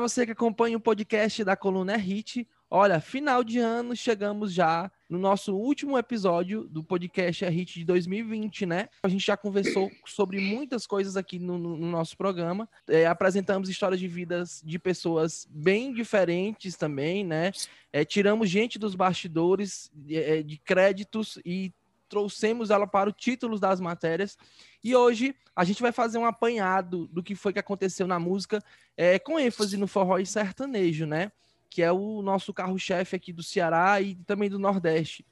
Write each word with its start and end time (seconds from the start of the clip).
Olá, 0.00 0.08
você 0.08 0.24
que 0.24 0.32
acompanha 0.32 0.78
o 0.78 0.80
podcast 0.80 1.44
da 1.44 1.54
Coluna 1.54 1.94
Hit. 1.94 2.48
Olha, 2.70 3.02
final 3.02 3.44
de 3.44 3.58
ano, 3.58 3.94
chegamos 3.94 4.50
já 4.50 4.90
no 5.10 5.18
nosso 5.18 5.54
último 5.54 5.98
episódio 5.98 6.66
do 6.68 6.82
podcast 6.82 7.44
Hit 7.44 7.80
de 7.80 7.84
2020, 7.84 8.64
né? 8.64 8.88
A 9.02 9.08
gente 9.08 9.26
já 9.26 9.36
conversou 9.36 9.90
sobre 10.06 10.40
muitas 10.40 10.86
coisas 10.86 11.18
aqui 11.18 11.38
no, 11.38 11.58
no, 11.58 11.76
no 11.76 11.90
nosso 11.90 12.16
programa. 12.16 12.66
É, 12.88 13.06
apresentamos 13.06 13.68
histórias 13.68 14.00
de 14.00 14.08
vidas 14.08 14.62
de 14.64 14.78
pessoas 14.78 15.46
bem 15.50 15.92
diferentes 15.92 16.78
também, 16.78 17.22
né? 17.22 17.52
É, 17.92 18.02
tiramos 18.02 18.48
gente 18.48 18.78
dos 18.78 18.94
bastidores, 18.94 19.90
de, 19.92 20.16
é, 20.16 20.42
de 20.42 20.56
créditos 20.56 21.38
e 21.44 21.74
trouxemos 22.10 22.70
ela 22.70 22.86
para 22.86 23.08
o 23.08 23.12
títulos 23.12 23.60
das 23.60 23.80
matérias. 23.80 24.36
E 24.82 24.94
hoje 24.94 25.34
a 25.54 25.64
gente 25.64 25.80
vai 25.80 25.92
fazer 25.92 26.18
um 26.18 26.26
apanhado 26.26 27.06
do 27.06 27.22
que 27.22 27.34
foi 27.34 27.52
que 27.52 27.58
aconteceu 27.58 28.06
na 28.06 28.18
música, 28.18 28.62
é, 28.96 29.18
com 29.18 29.38
ênfase 29.38 29.76
no 29.76 29.86
forró 29.86 30.18
e 30.18 30.26
sertanejo, 30.26 31.06
né? 31.06 31.30
Que 31.70 31.82
é 31.82 31.92
o 31.92 32.20
nosso 32.20 32.52
carro-chefe 32.52 33.14
aqui 33.14 33.32
do 33.32 33.42
Ceará 33.42 34.00
e 34.00 34.16
também 34.16 34.50
do 34.50 34.58
Nordeste. 34.58 35.24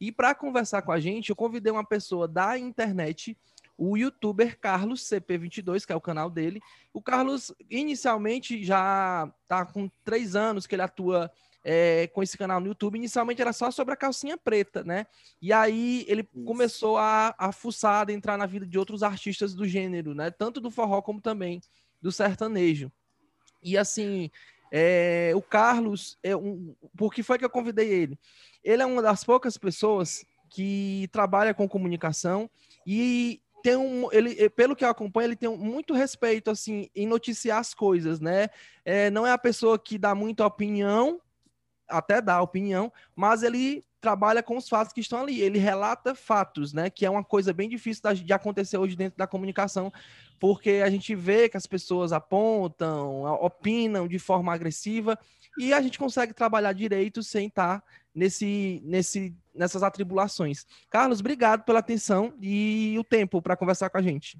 E 0.00 0.10
para 0.10 0.34
conversar 0.34 0.82
com 0.82 0.90
a 0.90 0.98
gente, 0.98 1.28
eu 1.28 1.36
convidei 1.36 1.70
uma 1.70 1.84
pessoa 1.84 2.26
da 2.26 2.58
internet, 2.58 3.36
o 3.76 3.96
youtuber 3.96 4.58
Carlos 4.58 5.02
CP22, 5.02 5.84
que 5.84 5.92
é 5.92 5.96
o 5.96 6.00
canal 6.00 6.30
dele. 6.30 6.60
O 6.92 7.02
Carlos, 7.02 7.52
inicialmente, 7.70 8.64
já 8.64 9.30
está 9.42 9.66
com 9.66 9.90
três 10.04 10.34
anos 10.34 10.66
que 10.66 10.74
ele 10.74 10.82
atua 10.82 11.30
é, 11.64 12.06
com 12.08 12.22
esse 12.22 12.36
canal 12.36 12.60
no 12.60 12.66
YouTube. 12.68 12.96
Inicialmente 12.96 13.40
era 13.40 13.52
só 13.52 13.70
sobre 13.70 13.94
a 13.94 13.96
calcinha 13.96 14.36
preta, 14.36 14.84
né? 14.84 15.06
E 15.40 15.52
aí 15.52 16.04
ele 16.06 16.28
Isso. 16.34 16.44
começou 16.44 16.98
a, 16.98 17.34
a 17.38 17.50
fuçar, 17.50 18.08
a 18.08 18.12
entrar 18.12 18.36
na 18.36 18.46
vida 18.46 18.66
de 18.66 18.78
outros 18.78 19.02
artistas 19.02 19.54
do 19.54 19.66
gênero, 19.66 20.14
né? 20.14 20.30
Tanto 20.30 20.60
do 20.60 20.70
forró 20.70 21.00
como 21.00 21.20
também 21.20 21.60
do 22.02 22.12
sertanejo. 22.12 22.92
E 23.62 23.78
assim, 23.78 24.30
é, 24.70 25.32
o 25.34 25.40
Carlos, 25.40 26.18
é 26.22 26.36
um, 26.36 26.76
por 26.96 27.14
que 27.14 27.22
foi 27.22 27.38
que 27.38 27.44
eu 27.44 27.50
convidei 27.50 27.88
ele? 27.88 28.18
Ele 28.62 28.82
é 28.82 28.86
uma 28.86 29.00
das 29.00 29.24
poucas 29.24 29.56
pessoas 29.56 30.24
que 30.50 31.08
trabalha 31.10 31.54
com 31.54 31.68
comunicação 31.68 32.48
e 32.86 33.40
tem 33.62 33.76
um, 33.76 34.12
ele, 34.12 34.50
pelo 34.50 34.76
que 34.76 34.84
eu 34.84 34.90
acompanho, 34.90 35.28
ele 35.28 35.36
tem 35.36 35.48
muito 35.56 35.94
respeito 35.94 36.50
assim 36.50 36.90
em 36.94 37.06
noticiar 37.06 37.58
as 37.58 37.72
coisas, 37.72 38.20
né? 38.20 38.50
É, 38.84 39.10
não 39.10 39.26
é 39.26 39.32
a 39.32 39.38
pessoa 39.38 39.78
que 39.78 39.96
dá 39.96 40.14
muita 40.14 40.44
opinião, 40.44 41.18
até 41.88 42.20
dá 42.20 42.40
opinião, 42.40 42.92
mas 43.14 43.42
ele 43.42 43.84
trabalha 44.00 44.42
com 44.42 44.56
os 44.56 44.68
fatos 44.68 44.92
que 44.92 45.00
estão 45.00 45.20
ali. 45.20 45.40
Ele 45.40 45.58
relata 45.58 46.14
fatos, 46.14 46.72
né? 46.72 46.90
Que 46.90 47.06
é 47.06 47.10
uma 47.10 47.24
coisa 47.24 47.52
bem 47.52 47.68
difícil 47.68 48.02
de 48.14 48.32
acontecer 48.32 48.76
hoje 48.76 48.94
dentro 48.94 49.16
da 49.16 49.26
comunicação, 49.26 49.92
porque 50.38 50.82
a 50.84 50.90
gente 50.90 51.14
vê 51.14 51.48
que 51.48 51.56
as 51.56 51.66
pessoas 51.66 52.12
apontam, 52.12 53.24
opinam 53.40 54.06
de 54.06 54.18
forma 54.18 54.52
agressiva 54.52 55.18
e 55.58 55.72
a 55.72 55.80
gente 55.80 55.98
consegue 55.98 56.34
trabalhar 56.34 56.72
direito 56.72 57.22
sem 57.22 57.46
estar 57.46 57.82
nesse, 58.14 58.82
nesse, 58.84 59.34
nessas 59.54 59.82
atribulações. 59.82 60.66
Carlos, 60.90 61.20
obrigado 61.20 61.64
pela 61.64 61.78
atenção 61.78 62.34
e 62.40 62.96
o 62.98 63.04
tempo 63.04 63.40
para 63.40 63.56
conversar 63.56 63.88
com 63.88 63.98
a 63.98 64.02
gente. 64.02 64.38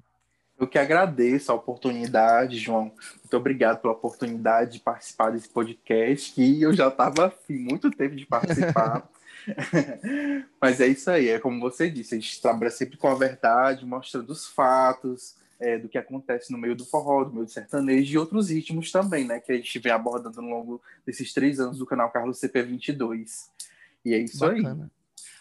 Eu 0.57 0.67
que 0.67 0.79
agradeço 0.79 1.51
a 1.51 1.55
oportunidade, 1.55 2.57
João. 2.57 2.91
Muito 3.21 3.37
obrigado 3.37 3.81
pela 3.81 3.93
oportunidade 3.93 4.73
de 4.73 4.79
participar 4.79 5.31
desse 5.31 5.49
podcast, 5.49 6.33
que 6.33 6.61
eu 6.61 6.73
já 6.73 6.87
estava 6.87 7.27
afim 7.27 7.57
muito 7.57 7.91
tempo 7.91 8.15
de 8.15 8.25
participar. 8.25 9.07
Mas 10.59 10.81
é 10.81 10.87
isso 10.87 11.09
aí, 11.09 11.29
é 11.29 11.39
como 11.39 11.59
você 11.59 11.89
disse, 11.89 12.15
a 12.15 12.19
gente 12.19 12.41
trabalha 12.41 12.71
sempre 12.71 12.97
com 12.97 13.07
a 13.07 13.15
verdade, 13.15 13.85
mostrando 13.85 14.29
os 14.31 14.47
fatos, 14.47 15.35
é, 15.59 15.77
do 15.77 15.87
que 15.87 15.97
acontece 15.97 16.51
no 16.51 16.57
meio 16.57 16.75
do 16.75 16.85
forró, 16.85 17.23
do 17.23 17.33
meio 17.33 17.45
do 17.45 17.51
sertanejo 17.51 18.13
e 18.13 18.17
outros 18.17 18.49
ritmos 18.49 18.91
também, 18.91 19.25
né? 19.25 19.39
Que 19.39 19.53
a 19.53 19.55
gente 19.55 19.79
vem 19.79 19.91
abordando 19.91 20.39
ao 20.41 20.45
longo 20.45 20.81
desses 21.05 21.33
três 21.33 21.59
anos 21.59 21.77
do 21.77 21.85
canal 21.85 22.11
Carlos 22.11 22.39
CP22. 22.39 23.47
E 24.03 24.13
é 24.13 24.17
isso 24.17 24.39
Bacana. 24.39 24.83
aí. 24.83 24.94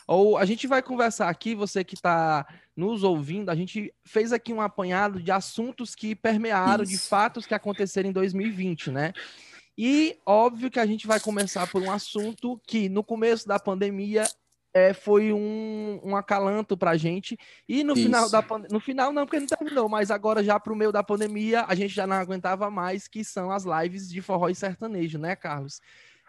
Ou 0.07 0.37
a 0.37 0.45
gente 0.45 0.67
vai 0.67 0.83
conversar 0.83 1.29
aqui, 1.29 1.55
você 1.55 1.83
que 1.83 1.95
está 1.95 2.47
nos 2.77 3.03
ouvindo, 3.03 3.51
a 3.51 3.55
gente 3.55 3.93
fez 4.05 4.33
aqui 4.33 4.53
um 4.53 4.61
apanhado 4.61 5.23
de 5.23 5.31
assuntos 5.31 5.95
que 5.95 6.15
permearam, 6.15 6.85
Isso. 6.85 6.93
de 6.93 6.99
fatos 6.99 7.47
que 7.47 7.55
aconteceram 7.55 8.11
em 8.11 8.13
2020, 8.13 8.91
né? 8.91 9.13
E 9.77 10.19
óbvio 10.25 10.71
que 10.71 10.79
a 10.79 10.87
gente 10.87 11.07
vai 11.07 11.19
começar 11.19 11.67
por 11.67 11.83
um 11.83 11.91
assunto 11.91 12.61
que 12.67 12.89
no 12.89 13.03
começo 13.03 13.47
da 13.49 13.59
pandemia 13.59 14.25
é, 14.73 14.93
foi 14.93 15.33
um, 15.33 16.01
um 16.03 16.17
acalanto 16.17 16.77
para 16.77 16.91
a 16.91 16.97
gente. 16.97 17.39
E 17.69 17.83
no 17.83 17.95
Isso. 17.95 18.03
final 18.03 18.29
da 18.29 18.45
no 18.71 18.81
final 18.81 19.13
não, 19.13 19.25
porque 19.25 19.41
não 19.41 19.47
terminou, 19.47 19.89
mas 19.89 20.11
agora 20.11 20.43
já 20.43 20.59
para 20.59 20.73
o 20.73 20.77
meio 20.77 20.93
da 20.93 21.03
pandemia 21.03 21.65
a 21.67 21.75
gente 21.75 21.95
já 21.95 22.07
não 22.07 22.17
aguentava 22.17 22.71
mais, 22.71 23.09
que 23.09 23.25
são 23.25 23.51
as 23.51 23.65
lives 23.65 24.09
de 24.09 24.21
forró 24.21 24.49
e 24.49 24.55
sertanejo, 24.55 25.19
né, 25.19 25.35
Carlos? 25.35 25.81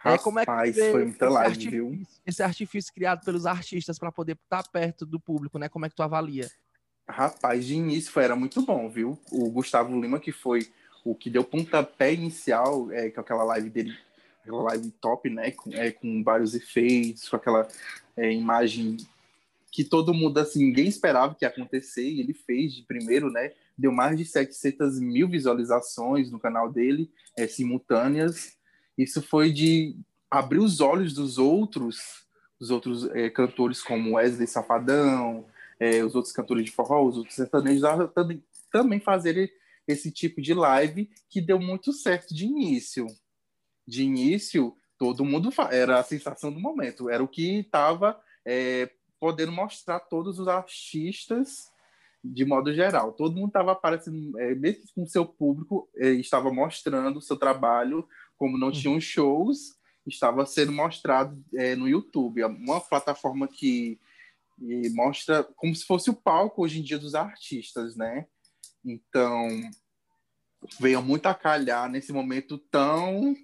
Rapaz, 0.05 0.19
é, 0.19 0.23
como 0.23 0.39
é 0.39 0.45
que 0.45 0.91
foi 0.91 1.05
muita 1.05 1.29
live, 1.29 1.69
viu? 1.69 2.01
Esse 2.25 2.43
artifício 2.43 2.93
criado 2.93 3.25
pelos 3.25 3.47
artistas 3.47 3.97
para 3.97 4.11
poder 4.11 4.37
estar 4.43 4.63
perto 4.69 5.03
do 5.03 5.19
público, 5.19 5.57
né? 5.57 5.67
Como 5.67 5.83
é 5.85 5.89
que 5.89 5.95
tu 5.95 6.03
avalia? 6.03 6.47
Rapaz, 7.09 7.65
de 7.65 7.75
início 7.75 8.11
foi, 8.11 8.23
era 8.23 8.35
muito 8.35 8.61
bom, 8.61 8.87
viu? 8.87 9.19
O 9.31 9.49
Gustavo 9.49 9.99
Lima, 9.99 10.19
que 10.19 10.31
foi 10.31 10.67
o 11.03 11.15
que 11.15 11.29
deu 11.29 11.43
pontapé 11.43 12.13
inicial, 12.13 12.91
é, 12.91 13.09
com 13.09 13.21
aquela 13.21 13.43
live 13.43 13.69
dele, 13.69 13.97
aquela 14.43 14.61
live 14.63 14.91
top, 15.01 15.29
né? 15.29 15.51
Com, 15.51 15.71
é, 15.73 15.91
com 15.91 16.23
vários 16.23 16.53
efeitos, 16.53 17.27
com 17.27 17.35
aquela 17.35 17.67
é, 18.15 18.31
imagem 18.31 18.97
que 19.71 19.83
todo 19.83 20.13
mundo, 20.13 20.37
assim, 20.37 20.65
ninguém 20.65 20.87
esperava 20.87 21.33
que 21.33 21.43
ia 21.43 21.49
acontecer, 21.49 22.07
e 22.07 22.19
ele 22.19 22.33
fez 22.33 22.73
de 22.73 22.83
primeiro, 22.83 23.31
né? 23.31 23.51
Deu 23.77 23.91
mais 23.91 24.17
de 24.17 24.23
700 24.23 24.99
mil 24.99 25.27
visualizações 25.27 26.31
no 26.31 26.39
canal 26.39 26.71
dele, 26.71 27.11
é, 27.35 27.47
simultâneas, 27.47 28.55
isso 28.97 29.21
foi 29.21 29.51
de 29.51 29.95
abrir 30.29 30.59
os 30.59 30.81
olhos 30.81 31.13
dos 31.13 31.37
outros, 31.37 32.25
os 32.59 32.69
outros 32.69 33.05
é, 33.11 33.29
cantores 33.29 33.81
como 33.81 34.15
Wesley 34.15 34.47
Safadão, 34.47 35.45
é, 35.79 36.03
os 36.03 36.15
outros 36.15 36.33
cantores 36.33 36.65
de 36.65 36.71
forró, 36.71 37.05
os 37.05 37.17
outros 37.17 37.35
sertanejos, 37.35 37.83
também, 38.13 38.43
também 38.71 38.99
fazer 38.99 39.51
esse 39.87 40.11
tipo 40.11 40.41
de 40.41 40.53
live 40.53 41.09
que 41.29 41.41
deu 41.41 41.59
muito 41.59 41.93
certo 41.93 42.33
de 42.33 42.45
início. 42.45 43.07
De 43.87 44.03
início, 44.03 44.75
todo 44.97 45.25
mundo 45.25 45.49
era 45.71 45.99
a 45.99 46.03
sensação 46.03 46.51
do 46.51 46.59
momento, 46.59 47.09
era 47.09 47.23
o 47.23 47.27
que 47.27 47.59
estava 47.59 48.19
é, 48.45 48.89
podendo 49.19 49.51
mostrar 49.51 49.99
todos 49.99 50.39
os 50.39 50.47
artistas 50.47 51.69
de 52.23 52.43
modo 52.43 52.73
geral. 52.73 53.13
Todo 53.13 53.35
mundo 53.35 53.47
estava 53.47 53.71
aparecendo, 53.71 54.37
é, 54.39 54.55
mesmo 54.55 54.83
com 54.95 55.05
seu 55.05 55.25
público, 55.25 55.87
é, 55.95 56.09
estava 56.11 56.51
mostrando 56.51 57.17
o 57.17 57.21
seu 57.21 57.37
trabalho 57.37 58.07
como 58.37 58.57
não 58.57 58.71
tinham 58.71 58.95
uhum. 58.95 59.01
shows, 59.01 59.75
estava 60.05 60.45
sendo 60.45 60.71
mostrado 60.71 61.43
é, 61.53 61.75
no 61.75 61.87
YouTube, 61.87 62.41
é 62.41 62.47
uma 62.47 62.79
plataforma 62.79 63.47
que 63.47 63.99
mostra 64.93 65.43
como 65.55 65.75
se 65.75 65.85
fosse 65.85 66.09
o 66.09 66.13
palco 66.15 66.63
hoje 66.63 66.79
em 66.79 66.83
dia 66.83 66.97
dos 66.97 67.13
artistas, 67.13 67.95
né? 67.95 68.25
Então, 68.83 69.49
veio 70.79 71.01
muito 71.01 71.25
a 71.25 71.33
calhar 71.33 71.89
nesse 71.89 72.13
momento 72.13 72.57
tão 72.57 73.35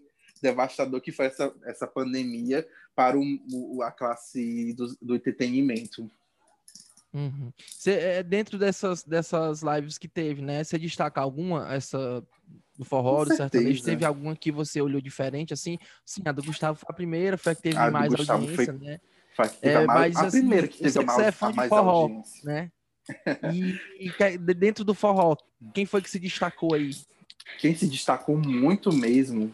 devastador 0.41 1.01
que 1.01 1.11
foi 1.11 1.25
essa, 1.27 1.53
essa 1.63 1.85
pandemia 1.85 2.67
para 2.95 3.17
o, 3.17 3.81
a 3.83 3.91
classe 3.91 4.73
do, 4.73 4.95
do 5.01 5.15
entretenimento. 5.15 6.09
Uhum. 7.13 7.51
Cê, 7.67 7.91
é, 7.91 8.23
dentro 8.23 8.57
dessas, 8.57 9.03
dessas 9.03 9.61
lives 9.61 9.97
que 9.97 10.07
teve, 10.07 10.41
né? 10.41 10.63
Você 10.63 10.79
destaca 10.79 11.19
alguma 11.19 11.71
essa 11.73 12.25
do 12.81 12.85
forró, 12.85 13.23
do 13.23 13.35
sertanejo, 13.35 13.83
teve 13.83 14.03
alguma 14.03 14.35
que 14.35 14.51
você 14.51 14.81
olhou 14.81 14.99
diferente, 14.99 15.53
assim? 15.53 15.77
Sim, 16.03 16.23
a 16.25 16.31
do 16.31 16.41
Gustavo 16.41 16.79
foi 16.79 16.87
a 16.89 16.93
primeira, 16.93 17.37
foi 17.37 17.51
a 17.51 17.55
que 17.55 17.61
teve 17.61 17.77
a 17.77 17.91
mais 17.91 18.11
audiência, 18.11 18.55
foi, 18.55 18.65
né? 18.73 18.99
Foi 19.35 19.45
a, 19.45 19.49
que 19.49 19.57
teve 19.59 19.75
é, 19.75 19.77
a, 19.77 19.85
mais, 19.85 20.13
mas, 20.15 20.23
a 20.23 20.27
assim, 20.27 20.39
primeira 20.39 20.67
que 20.67 20.77
teve 20.79 20.99
a 20.99 21.03
mais, 21.03 21.19
é 21.19 21.31
fã 21.31 21.51
de 21.51 21.67
forró, 21.67 21.91
audiência. 21.91 22.41
né? 22.43 22.71
E, 23.53 23.79
e, 24.09 24.37
dentro 24.55 24.83
do 24.83 24.95
forró, 24.95 25.37
quem 25.75 25.85
foi 25.85 26.01
que 26.01 26.09
se 26.09 26.17
destacou 26.17 26.73
aí? 26.73 26.89
Quem 27.59 27.75
se 27.75 27.85
destacou 27.85 28.35
muito 28.35 28.91
mesmo, 28.91 29.53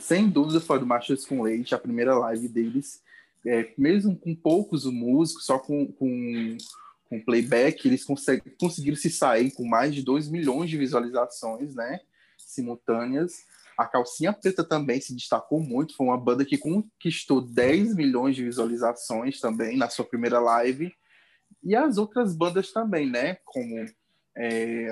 sem 0.00 0.26
dúvida 0.26 0.58
foi 0.58 0.78
do 0.78 0.86
Machos 0.86 1.26
com 1.26 1.42
Leite, 1.42 1.74
a 1.74 1.78
primeira 1.78 2.16
live 2.16 2.48
deles, 2.48 3.02
é, 3.44 3.74
mesmo 3.76 4.16
com 4.16 4.34
poucos 4.34 4.86
músicos, 4.86 5.44
só 5.44 5.58
com, 5.58 5.86
com, 5.92 6.56
com 7.10 7.20
playback, 7.20 7.86
eles 7.86 8.06
conseguiram 8.58 8.96
se 8.96 9.10
sair 9.10 9.50
com 9.50 9.68
mais 9.68 9.94
de 9.94 10.02
2 10.02 10.30
milhões 10.30 10.70
de 10.70 10.78
visualizações, 10.78 11.74
né? 11.74 12.00
Simultâneas. 12.48 13.44
A 13.76 13.86
Calcinha 13.86 14.32
Preta 14.32 14.64
também 14.64 15.00
se 15.00 15.14
destacou 15.14 15.60
muito, 15.60 15.94
foi 15.94 16.06
uma 16.06 16.18
banda 16.18 16.44
que 16.44 16.58
conquistou 16.58 17.40
10 17.40 17.94
milhões 17.94 18.34
de 18.34 18.42
visualizações 18.42 19.40
também 19.40 19.76
na 19.76 19.88
sua 19.88 20.04
primeira 20.04 20.40
live. 20.40 20.92
E 21.62 21.76
as 21.76 21.96
outras 21.96 22.34
bandas 22.34 22.72
também, 22.72 23.08
né? 23.08 23.36
Como 23.44 23.86
é, 24.36 24.88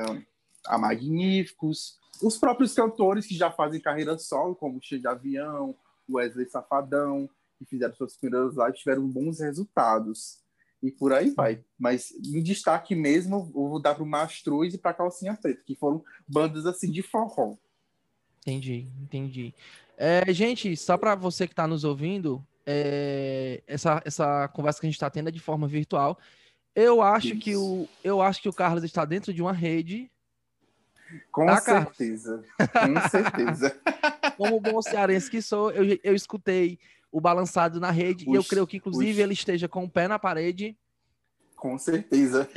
a 0.67 0.79
Magníficos, 0.79 1.99
os 2.23 2.39
próprios 2.39 2.75
cantores 2.75 3.27
que 3.27 3.35
já 3.35 3.51
fazem 3.51 3.81
carreira 3.81 4.19
solo, 4.19 4.55
como 4.55 4.83
Cheio 4.83 5.01
de 5.01 5.09
Avião, 5.09 5.77
Wesley 6.09 6.49
Safadão, 6.49 7.29
que 7.59 7.65
fizeram 7.65 7.95
suas 7.95 8.17
primeiras 8.17 8.55
lives, 8.55 8.79
tiveram 8.79 9.07
bons 9.07 9.41
resultados. 9.41 10.46
E 10.83 10.91
por 10.91 11.13
aí 11.13 11.31
vai. 11.31 11.65
Mas 11.79 12.11
em 12.13 12.43
destaque 12.43 12.95
mesmo, 12.95 13.45
vou 13.53 13.81
dar 13.81 13.95
para 13.95 14.05
o 14.05 14.07
Mastruz 14.07 14.75
e 14.75 14.79
para 14.79 14.95
Calcinha 14.95 15.35
Preta, 15.35 15.63
que 15.65 15.75
foram 15.75 16.05
bandas 16.27 16.67
assim 16.67 16.91
de 16.91 17.03
forró. 17.03 17.57
Entendi, 18.41 18.87
entendi. 19.03 19.55
É, 19.97 20.33
gente, 20.33 20.77
só 20.77 20.97
para 20.97 21.15
você 21.15 21.47
que 21.47 21.53
está 21.53 21.67
nos 21.67 21.83
ouvindo, 21.83 22.47
é, 22.67 23.63
essa, 23.67 24.03
essa 24.05 24.49
conversa 24.49 24.81
que 24.81 24.87
a 24.87 24.89
gente 24.89 24.97
está 24.97 25.09
tendo 25.09 25.29
é 25.29 25.33
de 25.33 25.41
forma 25.41 25.67
virtual. 25.67 26.19
Eu 26.75 27.01
acho 27.01 27.29
Isso. 27.29 27.39
que 27.39 27.57
o 27.57 27.89
eu 28.05 28.21
acho 28.21 28.43
que 28.43 28.49
o 28.49 28.53
Carlos 28.53 28.85
está 28.85 29.05
dentro 29.05 29.33
de 29.33 29.41
uma 29.41 29.53
rede. 29.53 30.11
Com 31.33 31.47
tá, 31.47 31.61
certeza. 31.61 32.45
Com 32.59 33.09
certeza. 33.09 33.81
Como 34.37 34.61
bom 34.61 34.83
cearense 34.83 35.31
que 35.31 35.41
sou, 35.41 35.71
eu, 35.71 35.99
eu 36.03 36.15
escutei 36.15 36.79
o 37.11 37.21
balançado 37.21 37.81
na 37.81 37.91
rede 37.91 38.29
e 38.29 38.35
eu 38.35 38.45
creio 38.45 38.67
que 38.67 38.77
inclusive 38.77 39.21
ele 39.23 39.33
esteja 39.33 39.69
com 39.69 39.85
o 39.85 39.91
pé 39.91 40.09
na 40.09 40.19
parede. 40.19 40.77
Com 41.57 41.79
certeza. 41.79 42.49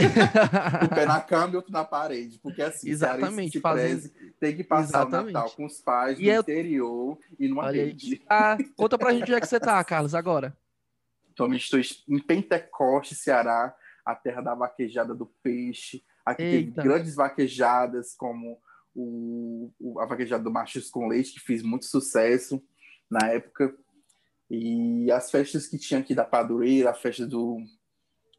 o 0.84 0.90
pé 0.94 1.06
na 1.06 1.22
cama 1.22 1.54
e 1.54 1.56
outro 1.56 1.72
na 1.72 1.86
parede. 1.86 2.38
Porque 2.40 2.62
assim, 2.62 2.90
Exatamente, 2.90 3.54
se 3.54 3.60
fazendo... 3.62 4.10
tem 4.40 4.56
que 4.56 4.63
passar 4.63 5.07
Exatamente. 5.07 5.30
o 5.30 5.34
Natal 5.34 5.51
com 5.51 5.66
os 5.66 5.80
pais 5.80 6.19
e 6.19 6.24
no 6.24 6.30
eu... 6.30 6.42
interior 6.42 7.18
e 7.40 7.48
numa 7.48 7.63
Olha 7.63 7.86
rede. 7.86 8.22
Ah, 8.30 8.57
conta 8.75 8.98
pra 8.98 9.13
gente 9.13 9.24
onde 9.24 9.36
é 9.36 9.40
que 9.40 9.48
você 9.48 9.60
tá, 9.60 9.81
Carlos, 9.84 10.13
agora. 10.13 10.56
Atualmente 11.31 11.63
estou 11.63 11.80
em 12.10 12.19
Pentecoste, 12.19 13.16
Ceará, 13.16 13.74
a 14.06 14.13
terra 14.13 14.42
da 14.42 14.54
vaquejada 14.54 15.16
do 15.16 15.25
peixe. 15.42 16.04
Aqui 16.25 16.44
Eita. 16.44 16.81
teve 16.81 16.88
grandes 16.88 17.16
vaquejadas, 17.16 18.13
como 18.13 18.60
o, 18.94 19.72
o, 19.80 20.00
a 20.02 20.06
vaquejada 20.06 20.44
do 20.44 20.52
Machos 20.52 20.90
com 20.90 21.07
Leite, 21.07 21.34
que 21.34 21.40
fez 21.40 21.63
muito 21.63 21.86
sucesso 21.86 22.62
na 23.10 23.30
época. 23.30 23.74
E 24.50 25.12
as 25.12 25.30
festas 25.30 25.68
que 25.68 25.78
tinha 25.78 26.00
aqui 26.00 26.16
da 26.16 26.25
Padureira, 26.25 26.90
a 26.90 26.94
festa 26.94 27.25
do. 27.25 27.57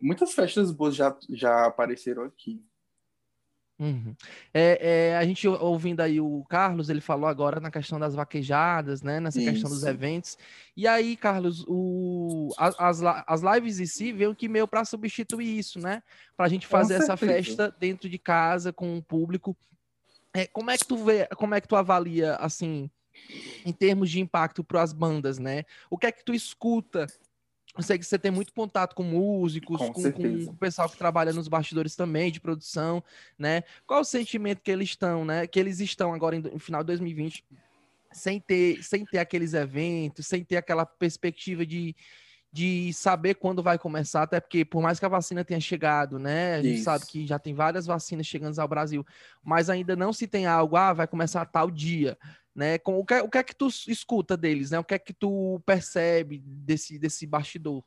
Muitas 0.00 0.32
festas 0.32 0.72
boas 0.72 0.96
já, 0.96 1.16
já 1.30 1.66
apareceram 1.66 2.24
aqui. 2.24 2.64
Uhum. 3.80 4.14
É, 4.52 5.08
é, 5.12 5.16
a 5.16 5.24
gente 5.24 5.48
ouvindo 5.48 6.00
aí 6.00 6.20
o 6.20 6.44
Carlos, 6.50 6.90
ele 6.90 7.00
falou 7.00 7.26
agora 7.26 7.60
na 7.60 7.70
questão 7.70 7.98
das 7.98 8.14
vaquejadas, 8.14 9.00
né? 9.00 9.20
Nessa 9.20 9.40
Isso. 9.40 9.50
questão 9.50 9.70
dos 9.70 9.84
eventos. 9.84 10.36
E 10.76 10.86
aí, 10.86 11.16
Carlos, 11.16 11.64
o, 11.66 12.50
as, 12.58 13.00
as 13.26 13.40
lives 13.40 13.80
em 13.80 13.86
si 13.86 14.12
veio 14.12 14.34
que 14.34 14.48
meio 14.48 14.68
para 14.68 14.84
substituir 14.84 15.58
isso, 15.58 15.78
né? 15.80 16.02
Para 16.36 16.44
a 16.44 16.48
gente 16.48 16.66
fazer 16.66 16.94
essa 16.94 17.16
festa 17.16 17.74
dentro 17.78 18.06
de 18.08 18.18
casa 18.18 18.70
com 18.70 18.98
o 18.98 19.02
público. 19.02 19.56
É, 20.34 20.46
como 20.46 20.70
é 20.70 20.76
que 20.76 20.86
tu 20.86 20.98
vê, 20.98 21.26
como 21.36 21.54
é 21.54 21.60
que 21.60 21.66
tu 21.66 21.74
avalia 21.74 22.34
assim, 22.36 22.90
em 23.64 23.72
termos 23.72 24.10
de 24.10 24.20
impacto 24.20 24.62
para 24.64 24.82
as 24.82 24.92
bandas, 24.92 25.38
né? 25.38 25.64
O 25.88 25.98
que 25.98 26.06
é 26.06 26.12
que 26.12 26.24
tu 26.24 26.34
escuta 26.34 27.06
eu 27.76 27.82
sei 27.82 27.98
que 27.98 28.04
você 28.04 28.18
tem 28.18 28.32
muito 28.32 28.52
contato 28.52 28.94
com 28.94 29.02
músicos, 29.02 29.78
com, 29.78 29.92
com, 29.92 30.12
com, 30.12 30.50
o 30.50 30.56
pessoal 30.56 30.88
que 30.88 30.96
trabalha 30.96 31.32
nos 31.32 31.46
bastidores 31.46 31.94
também, 31.94 32.32
de 32.32 32.40
produção, 32.40 33.02
né? 33.38 33.62
Qual 33.86 34.00
o 34.00 34.04
sentimento 34.04 34.60
que 34.60 34.70
eles 34.70 34.88
estão, 34.88 35.24
né? 35.24 35.46
Que 35.46 35.60
eles 35.60 35.78
estão 35.78 36.12
agora 36.12 36.34
em, 36.34 36.40
no 36.40 36.58
final 36.58 36.82
de 36.82 36.88
2020 36.88 37.44
sem 38.12 38.40
ter, 38.40 38.82
sem 38.82 39.04
ter 39.04 39.18
aqueles 39.18 39.54
eventos, 39.54 40.26
sem 40.26 40.44
ter 40.44 40.56
aquela 40.56 40.84
perspectiva 40.84 41.64
de, 41.64 41.94
de 42.52 42.92
saber 42.92 43.34
quando 43.34 43.62
vai 43.62 43.78
começar, 43.78 44.24
até 44.24 44.40
porque 44.40 44.64
por 44.64 44.82
mais 44.82 44.98
que 44.98 45.04
a 45.04 45.08
vacina 45.08 45.44
tenha 45.44 45.60
chegado, 45.60 46.18
né? 46.18 46.56
A 46.56 46.62
gente 46.62 46.74
Isso. 46.74 46.84
sabe 46.84 47.06
que 47.06 47.24
já 47.24 47.38
tem 47.38 47.54
várias 47.54 47.86
vacinas 47.86 48.26
chegando 48.26 48.58
ao 48.58 48.66
Brasil, 48.66 49.06
mas 49.44 49.70
ainda 49.70 49.94
não 49.94 50.12
se 50.12 50.26
tem 50.26 50.44
algo, 50.44 50.76
ah, 50.76 50.92
vai 50.92 51.06
começar 51.06 51.44
tal 51.46 51.70
dia 51.70 52.18
né? 52.54 52.78
Com, 52.78 52.98
o, 52.98 53.04
que, 53.04 53.14
o 53.20 53.28
que 53.28 53.38
é 53.38 53.42
que 53.42 53.54
tu 53.54 53.68
escuta 53.88 54.36
deles, 54.36 54.70
né? 54.70 54.78
O 54.78 54.84
que 54.84 54.94
é 54.94 54.98
que 54.98 55.12
tu 55.12 55.60
percebe 55.64 56.38
desse, 56.38 56.98
desse 56.98 57.26
bastidor? 57.26 57.82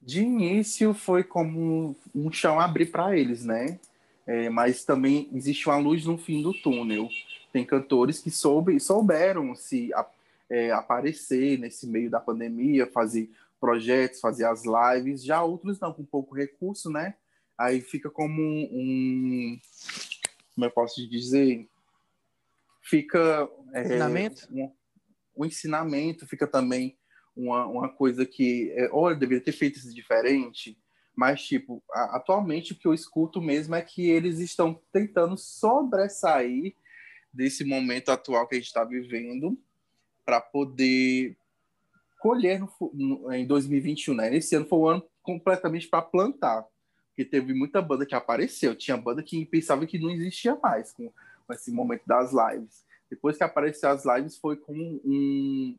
De 0.00 0.20
início 0.20 0.92
foi 0.92 1.22
como 1.22 1.94
um 2.14 2.32
chão 2.32 2.58
abrir 2.58 2.86
para 2.86 3.16
eles, 3.16 3.44
né? 3.44 3.78
É, 4.26 4.48
mas 4.48 4.84
também 4.84 5.28
existe 5.32 5.68
uma 5.68 5.78
luz 5.78 6.04
no 6.04 6.18
fim 6.18 6.42
do 6.42 6.52
túnel. 6.52 7.08
Tem 7.52 7.64
cantores 7.64 8.18
que 8.18 8.30
soube, 8.30 8.80
souberam 8.80 9.54
se 9.54 9.90
é, 10.50 10.70
aparecer 10.72 11.58
nesse 11.58 11.86
meio 11.86 12.10
da 12.10 12.18
pandemia, 12.18 12.86
fazer 12.86 13.30
projetos, 13.60 14.20
fazer 14.20 14.44
as 14.44 14.64
lives. 14.64 15.24
Já 15.24 15.42
outros 15.42 15.78
não, 15.78 15.92
com 15.92 16.04
pouco 16.04 16.34
recurso, 16.34 16.90
né? 16.90 17.14
Aí 17.56 17.80
fica 17.80 18.10
como 18.10 18.42
um, 18.42 18.68
um 18.72 19.60
como 20.54 20.66
eu 20.66 20.70
posso 20.70 21.08
dizer, 21.08 21.68
fica 22.82 23.48
é, 23.72 23.82
ensinamento? 23.82 24.48
Um, 24.50 24.72
um, 25.36 25.44
ensinamento, 25.44 26.26
fica 26.26 26.46
também 26.46 26.98
uma, 27.34 27.66
uma 27.66 27.88
coisa 27.88 28.26
que, 28.26 28.70
é, 28.76 28.90
olha, 28.92 29.16
deveria 29.16 29.42
ter 29.42 29.52
feito 29.52 29.76
isso 29.78 29.94
diferente, 29.94 30.78
mas, 31.14 31.42
tipo, 31.42 31.82
a, 31.92 32.16
atualmente 32.16 32.72
o 32.72 32.78
que 32.78 32.86
eu 32.86 32.94
escuto 32.94 33.40
mesmo 33.40 33.74
é 33.74 33.82
que 33.82 34.10
eles 34.10 34.38
estão 34.38 34.80
tentando 34.92 35.36
sobressair 35.36 36.74
desse 37.32 37.64
momento 37.64 38.10
atual 38.10 38.46
que 38.46 38.56
a 38.56 38.58
gente 38.58 38.66
está 38.66 38.84
vivendo 38.84 39.58
para 40.24 40.40
poder 40.40 41.36
colher 42.20 42.60
no, 42.60 42.70
no, 42.92 43.32
em 43.32 43.46
2021, 43.46 44.14
né? 44.14 44.36
Esse 44.36 44.54
ano 44.54 44.66
foi 44.66 44.78
um 44.78 44.86
ano 44.86 45.04
completamente 45.22 45.88
para 45.88 46.02
plantar, 46.02 46.64
porque 47.08 47.24
teve 47.24 47.52
muita 47.52 47.82
banda 47.82 48.06
que 48.06 48.14
apareceu, 48.14 48.76
tinha 48.76 48.96
banda 48.96 49.22
que 49.22 49.44
pensava 49.46 49.86
que 49.86 49.98
não 49.98 50.10
existia 50.10 50.56
mais 50.62 50.92
com 50.92 51.12
com 51.46 51.52
esse 51.52 51.70
momento 51.70 52.02
das 52.06 52.32
lives. 52.32 52.84
Depois 53.10 53.36
que 53.36 53.44
apareceu 53.44 53.90
as 53.90 54.04
lives, 54.04 54.38
foi 54.38 54.56
como 54.56 54.82
um, 55.04 55.76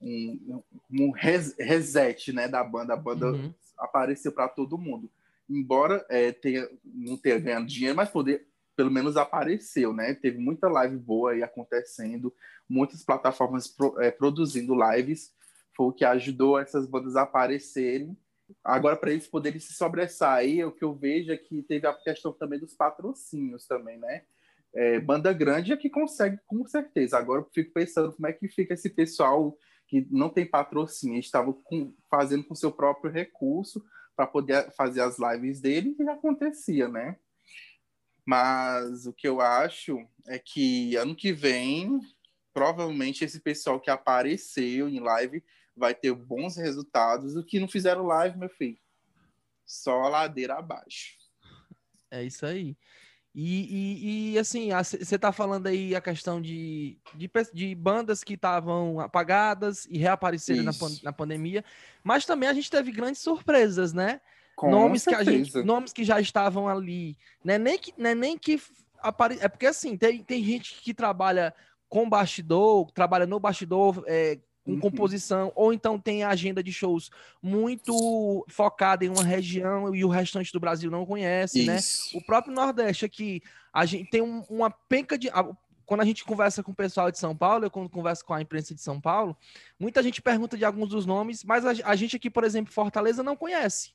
um, 0.00 0.62
um 0.90 1.10
reset 1.10 2.32
né, 2.32 2.48
da 2.48 2.64
banda. 2.64 2.94
A 2.94 2.96
banda 2.96 3.30
uhum. 3.30 3.54
apareceu 3.78 4.32
para 4.32 4.48
todo 4.48 4.78
mundo. 4.78 5.10
Embora 5.48 6.04
é, 6.08 6.32
tenha, 6.32 6.68
não 6.84 7.16
tenha 7.16 7.38
ganhado 7.38 7.66
dinheiro, 7.66 7.94
mas 7.94 8.10
poder, 8.10 8.48
pelo 8.74 8.90
menos 8.90 9.16
apareceu, 9.16 9.92
né? 9.92 10.12
Teve 10.14 10.38
muita 10.38 10.68
live 10.68 10.96
boa 10.96 11.32
aí 11.32 11.42
acontecendo, 11.42 12.34
muitas 12.68 13.04
plataformas 13.04 13.68
pro, 13.68 14.00
é, 14.00 14.10
produzindo 14.10 14.74
lives, 14.90 15.32
foi 15.76 15.86
o 15.86 15.92
que 15.92 16.04
ajudou 16.04 16.58
essas 16.58 16.86
bandas 16.86 17.14
a 17.14 17.22
aparecerem. 17.22 18.16
Agora, 18.64 18.96
para 18.96 19.10
eles 19.10 19.26
poderem 19.26 19.60
se 19.60 19.72
sobressair, 19.72 20.66
o 20.66 20.72
que 20.72 20.84
eu 20.84 20.94
vejo 20.94 21.32
é 21.32 21.36
que 21.36 21.62
teve 21.62 21.86
a 21.86 21.92
questão 21.92 22.32
também 22.32 22.58
dos 22.58 22.74
patrocínios 22.74 23.66
também, 23.66 23.98
né? 23.98 24.24
É, 24.76 25.00
banda 25.00 25.32
grande 25.32 25.72
é 25.72 25.76
que 25.76 25.88
consegue, 25.88 26.38
com 26.46 26.66
certeza. 26.66 27.16
Agora 27.16 27.40
eu 27.40 27.50
fico 27.52 27.72
pensando 27.72 28.12
como 28.12 28.26
é 28.26 28.32
que 28.32 28.46
fica 28.46 28.74
esse 28.74 28.90
pessoal 28.90 29.56
que 29.86 30.06
não 30.10 30.28
tem 30.28 30.44
patrocínio, 30.44 31.18
estava 31.18 31.52
com, 31.52 31.94
fazendo 32.10 32.44
com 32.44 32.54
seu 32.54 32.70
próprio 32.70 33.10
recurso 33.10 33.82
para 34.14 34.26
poder 34.26 34.70
fazer 34.72 35.00
as 35.00 35.18
lives 35.18 35.60
dele 35.60 35.96
e 35.98 36.08
acontecia, 36.08 36.88
né? 36.88 37.16
Mas 38.24 39.06
o 39.06 39.12
que 39.12 39.26
eu 39.26 39.40
acho 39.40 40.04
é 40.26 40.38
que 40.38 40.96
ano 40.96 41.14
que 41.14 41.32
vem, 41.32 42.00
provavelmente 42.52 43.24
esse 43.24 43.40
pessoal 43.40 43.80
que 43.80 43.90
apareceu 43.90 44.88
em 44.88 44.98
live 44.98 45.42
vai 45.76 45.94
ter 45.94 46.12
bons 46.12 46.56
resultados. 46.56 47.36
O 47.36 47.44
que 47.44 47.60
não 47.60 47.68
fizeram 47.68 48.04
live, 48.06 48.36
meu 48.36 48.48
filho, 48.50 48.78
só 49.64 50.02
a 50.02 50.08
ladeira 50.08 50.54
abaixo. 50.54 51.16
É 52.10 52.24
isso 52.24 52.44
aí. 52.44 52.76
E, 53.38 54.30
e, 54.30 54.32
e 54.32 54.38
assim, 54.38 54.70
você 54.70 55.14
está 55.14 55.30
falando 55.30 55.66
aí 55.66 55.94
a 55.94 56.00
questão 56.00 56.40
de, 56.40 56.96
de, 57.14 57.30
de 57.52 57.74
bandas 57.74 58.24
que 58.24 58.32
estavam 58.32 58.98
apagadas 58.98 59.86
e 59.90 59.98
reapareceram 59.98 60.62
na, 60.62 60.72
na 61.02 61.12
pandemia, 61.12 61.62
mas 62.02 62.24
também 62.24 62.48
a 62.48 62.54
gente 62.54 62.70
teve 62.70 62.90
grandes 62.90 63.20
surpresas, 63.20 63.92
né? 63.92 64.22
Com 64.56 64.70
nomes 64.70 65.02
certeza. 65.02 65.22
que 65.22 65.28
a 65.28 65.38
gente, 65.38 65.62
nomes 65.62 65.92
que 65.92 66.02
já 66.02 66.18
estavam 66.18 66.66
ali, 66.66 67.14
né? 67.44 67.58
Nem 67.58 67.78
que, 67.78 67.92
né? 67.98 68.14
Nem 68.14 68.38
que 68.38 68.58
apare... 69.00 69.36
é 69.42 69.48
porque 69.48 69.66
assim 69.66 69.98
tem, 69.98 70.24
tem 70.24 70.42
gente 70.42 70.80
que 70.80 70.94
trabalha 70.94 71.52
com 71.90 72.08
bastidor, 72.08 72.90
trabalha 72.90 73.26
no 73.26 73.38
bastidor, 73.38 74.02
é, 74.06 74.38
com 74.66 74.72
uhum. 74.72 74.80
composição, 74.80 75.52
ou 75.54 75.72
então 75.72 75.96
tem 75.96 76.24
agenda 76.24 76.60
de 76.60 76.72
shows 76.72 77.08
muito 77.40 78.44
focada 78.48 79.04
em 79.04 79.08
uma 79.08 79.22
região 79.22 79.94
e 79.94 80.04
o 80.04 80.08
restante 80.08 80.52
do 80.52 80.58
Brasil 80.58 80.90
não 80.90 81.06
conhece, 81.06 81.64
né? 81.64 81.76
Isso. 81.76 82.12
né? 82.12 82.20
O 82.20 82.26
próprio 82.26 82.52
Nordeste 82.52 83.04
aqui, 83.04 83.40
a 83.72 83.86
gente 83.86 84.10
tem 84.10 84.20
um, 84.20 84.42
uma 84.50 84.68
penca 84.68 85.16
de. 85.16 85.30
Quando 85.86 86.00
a 86.00 86.04
gente 86.04 86.24
conversa 86.24 86.64
com 86.64 86.72
o 86.72 86.74
pessoal 86.74 87.12
de 87.12 87.18
São 87.18 87.34
Paulo, 87.36 87.64
eu 87.64 87.70
quando 87.70 87.88
converso 87.88 88.24
com 88.24 88.34
a 88.34 88.42
imprensa 88.42 88.74
de 88.74 88.80
São 88.80 89.00
Paulo, 89.00 89.36
muita 89.78 90.02
gente 90.02 90.20
pergunta 90.20 90.58
de 90.58 90.64
alguns 90.64 90.88
dos 90.88 91.06
nomes, 91.06 91.44
mas 91.44 91.64
a, 91.64 91.70
a 91.88 91.94
gente 91.94 92.16
aqui, 92.16 92.28
por 92.28 92.42
exemplo, 92.42 92.72
Fortaleza 92.72 93.22
não 93.22 93.36
conhece. 93.36 93.92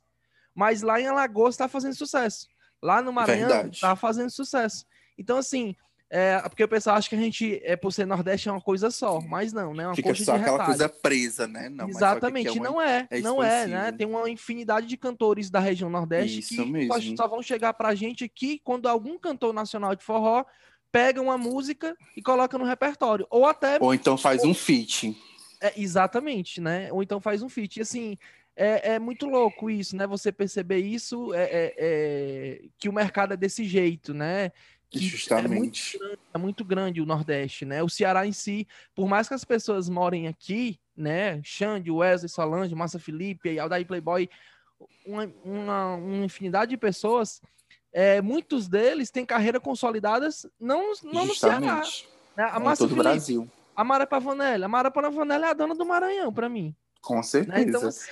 Mas 0.56 0.82
lá 0.82 1.02
em 1.02 1.08
Alagoas 1.08 1.56
está 1.56 1.68
fazendo 1.68 1.96
sucesso. 1.96 2.48
Lá 2.82 3.02
no 3.02 3.12
Maranhão 3.12 3.68
está 3.68 3.94
fazendo 3.94 4.30
sucesso. 4.30 4.86
Então, 5.18 5.38
assim, 5.38 5.76
é, 6.14 6.42
porque 6.42 6.62
o 6.62 6.68
pessoal 6.68 6.98
acha 6.98 7.08
que 7.08 7.16
a 7.16 7.18
gente, 7.18 7.62
é, 7.64 7.78
por 7.78 7.94
ser 7.94 8.06
Nordeste, 8.06 8.50
é 8.50 8.52
uma 8.52 8.60
coisa 8.60 8.92
só, 8.92 9.22
mas 9.22 9.54
não, 9.54 9.74
né? 9.74 9.84
É 9.84 9.88
uma 9.88 9.96
Fica 9.96 10.14
só 10.14 10.36
aquela 10.36 10.66
coisa 10.66 10.90
presa, 10.90 11.48
né? 11.48 11.70
Não, 11.70 11.88
Exatamente, 11.88 12.50
é 12.50 12.52
uma, 12.52 12.64
não 12.64 12.82
é, 12.82 13.08
é 13.10 13.22
não 13.22 13.42
é, 13.42 13.66
né? 13.66 13.92
Tem 13.94 14.06
uma 14.06 14.30
infinidade 14.30 14.88
de 14.88 14.98
cantores 14.98 15.50
da 15.50 15.62
região 15.62 15.90
Nordeste 15.90 16.40
Isso 16.40 16.66
que 16.66 16.70
mesmo. 16.70 17.16
só 17.16 17.30
vão 17.30 17.42
chegar 17.42 17.74
pra 17.76 17.96
gente 17.96 18.26
aqui 18.26 18.60
quando 18.62 18.90
algum 18.90 19.18
cantor 19.18 19.54
nacional 19.54 19.96
de 19.96 20.04
forró 20.04 20.44
pega 20.92 21.22
uma 21.22 21.38
música 21.38 21.96
e 22.18 22.22
coloca 22.22 22.58
no 22.58 22.66
repertório. 22.66 23.26
Ou 23.30 23.46
até. 23.46 23.78
Ou 23.80 23.94
então 23.94 24.18
faz 24.18 24.44
um 24.44 24.54
feat. 24.54 25.18
É, 25.62 25.80
exatamente, 25.80 26.60
né? 26.60 26.92
Ou 26.92 27.02
então 27.02 27.22
faz 27.22 27.42
um 27.42 27.48
feat. 27.48 27.78
E 27.78 27.82
assim, 27.84 28.18
é, 28.54 28.96
é, 28.96 29.00
muito 29.00 29.28
louco 29.28 29.70
isso, 29.70 29.96
né? 29.96 30.06
Você 30.08 30.30
perceber 30.30 30.80
isso, 30.80 31.34
é, 31.34 31.44
é, 31.44 31.74
é, 31.78 32.62
que 32.78 32.90
o 32.90 32.94
mercado 32.94 33.34
é 33.34 33.38
desse 33.38 33.64
jeito, 33.64 34.14
né? 34.14 34.52
Justamente. 34.94 35.98
É 35.98 36.00
muito, 36.00 36.20
é 36.34 36.38
muito, 36.38 36.66
grande 36.66 37.02
o 37.02 37.06
Nordeste, 37.06 37.66
né? 37.66 37.82
O 37.82 37.90
Ceará 37.90 38.28
em 38.28 38.34
si, 38.34 38.68
por 38.94 39.08
mais 39.08 39.28
que 39.28 39.34
as 39.34 39.46
pessoas 39.46 39.88
morem 39.88 40.28
aqui, 40.28 40.80
né? 40.96 41.42
Xande, 41.44 41.90
Wesley, 41.90 42.30
Solange, 42.30 42.76
Massa 42.76 43.00
Felipe, 43.00 43.58
Aldair 43.58 43.88
Playboy, 43.88 44.30
uma, 45.06 45.32
uma, 45.44 45.96
uma 45.96 46.26
infinidade 46.26 46.72
de 46.72 46.78
pessoas, 46.78 47.42
é, 47.94 48.22
muitos 48.22 48.68
deles 48.68 49.10
têm 49.10 49.26
carreira 49.26 49.60
consolidadas 49.60 50.46
não, 50.60 50.94
não 51.04 51.26
no 51.26 51.36
Ceará. 51.36 51.82
Né? 52.36 52.50
A 52.52 52.60
Massa 52.60 52.84
todo 52.84 52.94
o 52.94 52.96
Brasil. 52.96 53.50
A 53.76 53.84
Mara 53.84 54.06
Pavanelli. 54.06 54.64
A 54.64 54.68
Mara 54.68 54.92
Pavanelli 54.92 55.44
é 55.46 55.50
a 55.50 55.54
dona 55.54 55.74
do 55.74 55.86
Maranhão, 55.86 56.32
para 56.32 56.50
mim. 56.50 56.76
Com 57.02 57.22
certeza. 57.24 57.58
Né? 57.58 57.64
Então, 57.64 57.88
assim, 57.88 58.10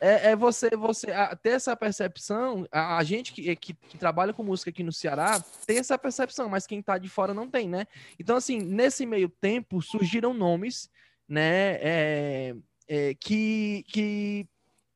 é, 0.00 0.30
é, 0.30 0.36
você 0.36 0.70
você 0.70 1.08
ter 1.42 1.50
essa 1.50 1.76
percepção. 1.76 2.66
A, 2.72 2.96
a 2.96 3.04
gente 3.04 3.32
que, 3.32 3.54
que, 3.54 3.74
que, 3.74 3.98
trabalha 3.98 4.32
com 4.32 4.42
música 4.42 4.70
aqui 4.70 4.82
no 4.82 4.92
Ceará 4.92 5.38
tem 5.66 5.78
essa 5.78 5.98
percepção, 5.98 6.48
mas 6.48 6.66
quem 6.66 6.80
tá 6.80 6.96
de 6.96 7.08
fora 7.08 7.34
não 7.34 7.48
tem, 7.48 7.68
né? 7.68 7.86
Então, 8.18 8.36
assim, 8.36 8.58
nesse 8.58 9.04
meio 9.04 9.28
tempo 9.28 9.82
surgiram 9.82 10.32
nomes, 10.32 10.88
né? 11.28 11.78
É, 11.80 12.56
é, 12.88 13.14
que, 13.14 13.84
que 13.88 14.48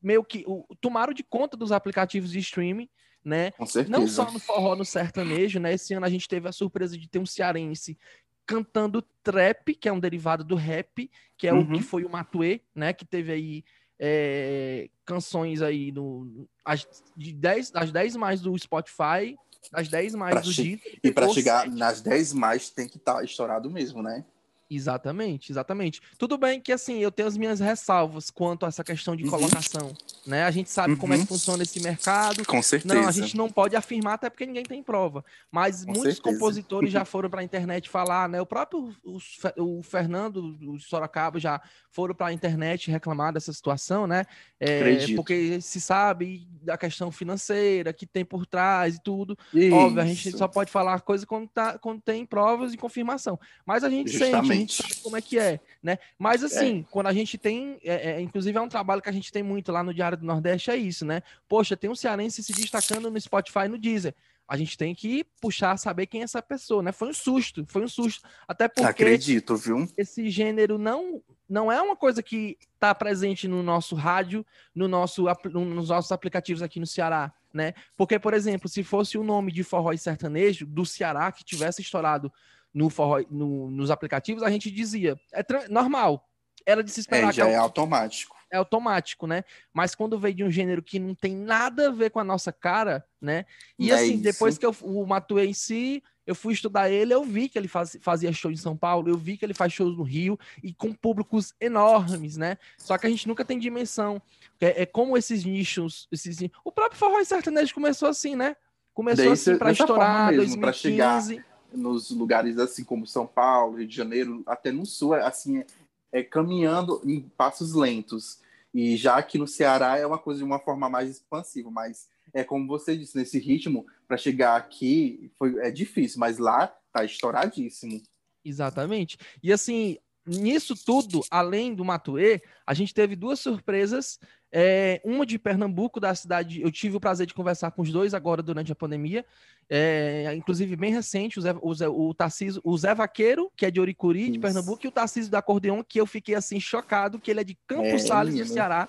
meio 0.02 0.24
que 0.24 0.42
o, 0.46 0.66
tomaram 0.80 1.12
de 1.12 1.22
conta 1.22 1.56
dos 1.56 1.70
aplicativos 1.70 2.32
de 2.32 2.38
streaming, 2.38 2.88
né? 3.22 3.50
Com 3.52 3.66
certeza. 3.66 3.98
Não 3.98 4.08
só 4.08 4.30
no 4.30 4.38
forró, 4.38 4.74
no 4.74 4.84
sertanejo, 4.84 5.60
né? 5.60 5.74
Esse 5.74 5.92
ano 5.92 6.06
a 6.06 6.10
gente 6.10 6.26
teve 6.26 6.48
a 6.48 6.52
surpresa 6.52 6.96
de 6.96 7.08
ter 7.08 7.18
um 7.18 7.26
cearense 7.26 7.98
cantando 8.46 9.02
trap, 9.22 9.74
que 9.74 9.88
é 9.88 9.92
um 9.92 10.00
derivado 10.00 10.44
do 10.44 10.54
rap, 10.54 11.10
que 11.36 11.46
é 11.46 11.52
uhum. 11.52 11.60
o 11.60 11.72
que 11.72 11.82
foi 11.82 12.04
o 12.04 12.10
Matuê, 12.10 12.60
né? 12.74 12.92
Que 12.92 13.04
teve 13.04 13.32
aí 13.32 13.64
é, 14.06 14.90
canções 15.06 15.62
aí 15.62 15.90
no, 15.90 16.46
as, 16.62 16.86
de 17.16 17.32
10, 17.32 17.72
as 17.74 17.90
10 17.90 18.16
mais 18.16 18.42
do 18.42 18.56
Spotify, 18.58 19.34
as 19.72 19.88
10 19.88 20.14
mais 20.14 20.32
pra 20.34 20.40
do 20.42 20.52
Deezer. 20.52 20.98
E 21.02 21.10
para 21.10 21.26
chegar 21.30 21.66
nas 21.70 22.02
10 22.02 22.34
mais 22.34 22.68
tem 22.68 22.86
que 22.86 22.98
estar 22.98 23.14
tá 23.14 23.24
estourado 23.24 23.70
mesmo, 23.70 24.02
né? 24.02 24.22
Exatamente, 24.70 25.52
exatamente. 25.52 26.00
Tudo 26.18 26.38
bem 26.38 26.60
que 26.60 26.72
assim, 26.72 26.98
eu 26.98 27.12
tenho 27.12 27.28
as 27.28 27.36
minhas 27.36 27.60
ressalvas 27.60 28.30
quanto 28.30 28.64
a 28.64 28.68
essa 28.68 28.82
questão 28.82 29.14
de 29.14 29.24
uhum. 29.24 29.30
colocação, 29.30 29.92
né? 30.26 30.44
A 30.44 30.50
gente 30.50 30.70
sabe 30.70 30.94
uhum. 30.94 30.98
como 30.98 31.12
é 31.12 31.16
que 31.16 31.22
uhum. 31.22 31.28
funciona 31.28 31.62
esse 31.62 31.80
mercado. 31.80 32.44
Com 32.46 32.62
certeza. 32.62 32.94
Não, 32.94 33.06
a 33.06 33.12
gente 33.12 33.36
não 33.36 33.50
pode 33.50 33.76
afirmar 33.76 34.14
até 34.14 34.30
porque 34.30 34.46
ninguém 34.46 34.64
tem 34.64 34.82
prova. 34.82 35.24
Mas 35.50 35.84
Com 35.84 35.92
muitos 35.92 36.14
certeza. 36.14 36.22
compositores 36.22 36.90
já 36.90 37.04
foram 37.04 37.28
para 37.28 37.40
a 37.40 37.44
internet 37.44 37.90
falar, 37.90 38.28
né? 38.28 38.40
O 38.40 38.46
próprio 38.46 38.94
o, 39.04 39.18
o 39.58 39.82
Fernando 39.82 40.56
o 40.62 40.78
Sorocaba 40.78 41.38
já 41.38 41.60
foram 41.90 42.14
para 42.14 42.28
a 42.28 42.32
internet 42.32 42.90
reclamar 42.90 43.32
dessa 43.32 43.52
situação, 43.52 44.06
né? 44.06 44.24
É, 44.58 45.06
porque 45.14 45.60
se 45.60 45.80
sabe 45.80 46.48
da 46.62 46.78
questão 46.78 47.12
financeira 47.12 47.92
que 47.92 48.06
tem 48.06 48.24
por 48.24 48.46
trás 48.46 48.96
e 48.96 49.02
tudo. 49.02 49.36
Isso. 49.52 49.74
Óbvio, 49.74 50.02
a 50.02 50.06
gente 50.06 50.36
só 50.36 50.48
pode 50.48 50.70
falar 50.70 51.02
coisa 51.02 51.26
quando, 51.26 51.48
tá, 51.48 51.78
quando 51.78 52.00
tem 52.00 52.24
provas 52.24 52.72
e 52.72 52.76
confirmação. 52.76 53.38
Mas 53.66 53.84
a 53.84 53.90
gente 53.90 54.10
Justamente. 54.10 54.48
sente 54.48 54.53
gente 54.54 54.74
sabe 54.74 54.96
como 54.96 55.16
é 55.16 55.22
que 55.22 55.38
é, 55.38 55.60
né? 55.82 55.98
Mas 56.18 56.42
é. 56.42 56.46
assim, 56.46 56.80
é. 56.80 56.84
quando 56.90 57.06
a 57.06 57.12
gente 57.12 57.38
tem, 57.38 57.78
é, 57.82 58.12
é, 58.12 58.20
inclusive 58.20 58.56
é 58.56 58.60
um 58.60 58.68
trabalho 58.68 59.02
que 59.02 59.08
a 59.08 59.12
gente 59.12 59.32
tem 59.32 59.42
muito 59.42 59.70
lá 59.70 59.82
no 59.82 59.94
Diário 59.94 60.18
do 60.18 60.26
Nordeste, 60.26 60.70
é 60.70 60.76
isso, 60.76 61.04
né? 61.04 61.22
Poxa, 61.48 61.76
tem 61.76 61.90
um 61.90 61.94
cearense 61.94 62.42
se 62.42 62.52
destacando 62.52 63.10
no 63.10 63.20
Spotify 63.20 63.68
no 63.68 63.78
Deezer. 63.78 64.14
A 64.46 64.56
gente 64.56 64.76
tem 64.76 64.94
que 64.94 65.24
puxar, 65.40 65.76
saber 65.78 66.06
quem 66.06 66.20
é 66.20 66.24
essa 66.24 66.42
pessoa, 66.42 66.82
né? 66.82 66.92
Foi 66.92 67.08
um 67.08 67.14
susto, 67.14 67.64
foi 67.66 67.82
um 67.82 67.88
susto. 67.88 68.28
Até 68.46 68.68
porque 68.68 68.86
Acredito, 68.86 69.56
viu? 69.56 69.88
esse 69.96 70.28
gênero 70.28 70.76
não 70.76 71.22
não 71.48 71.70
é 71.70 71.80
uma 71.80 71.94
coisa 71.94 72.22
que 72.22 72.56
está 72.74 72.94
presente 72.94 73.46
no 73.46 73.62
nosso 73.62 73.94
rádio, 73.94 74.44
no 74.74 74.88
nosso, 74.88 75.24
nos 75.44 75.88
nossos 75.88 76.10
aplicativos 76.10 76.62
aqui 76.62 76.80
no 76.80 76.86
Ceará, 76.86 77.32
né? 77.52 77.74
Porque, 77.96 78.18
por 78.18 78.34
exemplo, 78.34 78.68
se 78.68 78.82
fosse 78.82 79.18
o 79.18 79.22
nome 79.22 79.52
de 79.52 79.62
forró 79.62 79.92
e 79.92 79.98
sertanejo 79.98 80.66
do 80.66 80.86
Ceará 80.86 81.30
que 81.30 81.44
tivesse 81.44 81.82
estourado 81.82 82.32
no, 82.74 82.90
forró, 82.90 83.22
no 83.30 83.70
nos 83.70 83.90
aplicativos, 83.90 84.42
a 84.42 84.50
gente 84.50 84.70
dizia, 84.70 85.18
é 85.32 85.42
normal, 85.70 86.28
era 86.66 86.82
de 86.82 86.90
se 86.90 87.00
esperar. 87.00 87.30
É, 87.30 87.32
já 87.32 87.48
é 87.48 87.56
automático. 87.56 88.36
É 88.50 88.56
automático, 88.56 89.26
né? 89.26 89.44
Mas 89.72 89.94
quando 89.94 90.18
veio 90.18 90.34
de 90.34 90.44
um 90.44 90.50
gênero 90.50 90.82
que 90.82 90.98
não 90.98 91.14
tem 91.14 91.34
nada 91.34 91.88
a 91.88 91.92
ver 91.92 92.10
com 92.10 92.20
a 92.20 92.24
nossa 92.24 92.52
cara, 92.52 93.04
né? 93.20 93.44
E 93.78 93.90
é 93.90 93.94
assim, 93.94 94.14
isso. 94.14 94.22
depois 94.22 94.58
que 94.58 94.66
eu, 94.66 94.74
o 94.82 95.06
Matuê 95.06 95.46
em 95.46 95.52
si, 95.52 96.02
eu 96.26 96.34
fui 96.34 96.54
estudar 96.54 96.90
ele, 96.90 97.12
eu 97.12 97.24
vi 97.24 97.48
que 97.48 97.58
ele 97.58 97.68
faz, 97.68 97.98
fazia 98.00 98.32
show 98.32 98.50
em 98.50 98.56
São 98.56 98.76
Paulo, 98.76 99.08
eu 99.08 99.16
vi 99.16 99.36
que 99.36 99.44
ele 99.44 99.54
faz 99.54 99.72
shows 99.72 99.96
no 99.96 100.02
Rio 100.02 100.38
e 100.62 100.72
com 100.72 100.92
públicos 100.92 101.52
enormes, 101.60 102.36
né? 102.36 102.56
Só 102.78 102.96
que 102.96 103.06
a 103.06 103.10
gente 103.10 103.26
nunca 103.26 103.44
tem 103.44 103.58
dimensão. 103.58 104.22
É, 104.60 104.82
é 104.82 104.86
como 104.86 105.16
esses 105.16 105.44
nichos, 105.44 106.08
esses, 106.10 106.38
o 106.64 106.72
próprio 106.72 106.98
forró 106.98 107.22
sertanejo 107.24 107.74
começou 107.74 108.08
assim, 108.08 108.36
né? 108.36 108.56
Começou 108.94 109.32
assim 109.32 109.58
para 109.58 109.72
estourar, 109.72 110.30
mesmo, 110.30 110.60
2015. 110.60 110.78
chegar 110.78 111.53
nos 111.74 112.10
lugares 112.10 112.58
assim 112.58 112.84
como 112.84 113.06
São 113.06 113.26
Paulo, 113.26 113.76
Rio 113.76 113.86
de 113.86 113.96
Janeiro, 113.96 114.42
até 114.46 114.70
no 114.70 114.86
sul, 114.86 115.14
assim, 115.14 115.58
é, 115.58 115.66
é, 116.12 116.22
caminhando 116.22 117.02
em 117.04 117.20
passos 117.20 117.74
lentos. 117.74 118.40
E 118.72 118.96
já 118.96 119.16
aqui 119.16 119.38
no 119.38 119.46
Ceará 119.46 119.98
é 119.98 120.06
uma 120.06 120.18
coisa 120.18 120.38
de 120.38 120.44
uma 120.44 120.58
forma 120.58 120.88
mais 120.88 121.10
expansiva, 121.10 121.70
mas 121.70 122.08
é 122.32 122.42
como 122.42 122.66
você 122.66 122.96
disse, 122.96 123.16
nesse 123.16 123.38
ritmo, 123.38 123.86
para 124.08 124.16
chegar 124.16 124.56
aqui 124.56 125.30
foi, 125.38 125.58
é 125.58 125.70
difícil, 125.70 126.18
mas 126.18 126.38
lá 126.38 126.66
tá 126.92 127.04
estouradíssimo. 127.04 128.02
Exatamente. 128.44 129.16
E 129.42 129.52
assim, 129.52 129.98
nisso 130.26 130.74
tudo, 130.84 131.20
além 131.30 131.74
do 131.74 131.84
Matuê, 131.84 132.42
a 132.66 132.74
gente 132.74 132.92
teve 132.92 133.14
duas 133.14 133.40
surpresas 133.40 134.18
é, 134.56 135.00
uma 135.04 135.26
de 135.26 135.36
Pernambuco, 135.36 135.98
da 135.98 136.14
cidade. 136.14 136.62
Eu 136.62 136.70
tive 136.70 136.96
o 136.96 137.00
prazer 137.00 137.26
de 137.26 137.34
conversar 137.34 137.72
com 137.72 137.82
os 137.82 137.90
dois 137.90 138.14
agora 138.14 138.40
durante 138.40 138.70
a 138.70 138.74
pandemia. 138.76 139.26
É, 139.68 140.32
inclusive, 140.36 140.76
bem 140.76 140.92
recente, 140.92 141.40
o 141.40 141.42
Zé, 141.42 141.56
o, 141.60 141.74
Zé, 141.74 141.88
o, 141.88 142.14
Tarciso, 142.14 142.60
o 142.62 142.78
Zé 142.78 142.94
Vaqueiro, 142.94 143.50
que 143.56 143.66
é 143.66 143.70
de 143.70 143.80
Oricuri, 143.80 144.30
de 144.30 144.38
Pernambuco, 144.38 144.86
e 144.86 144.88
o 144.88 144.92
Tarcísio 144.92 145.28
da 145.28 145.40
Acordeon, 145.40 145.82
que 145.82 146.00
eu 146.00 146.06
fiquei 146.06 146.36
assim 146.36 146.60
chocado, 146.60 147.18
que 147.18 147.32
ele 147.32 147.40
é 147.40 147.44
de 147.44 147.58
Campos 147.66 148.04
é, 148.04 148.06
Sales, 148.06 148.36
do 148.36 148.46
Ceará. 148.46 148.88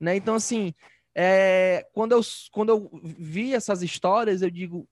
Né? 0.00 0.16
Então, 0.16 0.34
assim, 0.34 0.74
é, 1.14 1.86
quando, 1.92 2.10
eu, 2.10 2.20
quando 2.50 2.70
eu 2.70 2.90
vi 3.02 3.54
essas 3.54 3.82
histórias, 3.82 4.42
eu 4.42 4.50
digo. 4.50 4.88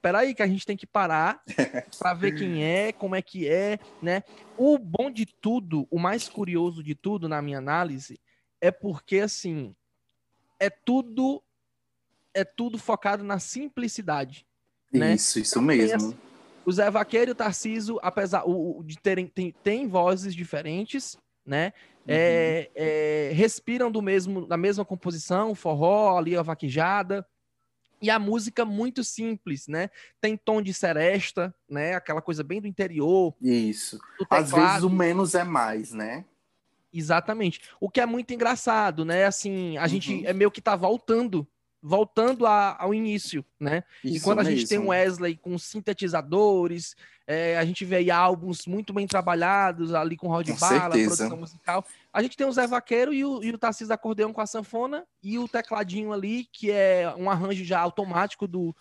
Peraí, 0.00 0.32
que 0.32 0.42
a 0.42 0.46
gente 0.46 0.64
tem 0.64 0.78
que 0.78 0.86
parar 0.86 1.42
para 1.98 2.14
ver 2.14 2.32
quem 2.34 2.64
é, 2.64 2.90
como 2.90 3.14
é 3.14 3.20
que 3.20 3.46
é, 3.46 3.78
né? 4.00 4.22
O 4.56 4.78
bom 4.78 5.10
de 5.10 5.26
tudo, 5.26 5.86
o 5.90 5.98
mais 5.98 6.26
curioso 6.26 6.82
de 6.82 6.94
tudo, 6.94 7.28
na 7.28 7.42
minha 7.42 7.58
análise, 7.58 8.18
é 8.60 8.70
porque 8.70 9.18
assim 9.18 9.74
é 10.58 10.68
tudo 10.68 11.42
é 12.32 12.44
tudo 12.44 12.78
focado 12.78 13.24
na 13.24 13.38
simplicidade. 13.38 14.46
Né? 14.92 15.14
Isso, 15.14 15.38
isso 15.38 15.54
então, 15.54 15.62
mesmo. 15.62 15.96
Assim, 15.96 16.18
o 16.64 16.72
Zé 16.72 16.90
Vaqueiro 16.90 17.30
e 17.30 17.32
o 17.32 17.34
Tarciso, 17.34 17.98
apesar 18.02 18.44
de 18.84 18.98
terem 18.98 19.26
tem, 19.26 19.52
tem 19.64 19.88
vozes 19.88 20.34
diferentes, 20.34 21.16
né? 21.44 21.72
É, 22.06 22.68
uhum. 22.68 22.82
É, 22.82 23.30
é, 23.30 23.32
respiram 23.32 23.90
do 23.90 24.00
mesmo 24.00 24.46
da 24.46 24.56
mesma 24.56 24.84
composição, 24.84 25.54
forró, 25.54 26.18
ali 26.18 26.36
a 26.36 26.42
vaquejada. 26.42 27.26
E 28.02 28.08
a 28.08 28.18
música 28.18 28.64
muito 28.64 29.04
simples, 29.04 29.68
né? 29.68 29.90
Tem 30.22 30.34
tom 30.34 30.62
de 30.62 30.72
seresta, 30.72 31.54
né? 31.68 31.94
Aquela 31.94 32.22
coisa 32.22 32.42
bem 32.42 32.58
do 32.58 32.66
interior. 32.66 33.34
Isso. 33.42 33.98
Às 34.30 34.50
vezes 34.50 34.82
o 34.82 34.88
menos 34.88 35.34
é 35.34 35.44
mais, 35.44 35.92
né? 35.92 36.24
Exatamente. 36.92 37.60
O 37.80 37.88
que 37.88 38.00
é 38.00 38.06
muito 38.06 38.32
engraçado, 38.34 39.04
né? 39.04 39.26
Assim, 39.26 39.76
a 39.76 39.82
uhum. 39.82 39.88
gente 39.88 40.26
é 40.26 40.32
meio 40.32 40.50
que 40.50 40.60
tá 40.60 40.74
voltando, 40.74 41.46
voltando 41.82 42.46
a, 42.46 42.76
ao 42.78 42.92
início, 42.92 43.44
né? 43.58 43.84
Isso 44.04 44.16
e 44.16 44.20
quando 44.20 44.40
a 44.40 44.44
gente 44.44 44.66
tem 44.66 44.78
um 44.78 44.88
Wesley 44.88 45.36
com 45.36 45.56
sintetizadores, 45.56 46.96
é, 47.26 47.56
a 47.56 47.64
gente 47.64 47.84
vê 47.84 47.96
aí 47.96 48.10
álbuns 48.10 48.66
muito 48.66 48.92
bem 48.92 49.06
trabalhados 49.06 49.94
ali 49.94 50.16
com 50.16 50.26
Rod 50.26 50.50
Bala, 50.58 50.90
produção 50.90 51.36
musical. 51.36 51.84
A 52.12 52.22
gente 52.22 52.36
tem 52.36 52.46
o 52.46 52.52
Zé 52.52 52.66
Vaqueiro 52.66 53.14
e 53.14 53.24
o, 53.24 53.42
e 53.44 53.50
o 53.50 53.58
Tarcísio 53.58 53.94
Acordeão 53.94 54.32
com 54.32 54.40
a 54.40 54.46
sanfona 54.46 55.06
e 55.22 55.38
o 55.38 55.46
tecladinho 55.46 56.12
ali, 56.12 56.48
que 56.52 56.72
é 56.72 57.14
um 57.16 57.30
arranjo 57.30 57.64
já 57.64 57.78
automático 57.78 58.48
do, 58.48 58.74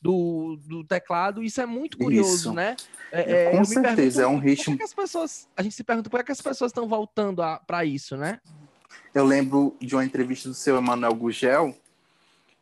do, 0.00 0.58
do 0.64 0.84
teclado. 0.84 1.42
Isso 1.42 1.60
é 1.60 1.66
muito 1.66 1.98
curioso, 1.98 2.34
isso. 2.34 2.52
né? 2.52 2.76
É, 3.10 3.46
é, 3.46 3.50
Com 3.50 3.64
certeza, 3.64 4.22
é 4.22 4.26
um 4.26 4.38
ritmo. 4.38 4.76
As 4.82 4.94
pessoas, 4.94 5.48
a 5.56 5.62
gente 5.62 5.74
se 5.74 5.84
pergunta 5.84 6.10
por 6.10 6.22
que, 6.22 6.32
as 6.32 6.40
pessoas 6.40 6.70
estão 6.70 6.88
voltando 6.88 7.42
para 7.66 7.84
isso, 7.84 8.16
né? 8.16 8.40
Eu 9.14 9.24
lembro 9.24 9.76
de 9.80 9.94
uma 9.94 10.04
entrevista 10.04 10.48
do 10.48 10.54
seu 10.54 10.76
Emanuel 10.76 11.14
Gugel 11.14 11.74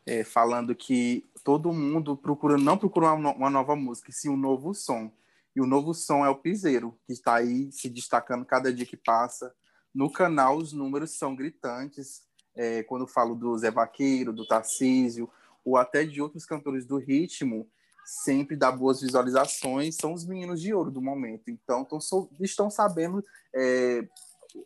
é, 0.07 0.23
falando 0.23 0.75
que 0.75 1.25
todo 1.43 1.73
mundo 1.73 2.17
procura 2.17 2.57
não 2.57 2.79
procura 2.79 3.13
uma, 3.13 3.33
uma 3.33 3.51
nova 3.51 3.75
música, 3.77 4.13
sim 4.13 4.29
um 4.29 4.37
novo 4.37 4.75
som. 4.75 5.11
E 5.55 5.61
o 5.61 5.67
novo 5.67 5.95
som 5.95 6.25
é 6.25 6.29
o 6.29 6.35
Piseiro, 6.35 6.99
que 7.07 7.13
está 7.13 7.35
aí 7.35 7.71
se 7.71 7.89
destacando 7.89 8.45
cada 8.45 8.73
dia 8.73 8.87
que 8.87 8.97
passa. 8.97 9.55
No 9.95 10.11
canal, 10.11 10.57
os 10.57 10.73
números 10.73 11.13
são 11.13 11.37
gritantes. 11.37 12.23
É, 12.57 12.83
quando 12.85 13.07
falo 13.07 13.35
do 13.35 13.57
Zé 13.59 13.71
Vaqueiro, 13.71 14.33
do 14.33 14.47
Tarcísio, 14.47 15.29
ou 15.65 15.77
até 15.77 16.05
de 16.05 16.21
outros 16.21 16.45
cantores 16.45 16.85
do 16.85 16.99
ritmo, 16.99 17.69
sempre 18.05 18.57
dá 18.57 18.71
boas 18.71 19.01
visualizações, 19.01 19.97
são 19.97 20.13
os 20.13 20.27
meninos 20.27 20.61
de 20.61 20.75
ouro 20.75 20.91
do 20.91 21.01
momento. 21.01 21.49
Então, 21.49 21.85
tão, 21.85 21.99
estão 22.41 22.69
sabendo 22.69 23.25
é, 23.55 24.07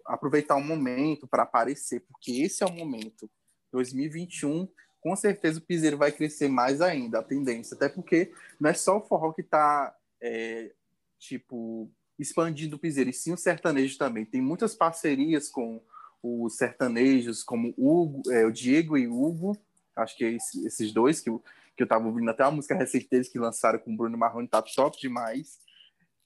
aproveitar 0.07 0.57
o 0.57 0.65
momento 0.65 1.27
para 1.27 1.45
aparecer, 1.45 2.01
porque 2.01 2.43
esse 2.43 2.63
é 2.63 2.67
o 2.67 2.73
momento. 2.73 3.31
2021 3.73 4.69
com 5.01 5.15
certeza 5.15 5.59
o 5.59 5.63
piseiro 5.63 5.97
vai 5.97 6.11
crescer 6.13 6.49
mais 6.49 6.81
ainda, 6.81 7.21
a 7.21 7.23
tendência. 7.23 7.75
Até 7.75 7.89
porque 7.89 8.33
não 8.61 8.69
é 8.69 8.75
só 8.75 8.99
o 8.99 9.07
forró 9.07 9.33
que 9.33 9.43
está, 9.43 9.95
é, 10.21 10.73
tipo, 11.19 11.91
expandindo 12.19 12.77
o 12.77 12.79
piseiro, 12.79 13.11
e 13.11 13.13
sim 13.13 13.33
o 13.33 13.37
sertanejo 13.37 13.97
também. 13.97 14.25
Tem 14.25 14.41
muitas 14.41 14.75
parcerias 14.75 15.49
com 15.49 15.81
os 16.23 16.57
sertanejos, 16.57 17.45
como 17.45 17.73
Hugo, 17.79 18.23
é, 18.31 18.45
o 18.45 18.51
Diego 18.51 18.99
e 18.99 19.07
Hugo, 19.07 19.57
acho 19.99 20.17
que 20.17 20.25
é 20.25 20.33
esse, 20.33 20.67
esses 20.67 20.93
dois, 20.93 21.21
que, 21.21 21.31
eu, 21.31 21.43
que 21.77 21.83
eu 21.83 21.87
tava 21.87 22.07
ouvindo 22.07 22.31
até 22.31 22.45
uma 22.45 22.53
música 22.53 22.75
recente 22.75 23.09
deles 23.11 23.29
que 23.29 23.39
lançaram 23.39 23.79
com 23.79 23.93
o 23.93 23.97
Bruno 23.97 24.17
Marrone, 24.17 24.49
tá 24.49 24.63
top 24.63 24.99
demais. 24.99 25.59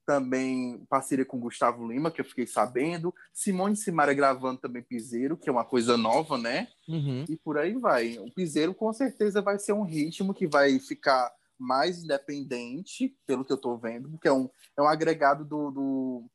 Também 0.05 0.85
parceria 0.89 1.25
com 1.25 1.39
Gustavo 1.39 1.87
Lima, 1.87 2.11
que 2.11 2.21
eu 2.21 2.25
fiquei 2.25 2.47
sabendo. 2.47 3.15
Simone 3.33 3.77
Simaria 3.77 4.15
gravando 4.15 4.61
também 4.61 4.83
Piseiro, 4.83 5.37
que 5.37 5.49
é 5.49 5.53
uma 5.53 5.65
coisa 5.65 5.97
nova, 5.97 6.37
né? 6.37 6.69
Uhum. 6.89 7.25
E 7.29 7.37
por 7.37 7.57
aí 7.57 7.73
vai. 7.75 8.19
O 8.19 8.33
Piseiro 8.33 8.75
com 8.75 8.93
certeza 8.93 9.41
vai 9.41 9.59
ser 9.59 9.73
um 9.73 9.85
ritmo 9.85 10.35
que 10.35 10.47
vai 10.47 10.79
ficar 10.81 11.33
mais 11.59 12.03
independente, 12.03 13.17
pelo 13.25 13.45
que 13.45 13.53
eu 13.53 13.57
tô 13.57 13.77
vendo, 13.77 14.11
porque 14.11 14.27
é 14.27 14.33
um, 14.33 14.51
é 14.77 14.83
um 14.83 14.89
agregado 14.89 15.45
do, 15.45 15.71
do 15.71 16.31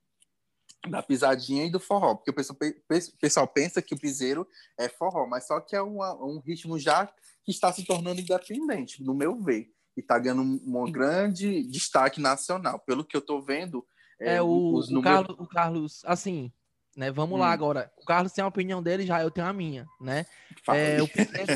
da 0.90 1.02
pisadinha 1.02 1.66
e 1.66 1.72
do 1.72 1.80
forró, 1.80 2.16
porque 2.16 2.32
o 2.32 2.34
pessoal, 2.34 2.58
o 2.62 3.18
pessoal 3.20 3.48
pensa 3.48 3.82
que 3.82 3.94
o 3.94 4.00
piseiro 4.00 4.48
é 4.78 4.88
forró, 4.88 5.28
mas 5.28 5.48
só 5.48 5.60
que 5.60 5.76
é 5.76 5.82
uma, 5.82 6.14
um 6.24 6.40
ritmo 6.40 6.78
já 6.78 7.08
que 7.44 7.52
está 7.52 7.72
se 7.72 7.86
tornando 7.86 8.22
independente, 8.22 9.04
no 9.04 9.14
meu 9.14 9.40
ver, 9.40 9.70
e 9.96 10.02
está 10.02 10.20
ganhando 10.20 10.44
um 10.44 10.92
grande 10.92 11.64
destaque 11.64 12.22
nacional. 12.22 12.80
Pelo 12.80 13.04
que 13.04 13.16
eu 13.16 13.20
estou 13.20 13.42
vendo, 13.42 13.86
é, 14.20 14.36
é 14.36 14.42
o, 14.42 14.74
os 14.76 14.90
números... 14.90 15.22
o, 15.22 15.26
Carlos, 15.26 15.40
o 15.40 15.48
Carlos, 15.48 16.02
assim, 16.06 16.52
né? 16.96 17.12
Vamos 17.12 17.38
hum. 17.38 17.42
lá 17.42 17.52
agora. 17.52 17.92
O 17.98 18.06
Carlos 18.06 18.32
tem 18.32 18.44
a 18.44 18.48
opinião 18.48 18.82
dele, 18.82 19.06
já 19.06 19.22
eu 19.22 19.32
tenho 19.32 19.48
a 19.48 19.54
minha, 19.54 19.86
né? 20.00 20.26
É, 20.70 21.02
o, 21.02 21.06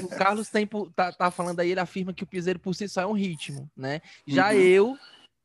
o, 0.06 0.10
Carlos 0.10 0.50
tem, 0.50 0.68
tá, 0.96 1.12
tá 1.12 1.32
falando 1.32 1.60
aí, 1.60 1.72
ele 1.72 1.80
afirma 1.80 2.14
que 2.14 2.24
o 2.24 2.28
piseiro 2.28 2.60
por 2.60 2.74
si 2.74 2.88
só 2.88 3.02
é 3.02 3.06
um 3.06 3.14
ritmo, 3.14 3.70
né? 3.76 4.02
Já 4.26 4.50
uhum. 4.50 4.60
eu 4.60 4.98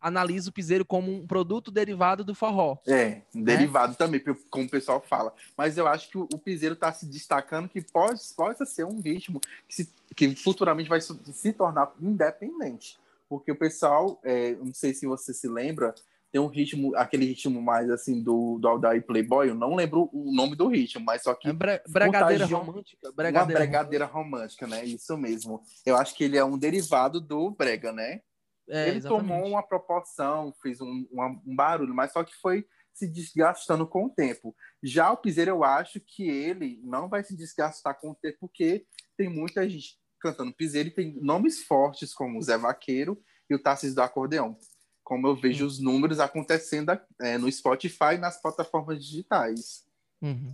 analisa 0.07 0.51
o 0.51 0.53
piseiro 0.53 0.85
como 0.85 1.13
um 1.13 1.27
produto 1.27 1.71
derivado 1.71 2.23
do 2.23 2.35
forró. 2.35 2.79
É, 2.87 3.07
né? 3.07 3.23
derivado 3.35 3.97
também, 3.97 4.23
como 4.49 4.67
o 4.67 4.71
pessoal 4.71 5.01
fala. 5.01 5.35
Mas 5.57 5.77
eu 5.77 5.89
acho 5.89 6.09
que 6.09 6.17
o, 6.17 6.27
piseiro 6.39 6.75
está 6.75 6.93
se 6.93 7.07
destacando 7.07 7.69
que 7.69 7.83
pode, 7.83 8.21
pode 8.37 8.65
ser 8.69 8.85
um 8.85 9.01
ritmo 9.01 9.41
que, 9.69 9.75
se, 9.75 9.93
que 10.15 10.37
futuramente 10.37 10.89
vai 10.89 11.01
se 11.01 11.53
tornar 11.53 11.93
independente. 12.01 12.99
Porque 13.29 13.51
o 13.51 13.57
pessoal, 13.57 14.21
é, 14.23 14.55
não 14.55 14.73
sei 14.73 14.95
se 14.95 15.07
você 15.07 15.35
se 15.35 15.49
lembra, 15.49 15.93
tem 16.31 16.41
um 16.41 16.47
ritmo, 16.47 16.95
aquele 16.95 17.25
ritmo 17.25 17.61
mais 17.61 17.91
assim 17.91 18.23
do, 18.23 18.59
do 18.61 18.69
Aldair 18.69 19.05
Playboy, 19.05 19.49
eu 19.49 19.55
não 19.57 19.75
lembro 19.75 20.09
o 20.13 20.33
nome 20.33 20.55
do 20.55 20.69
ritmo, 20.69 21.05
mas 21.05 21.23
só 21.23 21.35
que. 21.35 21.49
É 21.49 21.53
bre 21.53 21.81
bregadeira 21.89 22.47
romântica. 22.47 23.13
Bregadeira 23.13 23.61
uma 23.61 23.67
bregadeira 23.67 24.05
romântica, 24.05 24.67
né? 24.69 24.85
Isso 24.85 25.17
mesmo. 25.17 25.61
Eu 25.85 25.97
acho 25.97 26.15
que 26.15 26.23
ele 26.23 26.37
é 26.37 26.45
um 26.45 26.57
derivado 26.57 27.21
do 27.21 27.51
Brega, 27.51 27.93
né? 27.93 28.21
É, 28.69 28.89
ele 28.89 28.99
exatamente. 28.99 29.29
tomou 29.29 29.47
uma 29.47 29.63
proporção, 29.63 30.53
fez 30.61 30.81
um, 30.81 31.07
um, 31.13 31.41
um, 31.47 31.57
barulho, 31.57 31.95
mas 31.95 32.13
só 32.13 32.25
que 32.25 32.35
foi 32.37 32.67
se 32.93 33.07
desgastando 33.07 33.87
com 33.87 34.07
o 34.07 34.11
tempo. 34.11 34.57
Já 34.83 35.11
o 35.13 35.17
Piseiro, 35.17 35.51
eu 35.51 35.65
acho 35.65 36.01
que 36.01 36.29
ele 36.29 36.81
não 36.83 37.09
vai 37.09 37.23
se 37.23 37.37
desgastar 37.37 37.99
com 38.01 38.11
o 38.11 38.15
tempo, 38.15 38.39
porque 38.41 38.87
tem 39.17 39.29
muita 39.29 39.69
gente 39.69 39.99
cantando 40.19 40.55
Piseiro 40.55 40.89
e 40.89 40.95
tem 40.95 41.15
nomes 41.21 41.63
fortes 41.63 42.13
como 42.13 42.39
o 42.39 42.43
Zé 42.43 42.57
Vaqueiro 42.57 43.23
e 43.49 43.55
o 43.55 43.63
Tarcísio 43.63 43.95
do 43.95 44.03
Acordeão. 44.03 44.57
Como 45.05 45.27
eu 45.29 45.37
vejo 45.37 45.65
uhum. 45.65 45.71
os 45.71 45.79
números 45.79 46.19
acontecendo 46.19 46.99
é, 47.21 47.39
no 47.39 47.51
Spotify 47.53 48.15
e 48.15 48.19
nas 48.19 48.41
plataformas 48.41 49.05
digitais. 49.05 49.85
Uhum. 50.21 50.53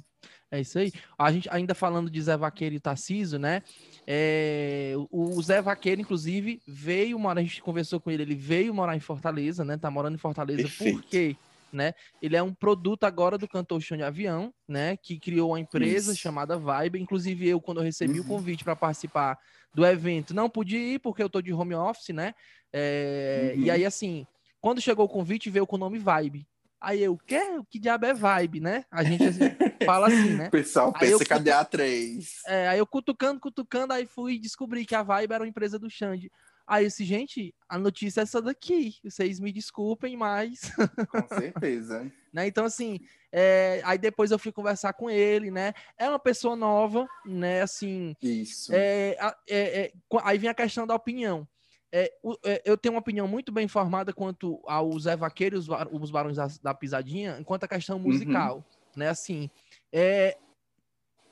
É 0.53 0.61
isso 0.61 0.79
aí. 0.79 0.93
A 1.19 1.33
gente 1.33 1.49
ainda 1.51 1.75
falando 1.75 2.11
de 2.11 2.21
Zé 2.21 2.37
Vaqueiro 2.37 2.75
e 2.75 2.81
Tarcísio, 2.81 3.39
né? 3.39 3.63
É, 4.07 4.93
o 5.11 5.41
Zé 5.41 5.63
Vaqueiro, 5.63 6.03
inclusive, 6.03 6.61
veio 6.67 7.19
morar, 7.19 7.41
a 7.41 7.43
gente 7.43 7.63
conversou 7.63 7.99
com 7.99 8.11
ele, 8.11 8.23
ele 8.23 8.35
veio 8.35 8.75
morar 8.75 8.95
em 8.95 9.01
Fortaleza, 9.01 9.65
né? 9.65 9.79
Tá 9.79 9.91
morando 9.91 10.17
em 10.17 10.19
Fortaleza 10.19 10.65
Perfeito. 10.65 11.01
porque, 11.01 11.37
né? 11.73 11.95
Ele 12.21 12.37
é 12.37 12.43
um 12.43 12.53
produto 12.53 13.05
agora 13.05 13.39
do 13.39 13.49
cantor 13.49 13.81
Chão 13.81 13.97
de 13.97 14.03
Avião, 14.03 14.53
né? 14.69 14.95
Que 14.99 15.19
criou 15.19 15.53
uma 15.53 15.61
empresa 15.61 16.13
Isso. 16.13 16.21
chamada 16.21 16.59
Vibe. 16.59 17.01
Inclusive, 17.01 17.49
eu, 17.49 17.59
quando 17.59 17.79
eu 17.79 17.85
recebi 17.85 18.21
uhum. 18.21 18.27
o 18.27 18.29
convite 18.29 18.63
para 18.63 18.77
participar 18.77 19.39
do 19.75 19.87
evento, 19.87 20.35
não 20.35 20.51
pude 20.51 20.77
ir 20.77 20.99
porque 20.99 21.23
eu 21.23 21.31
tô 21.31 21.41
de 21.41 21.51
home 21.51 21.75
office, 21.75 22.11
né? 22.11 22.35
É, 22.71 23.55
uhum. 23.57 23.63
E 23.63 23.71
aí, 23.71 23.87
assim, 23.87 24.27
quando 24.61 24.83
chegou 24.83 25.07
o 25.07 25.09
convite, 25.09 25.49
veio 25.49 25.67
com 25.67 25.77
o 25.77 25.79
nome 25.79 25.99
Vibe. 25.99 26.47
Aí 26.83 27.01
eu, 27.01 27.17
que, 27.17 27.39
que 27.71 27.79
diabo 27.79 28.07
é 28.07 28.13
vibe, 28.13 28.59
né? 28.59 28.85
A 28.91 29.05
gente 29.05 29.23
assim, 29.23 29.45
fala 29.87 30.09
assim, 30.09 30.35
né? 30.35 30.49
O 30.49 30.51
pessoal 30.51 30.93
pensa, 30.93 31.13
eu, 31.13 31.19
cadê 31.25 31.53
a 31.53 31.65
3? 31.65 32.43
É, 32.45 32.69
aí 32.69 32.79
eu 32.81 32.87
cutucando, 32.87 33.39
cutucando, 33.39 33.93
aí 33.93 34.05
fui 34.05 34.37
descobrir 34.37 34.85
que 34.85 34.95
a 34.97 35.03
Vibe 35.03 35.33
era 35.33 35.45
uma 35.45 35.49
empresa 35.49 35.79
do 35.79 35.89
Xande. 35.89 36.29
Aí 36.67 36.85
eu 36.85 36.89
disse, 36.89 37.05
gente, 37.05 37.55
a 37.69 37.79
notícia 37.79 38.21
é 38.21 38.23
essa 38.23 38.43
daqui. 38.43 38.97
Vocês 39.05 39.39
me 39.39 39.53
desculpem, 39.53 40.17
mas. 40.17 40.73
Com 41.09 41.29
certeza. 41.29 42.11
né? 42.33 42.49
Então, 42.49 42.65
assim, 42.65 42.99
é... 43.31 43.81
aí 43.85 43.97
depois 43.97 44.33
eu 44.33 44.39
fui 44.39 44.51
conversar 44.51 44.93
com 44.93 45.09
ele, 45.09 45.53
né? 45.53 45.73
É 45.97 46.09
uma 46.09 46.19
pessoa 46.19 46.57
nova, 46.57 47.07
né? 47.25 47.63
Assim. 47.63 48.17
Isso. 48.21 48.73
É, 48.75 49.17
é, 49.49 49.85
é... 49.85 49.93
Aí 50.25 50.37
vem 50.37 50.51
a 50.51 50.55
questão 50.55 50.85
da 50.85 50.97
opinião. 50.97 51.47
É, 51.95 52.11
é, 52.45 52.63
eu 52.65 52.79
tenho 52.79 52.95
uma 52.95 53.01
opinião 53.01 53.29
muito 53.29 53.53
bem 53.53 53.69
formada 53.69 54.15
quanto 54.15 54.59
ao 54.65 54.99
Zé 54.99 55.15
Vaqueiro 55.15 55.59
os, 55.59 55.69
os 55.93 56.11
Barões 56.11 56.37
da, 56.37 56.49
da, 56.63 56.75
Pisadinha, 56.75 57.37
enquanto 57.39 57.65
a 57.65 57.69
questão 57.69 57.99
uhum. 57.99 58.05
musical, 58.05 58.57
uhum. 58.57 58.63
né? 58.97 59.11
Assim, 59.11 59.51
é, 59.93 60.39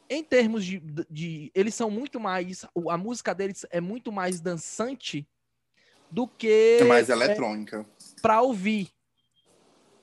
em 0.08 0.22
termos 0.22 0.62
de, 0.64 0.78
de, 1.08 1.50
Eles 1.54 1.74
são 1.74 1.90
muito 1.90 2.20
mais... 2.20 2.66
A 2.90 2.98
música 2.98 3.34
deles 3.34 3.64
é 3.70 3.80
muito 3.80 4.12
mais 4.12 4.38
dançante 4.38 5.26
do 6.10 6.28
que... 6.28 6.78
É 6.80 6.84
mais 6.84 7.08
eletrônica. 7.08 7.86
É, 7.88 8.20
para 8.20 8.42
ouvir, 8.42 8.90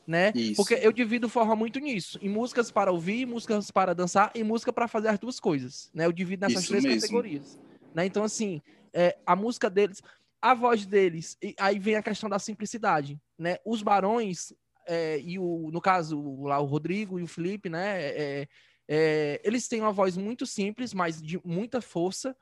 né? 0.07 0.31
Isso. 0.33 0.55
Porque 0.55 0.73
eu 0.75 0.91
divido 0.91 1.29
forma 1.29 1.55
muito 1.55 1.79
nisso. 1.79 2.17
Em 2.19 2.29
músicas 2.29 2.71
para 2.71 2.91
ouvir, 2.91 3.27
músicas 3.27 3.69
para 3.69 3.93
dançar 3.93 4.31
e 4.33 4.43
música 4.43 4.73
para 4.73 4.87
fazer 4.87 5.09
as 5.09 5.19
duas 5.19 5.39
coisas, 5.39 5.91
né? 5.93 6.05
Eu 6.05 6.11
divido 6.11 6.47
nessas 6.47 6.63
Isso 6.63 6.69
três 6.69 6.83
mesmo. 6.83 7.01
categorias. 7.01 7.59
Né? 7.93 8.05
Então, 8.05 8.23
assim, 8.23 8.61
é, 8.93 9.17
a 9.25 9.35
música 9.35 9.69
deles 9.69 10.01
a 10.41 10.53
voz 10.53 10.85
deles, 10.85 11.37
e 11.41 11.55
aí 11.59 11.79
vem 11.79 11.95
a 11.95 12.03
questão 12.03 12.29
da 12.29 12.39
simplicidade, 12.39 13.19
né? 13.37 13.57
Os 13.65 13.81
barões, 13.81 14.53
é, 14.85 15.19
e 15.19 15.37
o, 15.39 15.69
no 15.71 15.81
caso, 15.81 16.43
lá 16.43 16.59
o 16.59 16.65
Rodrigo 16.65 17.19
e 17.19 17.23
o 17.23 17.27
Felipe, 17.27 17.69
né? 17.69 18.01
É, 18.01 18.47
é, 18.87 19.41
eles 19.43 19.67
têm 19.67 19.81
uma 19.81 19.91
voz 19.91 20.15
muito 20.15 20.45
simples, 20.45 20.93
mas 20.93 21.21
de 21.21 21.39
muita 21.43 21.81
força. 21.81 22.35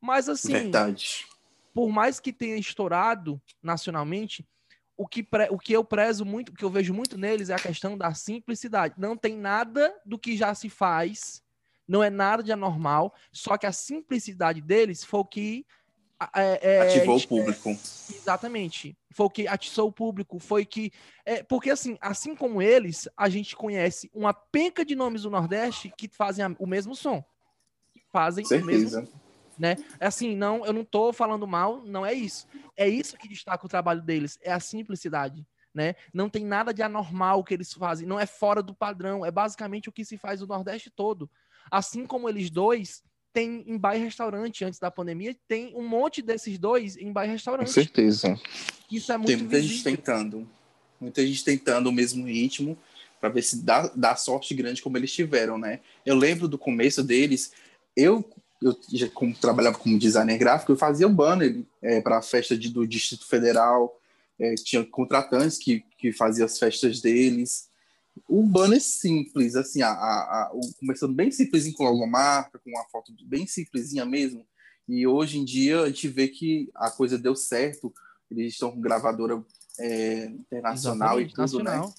Mas 0.00 0.28
assim, 0.28 0.52
Verdade. 0.52 1.26
por 1.74 1.90
mais 1.90 2.18
que 2.18 2.32
tenha 2.32 2.56
estourado 2.56 3.40
nacionalmente, 3.62 4.46
o 4.96 5.06
que, 5.06 5.22
pre, 5.22 5.48
o 5.50 5.58
que 5.58 5.72
eu 5.72 5.84
prezo 5.84 6.24
muito, 6.24 6.50
o 6.50 6.54
que 6.54 6.64
eu 6.64 6.70
vejo 6.70 6.94
muito 6.94 7.18
neles 7.18 7.50
é 7.50 7.54
a 7.54 7.58
questão 7.58 7.96
da 7.96 8.14
simplicidade. 8.14 8.94
Não 8.96 9.16
tem 9.16 9.36
nada 9.36 9.94
do 10.04 10.18
que 10.18 10.36
já 10.36 10.54
se 10.54 10.70
faz, 10.70 11.42
não 11.86 12.02
é 12.02 12.08
nada 12.08 12.42
de 12.42 12.52
anormal, 12.52 13.14
só 13.32 13.58
que 13.58 13.66
a 13.66 13.72
simplicidade 13.72 14.60
deles 14.60 15.04
foi 15.04 15.20
o 15.20 15.24
que 15.24 15.66
é, 16.34 16.76
é, 16.76 16.80
ativou 16.82 17.16
o 17.16 17.26
público. 17.26 17.70
exatamente. 17.70 18.96
Foi 19.12 19.26
o 19.26 19.30
que 19.30 19.48
atiçou 19.48 19.88
o 19.88 19.92
público. 19.92 20.38
Foi 20.38 20.66
que. 20.66 20.92
É, 21.24 21.42
porque, 21.42 21.70
assim, 21.70 21.96
assim 22.00 22.34
como 22.34 22.60
eles, 22.60 23.08
a 23.16 23.28
gente 23.28 23.56
conhece 23.56 24.10
uma 24.12 24.34
penca 24.34 24.84
de 24.84 24.94
nomes 24.94 25.22
do 25.22 25.30
Nordeste 25.30 25.92
que 25.96 26.08
fazem 26.08 26.44
a, 26.44 26.54
o 26.58 26.66
mesmo 26.66 26.94
som. 26.94 27.24
Fazem 28.12 28.44
Certeza. 28.44 29.00
o 29.00 29.02
mesmo. 29.02 29.20
Né? 29.58 29.76
É 29.98 30.06
assim, 30.06 30.34
não, 30.34 30.64
eu 30.64 30.72
não 30.72 30.84
tô 30.84 31.12
falando 31.12 31.46
mal, 31.46 31.82
não 31.84 32.04
é 32.04 32.14
isso. 32.14 32.46
É 32.76 32.88
isso 32.88 33.16
que 33.16 33.28
destaca 33.28 33.64
o 33.64 33.68
trabalho 33.68 34.00
deles, 34.00 34.38
é 34.42 34.50
a 34.50 34.60
simplicidade. 34.60 35.46
Né? 35.72 35.94
Não 36.12 36.30
tem 36.30 36.44
nada 36.44 36.72
de 36.72 36.82
anormal 36.82 37.44
que 37.44 37.52
eles 37.52 37.72
fazem, 37.72 38.08
não 38.08 38.18
é 38.18 38.24
fora 38.24 38.62
do 38.62 38.74
padrão, 38.74 39.24
é 39.24 39.30
basicamente 39.30 39.88
o 39.88 39.92
que 39.92 40.04
se 40.04 40.16
faz 40.16 40.40
no 40.40 40.46
Nordeste 40.46 40.90
todo. 40.90 41.30
Assim 41.70 42.06
como 42.06 42.26
eles 42.26 42.50
dois, 42.50 43.04
tem 43.32 43.64
em 43.66 43.78
bar 43.78 43.96
e 43.96 44.00
restaurante 44.00 44.64
antes 44.64 44.78
da 44.78 44.90
pandemia, 44.90 45.36
tem 45.46 45.74
um 45.76 45.86
monte 45.86 46.22
desses 46.22 46.58
dois 46.58 46.96
em 46.96 47.12
bar 47.12 47.26
e 47.26 47.28
restaurante. 47.30 47.66
Com 47.66 47.72
certeza. 47.72 48.38
Isso 48.90 49.12
é 49.12 49.16
muito 49.16 49.28
Tem 49.28 49.36
muita 49.36 49.56
visível. 49.56 49.76
gente 49.76 49.84
tentando. 49.84 50.48
Muita 51.00 51.26
gente 51.26 51.44
tentando 51.44 51.88
o 51.88 51.92
mesmo 51.92 52.26
ritmo 52.26 52.76
para 53.20 53.28
ver 53.28 53.42
se 53.42 53.62
dá, 53.62 53.90
dá 53.94 54.16
sorte 54.16 54.54
grande 54.54 54.82
como 54.82 54.96
eles 54.96 55.12
tiveram, 55.12 55.58
né? 55.58 55.80
Eu 56.04 56.16
lembro 56.16 56.48
do 56.48 56.58
começo 56.58 57.02
deles, 57.02 57.52
eu, 57.96 58.28
eu 58.62 58.76
já 58.92 59.08
como, 59.08 59.34
trabalhava 59.34 59.78
como 59.78 59.98
designer 59.98 60.38
gráfico, 60.38 60.72
eu 60.72 60.76
fazia 60.76 61.06
o 61.06 61.12
banner 61.12 61.62
é, 61.82 62.00
para 62.00 62.18
a 62.18 62.22
festa 62.22 62.56
de, 62.56 62.70
do 62.70 62.86
Distrito 62.86 63.26
Federal, 63.26 64.00
é, 64.38 64.54
tinha 64.56 64.84
contratantes 64.84 65.58
que, 65.58 65.84
que 65.98 66.12
faziam 66.12 66.46
as 66.46 66.58
festas 66.58 67.00
deles, 67.00 67.69
o 68.28 68.42
banner 68.42 68.80
simples, 68.80 69.56
assim, 69.56 69.82
a, 69.82 69.90
a, 69.90 69.92
a, 69.92 70.50
começando 70.78 71.14
bem 71.14 71.30
simplesinho 71.30 71.74
com 71.74 71.84
logomarca, 71.84 72.58
com 72.58 72.70
uma 72.70 72.84
foto 72.90 73.12
bem 73.24 73.46
simplesinha 73.46 74.04
mesmo. 74.04 74.46
E 74.88 75.06
hoje 75.06 75.38
em 75.38 75.44
dia 75.44 75.82
a 75.82 75.86
gente 75.86 76.08
vê 76.08 76.28
que 76.28 76.70
a 76.74 76.90
coisa 76.90 77.18
deu 77.18 77.36
certo. 77.36 77.92
Eles 78.30 78.52
estão 78.52 78.72
com 78.72 78.80
gravadora 78.80 79.42
é, 79.78 80.24
internacional 80.26 81.20
Exatamente, 81.20 81.32
e 81.32 81.34
tudo, 81.34 81.64
nacional. 81.64 81.88
né? 81.88 81.94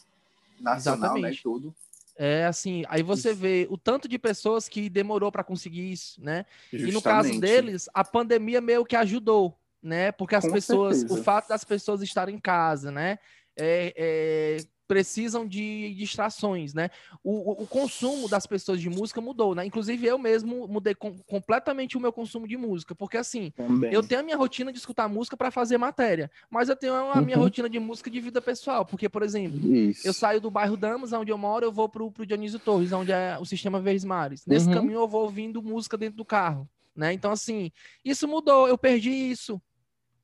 Nacional, 0.60 1.00
né, 1.14 1.20
Exatamente. 1.20 1.36
né? 1.36 1.42
Tudo. 1.44 1.76
É 2.18 2.46
assim, 2.46 2.84
aí 2.88 3.02
você 3.02 3.34
vê 3.34 3.68
o 3.70 3.78
tanto 3.78 4.08
de 4.08 4.20
pessoas 4.20 4.68
que 4.68 4.90
demorou 4.90 5.32
para 5.32 5.44
conseguir 5.44 5.92
isso, 5.92 6.24
né? 6.24 6.46
Justamente. 6.72 6.90
E 6.90 6.94
no 6.94 7.02
caso 7.02 7.40
deles, 7.40 7.90
a 7.94 8.04
pandemia 8.04 8.62
meio 8.62 8.86
que 8.86 8.96
ajudou, 8.96 9.58
né? 9.82 10.12
Porque 10.12 10.36
as 10.36 10.46
Com 10.46 10.52
pessoas, 10.52 10.98
certeza. 10.98 11.20
o 11.20 11.24
fato 11.24 11.48
das 11.48 11.64
pessoas 11.64 12.02
estarem 12.02 12.36
em 12.36 12.40
casa, 12.40 12.92
né? 12.92 13.18
É, 13.58 13.94
é, 13.98 14.58
precisam 14.92 15.48
de 15.48 15.94
distrações, 15.94 16.74
né? 16.74 16.90
O, 17.24 17.64
o, 17.64 17.66
consumo 17.66 18.28
das 18.28 18.46
pessoas 18.46 18.82
de 18.82 18.90
música 18.90 19.22
mudou, 19.22 19.56
né? 19.56 19.66
Inclusive 19.66 20.06
eu 20.06 20.18
mesmo 20.18 20.68
mudei 20.68 20.94
com, 20.94 21.18
completamente 21.20 21.96
o 21.96 22.00
meu 22.02 22.12
consumo 22.12 22.46
de 22.46 22.58
música, 22.58 22.94
porque 22.94 23.16
assim, 23.16 23.52
Também. 23.52 23.94
eu 23.94 24.04
tenho 24.04 24.20
a 24.20 24.24
minha 24.24 24.36
rotina 24.36 24.70
de 24.70 24.78
escutar 24.78 25.08
música 25.08 25.38
para 25.38 25.50
fazer 25.50 25.78
matéria, 25.78 26.30
mas 26.50 26.68
eu 26.68 26.76
tenho 26.76 26.94
a 26.94 27.22
minha 27.22 27.38
uhum. 27.38 27.44
rotina 27.44 27.70
de 27.70 27.80
música 27.80 28.12
de 28.12 28.20
vida 28.20 28.42
pessoal, 28.42 28.86
porque, 28.86 29.08
por 29.08 29.24
exemplo, 29.24 29.74
Isso. 29.74 30.06
eu 30.06 30.12
saio 30.12 30.42
do 30.42 30.52
bairro 30.52 30.76
Damas, 30.76 31.14
onde 31.14 31.32
eu 31.32 31.38
moro, 31.38 31.66
eu 31.66 31.72
vou 31.72 31.88
pro, 31.88 32.12
pro 32.12 32.26
Dionísio 32.26 32.60
Torres, 32.60 32.92
onde 32.92 33.14
é 33.14 33.38
o 33.40 33.46
sistema 33.46 33.80
Verdes 33.80 34.04
Mares. 34.04 34.46
Nesse 34.46 34.68
uhum. 34.68 34.74
caminho 34.74 35.00
eu 35.00 35.08
vou 35.08 35.22
ouvindo 35.24 35.64
música 35.64 35.98
dentro 35.98 36.18
do 36.18 36.26
carro, 36.26 36.68
né? 36.94 37.14
Então, 37.14 37.32
assim, 37.32 37.72
isso 38.04 38.28
mudou, 38.28 38.68
eu 38.68 38.78
perdi 38.78 39.10
isso 39.10 39.62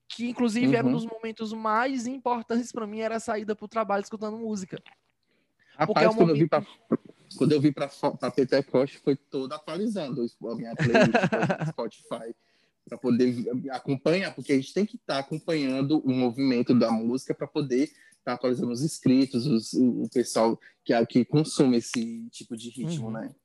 que 0.07 0.29
inclusive 0.29 0.67
uhum. 0.67 0.73
era 0.73 0.87
um 0.87 0.91
dos 0.91 1.05
momentos 1.05 1.53
mais 1.53 2.07
importantes 2.07 2.71
para 2.71 2.87
mim, 2.87 2.99
era 2.99 3.17
a 3.17 3.19
saída 3.19 3.55
para 3.55 3.65
o 3.65 3.69
trabalho 3.69 4.03
escutando 4.03 4.37
música. 4.37 4.81
Rapaz, 5.77 6.05
é 6.05 6.09
um 6.09 6.13
quando, 6.13 6.27
momento... 6.27 6.35
eu 6.35 6.39
vi 6.39 6.47
pra, 6.47 6.65
quando 7.37 7.51
eu 7.51 7.61
vi 7.61 7.71
para 7.71 8.31
Pentecoste, 8.31 8.99
foi 8.99 9.15
toda 9.15 9.55
atualizando 9.55 10.25
a 10.25 10.55
minha 10.55 10.75
playlist 10.75 11.11
do 11.59 11.69
Spotify 11.69 12.35
para 12.87 12.97
poder 12.97 13.45
acompanhar, 13.71 14.33
porque 14.33 14.53
a 14.53 14.55
gente 14.55 14.73
tem 14.73 14.85
que 14.85 14.95
estar 14.95 15.15
tá 15.15 15.19
acompanhando 15.19 15.99
o 15.99 16.11
movimento 16.11 16.73
da 16.73 16.89
música 16.89 17.33
para 17.33 17.45
poder 17.45 17.83
estar 17.83 17.97
tá 18.23 18.33
atualizando 18.33 18.71
os 18.71 18.81
inscritos, 18.81 19.45
os, 19.45 19.73
o 19.73 20.09
pessoal 20.11 20.59
que, 20.83 21.05
que 21.05 21.25
consome 21.25 21.77
esse 21.77 22.27
tipo 22.31 22.55
de 22.55 22.69
ritmo, 22.69 23.07
uhum. 23.07 23.13
né? 23.13 23.35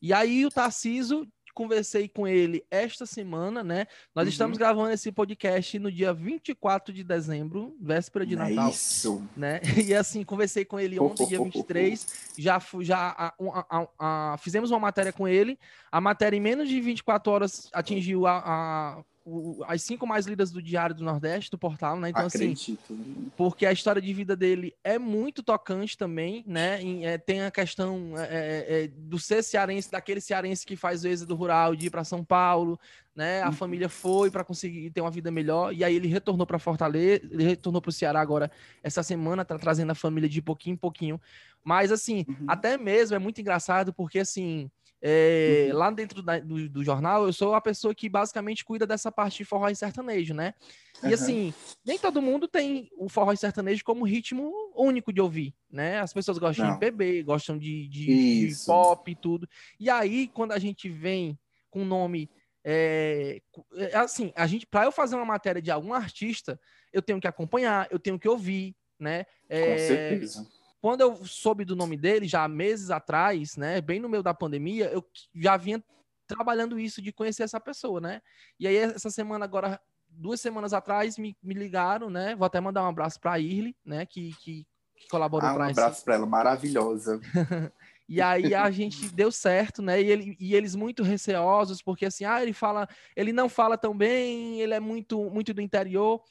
E 0.00 0.12
aí 0.12 0.44
o 0.44 0.50
Tarciso 0.50 1.26
conversei 1.56 2.06
com 2.06 2.28
ele 2.28 2.62
esta 2.70 3.06
semana, 3.06 3.64
né? 3.64 3.86
Nós 4.14 4.26
uhum. 4.26 4.30
estamos 4.30 4.58
gravando 4.58 4.90
esse 4.90 5.10
podcast 5.10 5.78
no 5.78 5.90
dia 5.90 6.12
24 6.12 6.92
de 6.92 7.02
dezembro, 7.02 7.74
véspera 7.80 8.26
de 8.26 8.34
é 8.34 8.36
Natal. 8.36 8.70
Isso. 8.70 9.26
Né? 9.34 9.60
E 9.86 9.94
assim, 9.94 10.22
conversei 10.22 10.64
com 10.64 10.78
ele 10.78 11.00
ontem, 11.00 11.26
dia 11.26 11.42
23. 11.42 12.34
Já, 12.36 12.60
já 12.80 13.14
a, 13.16 13.34
a, 13.70 13.88
a, 13.98 14.38
fizemos 14.38 14.70
uma 14.70 14.80
matéria 14.80 15.12
com 15.12 15.26
ele. 15.26 15.58
A 15.90 16.00
matéria, 16.00 16.36
em 16.36 16.40
menos 16.40 16.68
de 16.68 16.78
24 16.78 17.32
horas, 17.32 17.70
atingiu 17.72 18.26
a 18.26 19.02
o, 19.26 19.64
as 19.66 19.82
cinco 19.82 20.06
mais 20.06 20.24
lidas 20.24 20.52
do 20.52 20.62
Diário 20.62 20.94
do 20.94 21.02
Nordeste, 21.02 21.50
do 21.50 21.58
portal, 21.58 21.98
né? 21.98 22.10
Então, 22.10 22.26
assim, 22.26 22.52
Acredito. 22.52 22.92
assim, 22.92 23.30
porque 23.36 23.66
a 23.66 23.72
história 23.72 24.00
de 24.00 24.14
vida 24.14 24.36
dele 24.36 24.72
é 24.84 25.00
muito 25.00 25.42
tocante 25.42 25.98
também, 25.98 26.44
né? 26.46 26.80
E, 26.80 27.04
é, 27.04 27.18
tem 27.18 27.42
a 27.42 27.50
questão 27.50 28.12
é, 28.16 28.22
é, 28.22 28.84
é, 28.84 28.88
do 28.88 29.18
ser 29.18 29.42
cearense, 29.42 29.90
daquele 29.90 30.20
cearense 30.20 30.64
que 30.64 30.76
faz 30.76 31.02
o 31.02 31.08
êxodo 31.08 31.34
rural 31.34 31.74
de 31.74 31.88
ir 31.88 31.90
para 31.90 32.04
São 32.04 32.24
Paulo, 32.24 32.78
né? 33.16 33.42
A 33.42 33.46
uhum. 33.46 33.52
família 33.52 33.88
foi 33.88 34.30
para 34.30 34.44
conseguir 34.44 34.90
ter 34.90 35.00
uma 35.00 35.10
vida 35.10 35.30
melhor, 35.30 35.74
e 35.74 35.82
aí 35.82 35.96
ele 35.96 36.06
retornou 36.06 36.46
para 36.46 36.60
Fortaleza, 36.60 37.26
ele 37.28 37.42
retornou 37.42 37.82
para 37.82 37.88
o 37.90 37.92
Ceará 37.92 38.20
agora 38.20 38.48
essa 38.80 39.02
semana, 39.02 39.44
tá 39.44 39.58
trazendo 39.58 39.90
a 39.90 39.96
família 39.96 40.28
de 40.28 40.40
pouquinho 40.40 40.74
em 40.74 40.78
pouquinho. 40.78 41.20
Mas, 41.64 41.90
assim, 41.90 42.24
uhum. 42.28 42.46
até 42.46 42.78
mesmo 42.78 43.16
é 43.16 43.18
muito 43.18 43.40
engraçado, 43.40 43.92
porque, 43.92 44.20
assim, 44.20 44.70
é, 45.08 45.68
uhum. 45.70 45.78
Lá 45.78 45.90
dentro 45.92 46.20
da, 46.20 46.40
do, 46.40 46.68
do, 46.68 46.82
jornal, 46.82 47.26
eu 47.26 47.32
sou 47.32 47.54
a 47.54 47.60
pessoa 47.60 47.94
que 47.94 48.08
basicamente 48.08 48.64
cuida 48.64 48.84
dessa 48.84 49.12
parte 49.12 49.38
de 49.38 49.44
forró 49.44 49.68
e 49.68 49.76
sertanejo, 49.76 50.34
né? 50.34 50.52
E 51.00 51.06
uhum. 51.06 51.14
assim, 51.14 51.54
nem 51.84 51.96
todo 51.96 52.20
mundo 52.20 52.48
tem 52.48 52.90
o 52.98 53.08
forró 53.08 53.32
e 53.32 53.36
sertanejo 53.36 53.84
como 53.84 54.04
ritmo 54.04 54.52
único 54.74 55.12
de 55.12 55.20
ouvir, 55.20 55.54
né? 55.70 56.00
As 56.00 56.12
pessoas 56.12 56.38
gostam 56.38 56.66
Não. 56.66 56.72
de 56.72 56.80
PB, 56.80 57.22
gostam 57.22 57.56
de, 57.56 57.86
de, 57.86 58.48
de, 58.48 58.64
pop 58.66 59.08
e 59.08 59.14
tudo. 59.14 59.48
E 59.78 59.88
aí, 59.88 60.26
quando 60.26 60.50
a 60.50 60.58
gente 60.58 60.88
vem 60.88 61.38
com 61.70 61.82
o 61.82 61.84
nome. 61.84 62.28
É, 62.64 63.40
é 63.76 63.96
assim, 63.96 64.32
a 64.34 64.44
gente, 64.44 64.66
para 64.66 64.86
eu 64.86 64.90
fazer 64.90 65.14
uma 65.14 65.24
matéria 65.24 65.62
de 65.62 65.70
algum 65.70 65.94
artista, 65.94 66.58
eu 66.92 67.00
tenho 67.00 67.20
que 67.20 67.28
acompanhar, 67.28 67.86
eu 67.92 67.98
tenho 68.00 68.18
que 68.18 68.28
ouvir, 68.28 68.74
né? 68.98 69.24
É, 69.48 69.70
com 69.70 69.78
certeza 69.78 70.55
quando 70.80 71.00
eu 71.00 71.24
soube 71.24 71.64
do 71.64 71.76
nome 71.76 71.96
dele, 71.96 72.26
já 72.26 72.46
meses 72.46 72.90
atrás, 72.90 73.56
né, 73.56 73.80
bem 73.80 74.00
no 74.00 74.08
meio 74.08 74.22
da 74.22 74.34
pandemia, 74.34 74.90
eu 74.90 75.04
já 75.34 75.56
vinha 75.56 75.82
trabalhando 76.26 76.78
isso 76.78 77.00
de 77.00 77.12
conhecer 77.12 77.44
essa 77.44 77.60
pessoa, 77.60 78.00
né? 78.00 78.20
E 78.58 78.66
aí, 78.66 78.76
essa 78.76 79.10
semana, 79.10 79.44
agora, 79.44 79.80
duas 80.08 80.40
semanas 80.40 80.72
atrás, 80.72 81.16
me, 81.16 81.36
me 81.42 81.54
ligaram, 81.54 82.10
né? 82.10 82.34
Vou 82.34 82.44
até 82.44 82.60
mandar 82.60 82.82
um 82.82 82.88
abraço 82.88 83.20
para 83.20 83.32
a 83.32 83.40
Irly, 83.40 83.76
né, 83.84 84.04
que, 84.04 84.34
que, 84.40 84.66
que 84.96 85.08
colaborou 85.08 85.48
ah, 85.48 85.54
um 85.54 85.62
abraço 85.62 86.04
para 86.04 86.14
ela, 86.16 86.26
maravilhosa. 86.26 87.20
E 88.08 88.22
aí 88.22 88.54
a 88.54 88.70
gente 88.70 89.08
deu 89.08 89.32
certo, 89.32 89.82
né? 89.82 90.00
E, 90.00 90.06
ele, 90.06 90.36
e, 90.38 90.54
eles 90.54 90.76
muito 90.76 91.02
receosos, 91.02 91.82
porque 91.82 92.06
assim, 92.06 92.24
ah, 92.24 92.40
ele 92.40 92.52
fala, 92.52 92.88
ele 93.16 93.32
não 93.32 93.48
fala 93.48 93.76
tão 93.76 93.96
bem, 93.96 94.60
ele 94.60 94.74
é 94.74 94.78
muito, 94.78 95.28
muito 95.28 95.52
do 95.52 95.60
interior. 95.60 96.22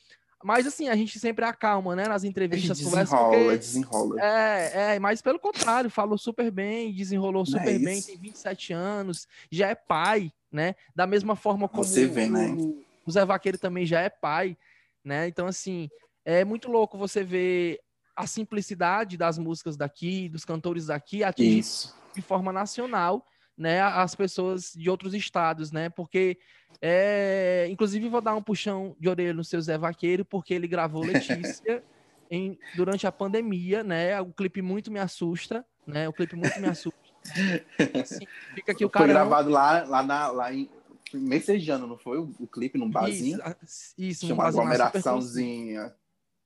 Mas 0.45 0.67
assim, 0.67 0.87
a 0.89 0.95
gente 0.95 1.17
sempre 1.19 1.43
acalma, 1.43 1.95
né? 1.95 2.07
Nas 2.07 2.23
entrevistas, 2.23 2.77
desenrola, 2.77 3.31
porque... 3.31 3.57
desenrola. 3.57 4.21
É, 4.21 4.93
é, 4.93 4.99
mas 4.99 5.19
pelo 5.19 5.39
contrário, 5.39 5.89
falou 5.89 6.19
super 6.19 6.51
bem, 6.51 6.93
desenrolou 6.93 7.43
super 7.47 7.75
é 7.75 7.79
bem, 7.79 7.99
tem 7.99 8.15
27 8.15 8.71
anos, 8.71 9.27
já 9.49 9.69
é 9.69 9.73
pai, 9.73 10.31
né? 10.51 10.75
Da 10.95 11.07
mesma 11.07 11.35
forma 11.35 11.67
como 11.67 11.83
Você 11.83 12.05
vê, 12.05 12.25
o, 12.25 12.31
né? 12.31 12.55
o 13.03 13.11
Zé 13.11 13.25
Vaqueiro 13.25 13.57
também 13.57 13.87
já 13.87 14.01
é 14.01 14.09
pai, 14.09 14.55
né? 15.03 15.27
Então, 15.27 15.47
assim, 15.47 15.89
é 16.23 16.45
muito 16.45 16.69
louco 16.69 16.95
você 16.95 17.23
ver 17.23 17.79
a 18.15 18.27
simplicidade 18.27 19.17
das 19.17 19.39
músicas 19.39 19.75
daqui, 19.75 20.29
dos 20.29 20.45
cantores 20.45 20.85
daqui, 20.85 21.23
atingir 21.23 21.91
de 22.13 22.21
forma 22.21 22.53
nacional, 22.53 23.25
né? 23.57 23.81
As 23.81 24.15
pessoas 24.15 24.73
de 24.75 24.89
outros 24.89 25.13
estados, 25.13 25.71
né? 25.71 25.89
Porque 25.89 26.37
é, 26.81 27.67
inclusive, 27.69 28.09
vou 28.09 28.21
dar 28.21 28.35
um 28.35 28.41
puxão 28.41 28.95
de 28.99 29.07
orelha 29.07 29.33
no 29.33 29.43
seu 29.43 29.61
Zé 29.61 29.77
Vaqueiro, 29.77 30.25
porque 30.25 30.53
ele 30.53 30.67
gravou 30.67 31.03
Letícia 31.05 31.83
em, 32.29 32.57
durante 32.75 33.07
a 33.07 33.11
pandemia, 33.11 33.83
né? 33.83 34.19
O 34.21 34.31
clipe 34.31 34.61
muito 34.61 34.91
me 34.91 34.99
assusta, 34.99 35.65
né? 35.85 36.07
O 36.07 36.13
clipe 36.13 36.35
muito 36.35 36.59
me 36.59 36.67
assusta. 36.67 36.99
Assim, 38.01 38.27
fica 38.53 38.71
aqui 38.71 38.85
o 38.85 38.89
Foi 38.89 39.07
gravado 39.07 39.49
lá, 39.49 39.83
lá, 39.83 40.03
na, 40.03 40.27
lá 40.27 40.53
em 40.53 40.69
Messejano, 41.13 41.87
não 41.87 41.97
foi? 41.97 42.19
O, 42.19 42.35
o 42.39 42.47
clipe 42.47 42.77
num 42.77 42.89
barzinho? 42.89 43.39
Isso, 43.63 43.93
isso 43.97 44.27
Chama 44.27 44.45
aglomeraçãozinha. 44.45 45.93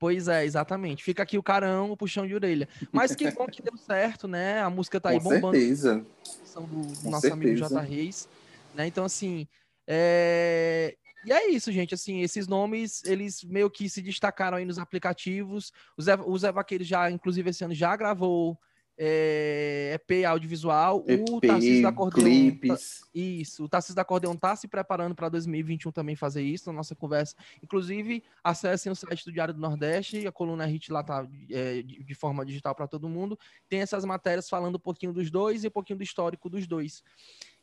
Pois 0.00 0.28
é, 0.28 0.46
exatamente. 0.46 1.04
Fica 1.04 1.22
aqui 1.22 1.36
o 1.36 1.42
carão, 1.42 1.92
o 1.92 1.96
puxão 1.96 2.26
de 2.26 2.34
orelha. 2.34 2.66
Mas 2.90 3.14
que 3.14 3.30
bom 3.32 3.46
que 3.46 3.60
deu 3.60 3.76
certo, 3.76 4.26
né? 4.26 4.58
A 4.62 4.70
música 4.70 4.98
tá 4.98 5.10
aí 5.10 5.18
Com 5.18 5.24
bombando. 5.24 5.58
Certeza. 5.58 6.06
Do, 6.54 6.62
do 6.62 7.10
nosso 7.10 7.20
certeza. 7.20 7.32
amigo 7.34 7.56
J. 7.56 7.80
Reis. 7.82 8.26
Né? 8.74 8.86
Então, 8.86 9.04
assim, 9.04 9.46
é... 9.86 10.96
E 11.26 11.30
é 11.30 11.50
isso, 11.50 11.70
gente. 11.70 11.92
Assim, 11.92 12.22
esses 12.22 12.48
nomes, 12.48 13.04
eles 13.04 13.44
meio 13.44 13.68
que 13.68 13.90
se 13.90 14.00
destacaram 14.00 14.56
aí 14.56 14.64
nos 14.64 14.78
aplicativos. 14.78 15.70
O 15.98 16.00
Zé, 16.00 16.14
o 16.16 16.38
Zé 16.38 16.50
Vaqueiro 16.50 16.82
já, 16.82 17.10
inclusive, 17.10 17.50
esse 17.50 17.62
ano 17.62 17.74
já 17.74 17.94
gravou 17.94 18.58
é, 19.02 19.94
EP 19.94 20.26
audiovisual. 20.26 21.02
EP, 21.08 21.26
o 21.30 21.40
Tarcísio 21.40 21.82
da 21.82 21.88
Acordeon. 21.88 22.22
Clipes. 22.22 23.00
Tá, 23.00 23.06
isso. 23.14 23.64
O 23.64 23.68
Tarcísio 23.68 23.94
da 23.96 24.02
Acordeon 24.02 24.36
tá 24.36 24.54
se 24.54 24.68
preparando 24.68 25.14
para 25.14 25.30
2021 25.30 25.90
também 25.90 26.14
fazer 26.14 26.42
isso 26.42 26.70
na 26.70 26.76
nossa 26.76 26.94
conversa. 26.94 27.34
Inclusive, 27.62 28.22
acessem 28.44 28.92
o 28.92 28.94
site 28.94 29.24
do 29.24 29.32
Diário 29.32 29.54
do 29.54 29.60
Nordeste, 29.60 30.26
a 30.26 30.32
coluna 30.32 30.66
Hit 30.66 30.92
lá 30.92 31.02
tá 31.02 31.26
é, 31.50 31.80
de, 31.82 32.14
forma 32.14 32.44
digital 32.44 32.74
para 32.74 32.86
todo 32.86 33.08
mundo. 33.08 33.38
Tem 33.70 33.80
essas 33.80 34.04
matérias 34.04 34.50
falando 34.50 34.76
um 34.76 34.80
pouquinho 34.80 35.14
dos 35.14 35.30
dois 35.30 35.64
e 35.64 35.68
um 35.68 35.70
pouquinho 35.70 35.96
do 35.96 36.02
histórico 36.02 36.50
dos 36.50 36.66
dois. 36.66 37.02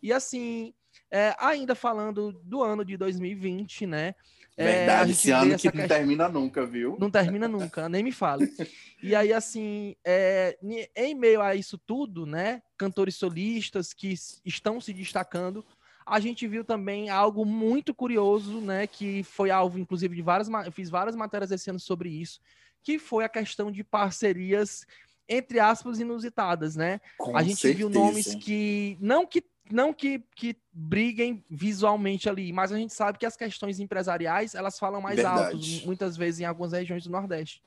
E 0.02 0.12
assim, 0.12 0.74
é, 1.12 1.36
ainda 1.40 1.76
falando 1.76 2.32
do 2.44 2.64
ano 2.64 2.84
de 2.84 2.98
2020, 2.98 3.88
né? 3.88 4.16
É, 4.58 4.78
Verdade, 4.80 5.12
esse 5.12 5.30
ano 5.30 5.56
que 5.56 5.72
não 5.72 5.88
termina 5.88 6.28
nunca, 6.28 6.66
viu? 6.66 6.98
Não 7.00 7.12
termina 7.12 7.48
nunca, 7.48 7.88
nem 7.88 8.04
me 8.04 8.12
fale. 8.12 8.48
E 9.04 9.14
aí, 9.14 9.32
assim, 9.32 9.96
é, 10.04 10.58
em 10.96 11.14
meio 11.14 11.40
a 11.40 11.54
isso 11.54 11.78
tudo, 11.78 12.26
né? 12.26 12.64
Cantores 12.76 13.14
solistas 13.14 13.94
que 13.94 14.16
estão 14.44 14.82
se 14.82 14.92
destacando, 14.92 15.64
a 16.04 16.20
gente 16.20 16.48
viu 16.48 16.64
também 16.64 17.10
algo 17.10 17.46
muito 17.46 17.94
curioso, 17.94 18.60
né? 18.62 18.88
Que 18.88 19.24
foi 19.24 19.52
alvo, 19.52 19.78
inclusive, 19.78 20.16
de 20.16 20.22
várias. 20.24 20.50
Fiz 20.72 20.90
várias 20.90 21.16
matérias 21.16 21.52
esse 21.52 21.70
ano 21.70 21.80
sobre 21.80 22.10
isso, 22.10 22.40
que 22.82 22.98
foi 22.98 23.24
a 23.26 23.30
questão 23.30 23.72
de 23.72 23.84
parcerias, 23.84 24.88
entre 25.28 25.60
aspas, 25.60 26.00
inusitadas, 26.00 26.76
né? 26.76 27.00
Com 27.20 27.38
a 27.38 27.44
gente 27.44 27.60
certeza. 27.60 27.78
viu 27.78 27.90
nomes 27.90 28.34
que. 28.34 28.98
Não 29.00 29.28
que 29.28 29.44
não 29.72 29.94
que, 29.94 30.24
que 30.36 30.56
briguem 30.72 31.44
visualmente 31.50 32.30
ali, 32.30 32.52
mas 32.54 32.72
a 32.72 32.78
gente 32.78 32.94
sabe 32.94 33.18
que 33.18 33.26
as 33.26 33.36
questões 33.36 33.80
empresariais 33.80 34.56
elas 34.56 34.78
falam 34.80 35.02
mais 35.02 35.16
Verdade. 35.18 35.76
alto, 35.76 35.86
muitas 35.86 36.16
vezes 36.16 36.40
em 36.42 36.46
algumas 36.46 36.72
regiões 36.72 37.04
do 37.04 37.10
Nordeste. 37.10 37.64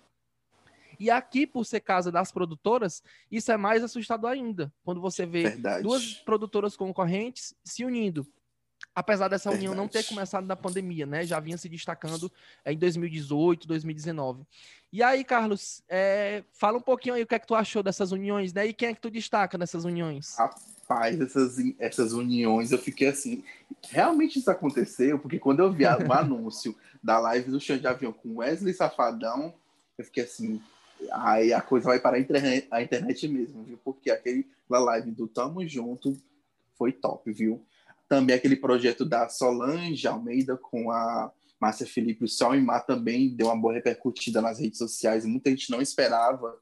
E 0.98 1.10
aqui, 1.10 1.46
por 1.46 1.64
ser 1.64 1.80
casa 1.80 2.12
das 2.12 2.30
produtoras, 2.30 3.02
isso 3.30 3.50
é 3.50 3.56
mais 3.56 3.82
assustador 3.82 4.30
ainda, 4.30 4.70
quando 4.84 5.00
você 5.00 5.24
vê 5.24 5.44
Verdade. 5.44 5.82
duas 5.82 6.14
produtoras 6.14 6.76
concorrentes 6.76 7.54
se 7.64 7.84
unindo. 7.84 8.26
apesar 8.94 9.28
dessa 9.28 9.50
união 9.50 9.74
não 9.74 9.86
ter 9.88 10.02
começado 10.04 10.46
na 10.46 10.56
pandemia, 10.56 11.06
né? 11.06 11.24
Já 11.24 11.38
vinha 11.40 11.56
se 11.56 11.68
destacando 11.68 12.30
em 12.66 12.76
2018, 12.76 13.66
2019. 13.66 14.44
E 14.92 15.02
aí, 15.02 15.24
Carlos, 15.24 15.82
é, 15.88 16.42
fala 16.52 16.76
um 16.78 16.82
pouquinho 16.82 17.14
aí 17.14 17.22
o 17.22 17.26
que 17.26 17.34
é 17.34 17.38
que 17.38 17.46
tu 17.46 17.54
achou 17.54 17.82
dessas 17.82 18.10
uniões, 18.12 18.52
né? 18.52 18.66
E 18.66 18.74
quem 18.74 18.88
é 18.88 18.94
que 18.94 19.00
tu 19.00 19.10
destaca 19.10 19.56
nessas 19.56 19.84
uniões? 19.84 20.34
Rapaz, 20.90 21.20
essas, 21.20 21.56
essas 21.78 22.12
uniões, 22.12 22.72
eu 22.72 22.78
fiquei 22.78 23.06
assim, 23.06 23.44
realmente 23.90 24.40
isso 24.40 24.50
aconteceu? 24.50 25.20
Porque 25.20 25.38
quando 25.38 25.60
eu 25.60 25.72
vi 25.72 25.84
o 25.84 25.88
anúncio 26.12 26.74
da 27.00 27.16
live 27.20 27.48
do 27.48 27.60
Chão 27.60 27.78
de 27.78 27.86
Avião 27.86 28.12
com 28.12 28.38
Wesley 28.38 28.74
Safadão, 28.74 29.54
eu 29.96 30.04
fiquei 30.04 30.24
assim, 30.24 30.60
aí 31.12 31.52
a 31.52 31.60
coisa 31.60 31.86
vai 31.86 32.00
para 32.00 32.16
a 32.16 32.20
internet, 32.20 32.66
a 32.72 32.82
internet 32.82 33.28
mesmo, 33.28 33.62
viu? 33.62 33.78
Porque 33.84 34.10
aquele 34.10 34.44
live 34.68 35.12
do 35.12 35.28
Tamo 35.28 35.64
Junto 35.64 36.20
foi 36.76 36.90
top, 36.90 37.30
viu? 37.32 37.64
Também 38.08 38.34
aquele 38.34 38.56
projeto 38.56 39.04
da 39.04 39.28
Solange 39.28 40.08
Almeida 40.08 40.56
com 40.56 40.90
a 40.90 41.30
Márcia 41.60 41.86
Felipe, 41.86 42.24
o 42.24 42.28
Sol 42.28 42.56
e 42.56 42.60
Mar 42.60 42.80
também 42.80 43.28
deu 43.28 43.46
uma 43.46 43.56
boa 43.56 43.74
repercutida 43.74 44.42
nas 44.42 44.58
redes 44.58 44.78
sociais. 44.78 45.24
Muita 45.24 45.50
gente 45.50 45.70
não 45.70 45.80
esperava 45.80 46.58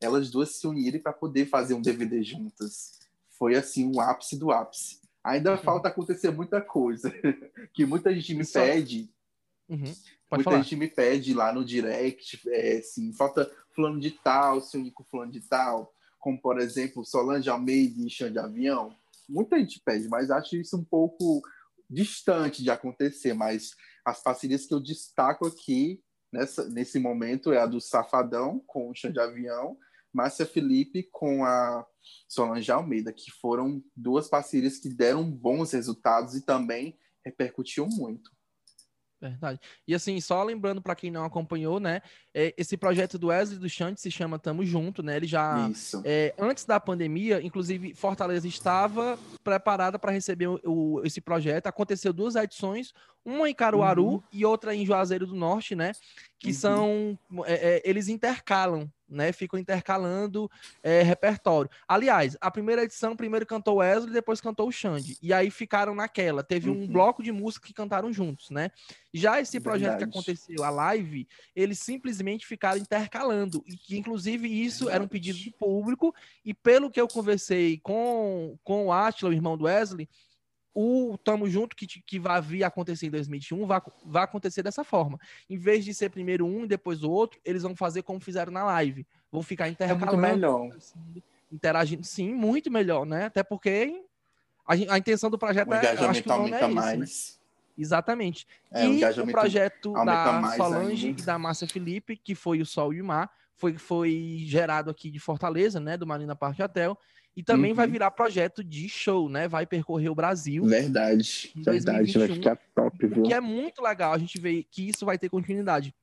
elas 0.00 0.30
duas 0.30 0.50
se 0.50 0.68
unirem 0.68 1.00
para 1.00 1.12
poder 1.12 1.46
fazer 1.46 1.74
um 1.74 1.82
DVD 1.82 2.22
juntas. 2.22 3.01
Foi 3.42 3.56
assim 3.56 3.86
o 3.86 3.96
um 3.96 4.00
ápice 4.00 4.38
do 4.38 4.52
ápice. 4.52 5.00
Ainda 5.24 5.52
uhum. 5.52 5.58
falta 5.58 5.88
acontecer 5.88 6.30
muita 6.30 6.60
coisa 6.60 7.10
que 7.74 7.84
muita 7.84 8.14
gente 8.14 8.34
me 8.34 8.46
pede. 8.46 9.10
Uhum. 9.68 9.92
muita 10.30 10.44
falar. 10.44 10.62
gente 10.62 10.76
me 10.76 10.86
pede 10.86 11.34
lá 11.34 11.52
no 11.52 11.64
direct, 11.64 12.40
é, 12.48 12.78
assim, 12.78 13.12
falta 13.12 13.50
fulano 13.74 13.98
de 13.98 14.12
tal, 14.12 14.60
se 14.60 14.76
unir 14.76 14.92
com 14.92 15.02
fulano 15.02 15.32
de 15.32 15.40
tal, 15.40 15.92
como 16.20 16.40
por 16.40 16.60
exemplo 16.60 17.04
Solange 17.04 17.50
Almeida 17.50 18.00
e 18.00 18.08
Xande 18.10 18.38
Avião 18.38 18.94
muita 19.28 19.58
gente 19.58 19.80
pede, 19.84 20.08
mas 20.08 20.30
acho 20.30 20.56
isso 20.56 20.76
um 20.76 20.84
pouco 20.84 21.42
distante 21.88 22.62
de 22.62 22.70
acontecer. 22.70 23.32
Mas 23.32 23.70
as 24.04 24.22
parcerias 24.22 24.66
que 24.66 24.74
eu 24.74 24.80
destaco 24.80 25.46
aqui 25.46 26.00
nessa, 26.32 26.68
nesse 26.68 26.98
momento 26.98 27.52
é 27.52 27.58
a 27.58 27.66
do 27.66 27.80
Safadão 27.80 28.62
com 28.66 28.90
o 28.90 28.94
Chão 28.94 29.10
de 29.10 29.20
Avião, 29.20 29.76
Márcia 30.12 30.46
Felipe 30.46 31.08
com 31.10 31.44
a 31.44 31.86
Solange 32.28 32.70
Almeida, 32.70 33.12
que 33.12 33.30
foram 33.30 33.82
duas 33.96 34.28
parcerias 34.28 34.78
que 34.78 34.88
deram 34.88 35.30
bons 35.30 35.72
resultados 35.72 36.34
e 36.34 36.44
também 36.44 36.98
repercutiu 37.24 37.86
muito. 37.86 38.30
Verdade. 39.22 39.60
E 39.86 39.94
assim, 39.94 40.20
só 40.20 40.42
lembrando 40.42 40.82
para 40.82 40.96
quem 40.96 41.08
não 41.08 41.24
acompanhou, 41.24 41.78
né? 41.78 42.02
É, 42.34 42.52
esse 42.56 42.76
projeto 42.76 43.16
do 43.16 43.28
Wesley 43.28 43.56
do 43.56 43.68
Chante 43.68 44.00
se 44.00 44.10
chama 44.10 44.36
Tamo 44.36 44.64
Junto, 44.64 45.00
né? 45.00 45.16
Ele 45.16 45.28
já. 45.28 45.70
É, 46.04 46.34
antes 46.36 46.64
da 46.64 46.80
pandemia, 46.80 47.40
inclusive, 47.40 47.94
Fortaleza 47.94 48.48
estava 48.48 49.16
preparada 49.44 49.96
para 49.96 50.10
receber 50.10 50.48
o, 50.48 50.60
o, 50.64 51.02
esse 51.04 51.20
projeto. 51.20 51.68
Aconteceu 51.68 52.12
duas 52.12 52.34
edições, 52.34 52.92
uma 53.24 53.48
em 53.48 53.54
Caruaru 53.54 54.14
uhum. 54.14 54.22
e 54.32 54.44
outra 54.44 54.74
em 54.74 54.84
Juazeiro 54.84 55.24
do 55.24 55.36
Norte, 55.36 55.76
né? 55.76 55.92
Que 56.36 56.48
uhum. 56.48 56.54
são. 56.54 57.18
É, 57.46 57.76
é 57.76 57.82
eles 57.84 58.08
intercalam 58.08 58.90
né? 59.12 59.32
Ficam 59.32 59.58
intercalando 59.58 60.50
é, 60.82 61.02
repertório. 61.02 61.70
Aliás, 61.86 62.36
a 62.40 62.50
primeira 62.50 62.82
edição, 62.82 63.16
primeiro 63.16 63.46
cantou 63.46 63.76
Wesley, 63.76 64.12
depois 64.12 64.40
cantou 64.40 64.68
o 64.68 64.72
Xande. 64.72 65.16
E 65.22 65.32
aí 65.32 65.50
ficaram 65.50 65.94
naquela. 65.94 66.42
Teve 66.42 66.70
uhum. 66.70 66.82
um 66.82 66.86
bloco 66.86 67.22
de 67.22 67.30
música 67.32 67.66
que 67.66 67.74
cantaram 67.74 68.12
juntos, 68.12 68.50
né? 68.50 68.70
Já 69.12 69.40
esse 69.40 69.60
projeto 69.60 69.98
Verdade. 69.98 70.10
que 70.10 70.18
aconteceu, 70.18 70.64
a 70.64 70.70
live, 70.70 71.28
eles 71.54 71.78
simplesmente 71.78 72.46
ficaram 72.46 72.78
intercalando. 72.78 73.62
E 73.66 73.76
que, 73.76 73.96
inclusive, 73.96 74.48
isso 74.48 74.84
Verdade. 74.84 74.94
era 74.94 75.04
um 75.04 75.08
pedido 75.08 75.38
do 75.38 75.52
público. 75.52 76.14
E 76.44 76.54
pelo 76.54 76.90
que 76.90 77.00
eu 77.00 77.06
conversei 77.06 77.78
com, 77.78 78.58
com 78.64 78.86
o 78.86 78.92
Atila, 78.92 79.30
o 79.30 79.34
irmão 79.34 79.56
do 79.56 79.64
Wesley, 79.64 80.08
o 80.74 81.18
Tamo 81.18 81.48
Junto 81.48 81.76
que, 81.76 81.86
que 81.86 82.18
vai 82.18 82.40
vir 82.40 82.64
acontecer 82.64 83.06
em 83.06 83.10
2021 83.10 83.66
vai, 83.66 83.80
vai 84.04 84.24
acontecer 84.24 84.62
dessa 84.62 84.82
forma. 84.82 85.18
Em 85.48 85.56
vez 85.56 85.84
de 85.84 85.92
ser 85.92 86.10
primeiro 86.10 86.46
um 86.46 86.64
e 86.64 86.68
depois 86.68 87.02
o 87.02 87.10
outro, 87.10 87.40
eles 87.44 87.62
vão 87.62 87.76
fazer 87.76 88.02
como 88.02 88.20
fizeram 88.20 88.52
na 88.52 88.64
live. 88.64 89.06
Vão 89.30 89.42
ficar 89.42 89.68
intercalando. 89.68 90.04
É 90.04 90.16
muito 90.16 90.20
melhor. 90.20 90.76
Assim, 90.76 91.22
interagindo. 91.50 92.04
Sim, 92.04 92.32
muito 92.32 92.70
melhor, 92.70 93.04
né? 93.04 93.26
Até 93.26 93.42
porque 93.42 94.02
a, 94.66 94.72
a 94.94 94.98
intenção 94.98 95.30
do 95.30 95.38
projeto 95.38 95.68
o 95.68 95.74
é. 95.74 95.88
Acho 95.88 96.22
que 96.22 96.28
o 96.28 96.36
nome 96.36 96.52
é 96.52 96.64
esse, 96.64 96.68
mais. 96.68 96.98
Né? 96.98 97.42
Exatamente. 97.78 98.46
É, 98.70 98.86
e 98.86 99.04
o, 99.04 99.24
o 99.24 99.26
projeto 99.30 99.92
da 99.92 100.52
Solange 100.56 101.08
ainda. 101.08 101.22
e 101.22 101.24
da 101.24 101.38
Márcia 101.38 101.68
Felipe, 101.68 102.16
que 102.16 102.34
foi 102.34 102.60
o 102.60 102.66
Sol 102.66 102.92
e 102.92 103.00
o 103.00 103.04
Mar, 103.04 103.30
foi, 103.56 103.76
foi 103.78 104.44
gerado 104.46 104.90
aqui 104.90 105.10
de 105.10 105.18
Fortaleza, 105.18 105.78
né? 105.78 105.96
Do 105.96 106.06
Marina 106.06 106.34
Park 106.34 106.58
Hotel. 106.60 106.98
E 107.34 107.42
também 107.42 107.70
uhum. 107.70 107.76
vai 107.76 107.86
virar 107.86 108.10
projeto 108.10 108.62
de 108.62 108.88
show, 108.88 109.28
né? 109.28 109.48
Vai 109.48 109.64
percorrer 109.64 110.10
o 110.10 110.14
Brasil. 110.14 110.64
Verdade, 110.66 111.50
verdade, 111.56 112.18
vai 112.18 112.28
ficar 112.28 112.58
top, 112.74 113.06
viu? 113.06 113.22
Que 113.22 113.32
é 113.32 113.40
muito 113.40 113.80
legal 113.80 114.12
a 114.12 114.18
gente 114.18 114.38
ver 114.38 114.64
que 114.70 114.88
isso 114.88 115.06
vai 115.06 115.16
ter 115.16 115.30
continuidade. 115.30 115.94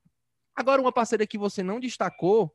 Agora, 0.55 0.81
uma 0.81 0.91
parceria 0.91 1.27
que 1.27 1.37
você 1.37 1.61
não 1.61 1.79
destacou, 1.79 2.53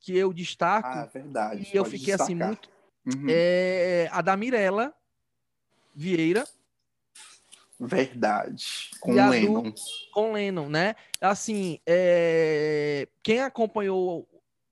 que 0.00 0.16
eu 0.16 0.32
destaco. 0.32 0.88
Ah, 0.88 1.06
verdade. 1.06 1.70
E 1.72 1.76
eu 1.76 1.84
fiquei 1.84 2.14
assim 2.14 2.36
destacar. 2.36 2.52
assim 2.52 3.14
muito. 3.14 3.22
Uhum. 3.22 3.26
É 3.30 4.08
a 4.10 4.20
da 4.20 4.36
Mirella 4.36 4.92
Vieira. 5.94 6.44
Verdade. 7.78 8.90
Com 9.00 9.12
Lennon. 9.12 9.62
Do, 9.62 9.74
com 10.12 10.32
Lennon, 10.32 10.68
né? 10.68 10.96
Assim, 11.20 11.78
é... 11.86 13.06
quem 13.22 13.40
acompanhou 13.40 14.26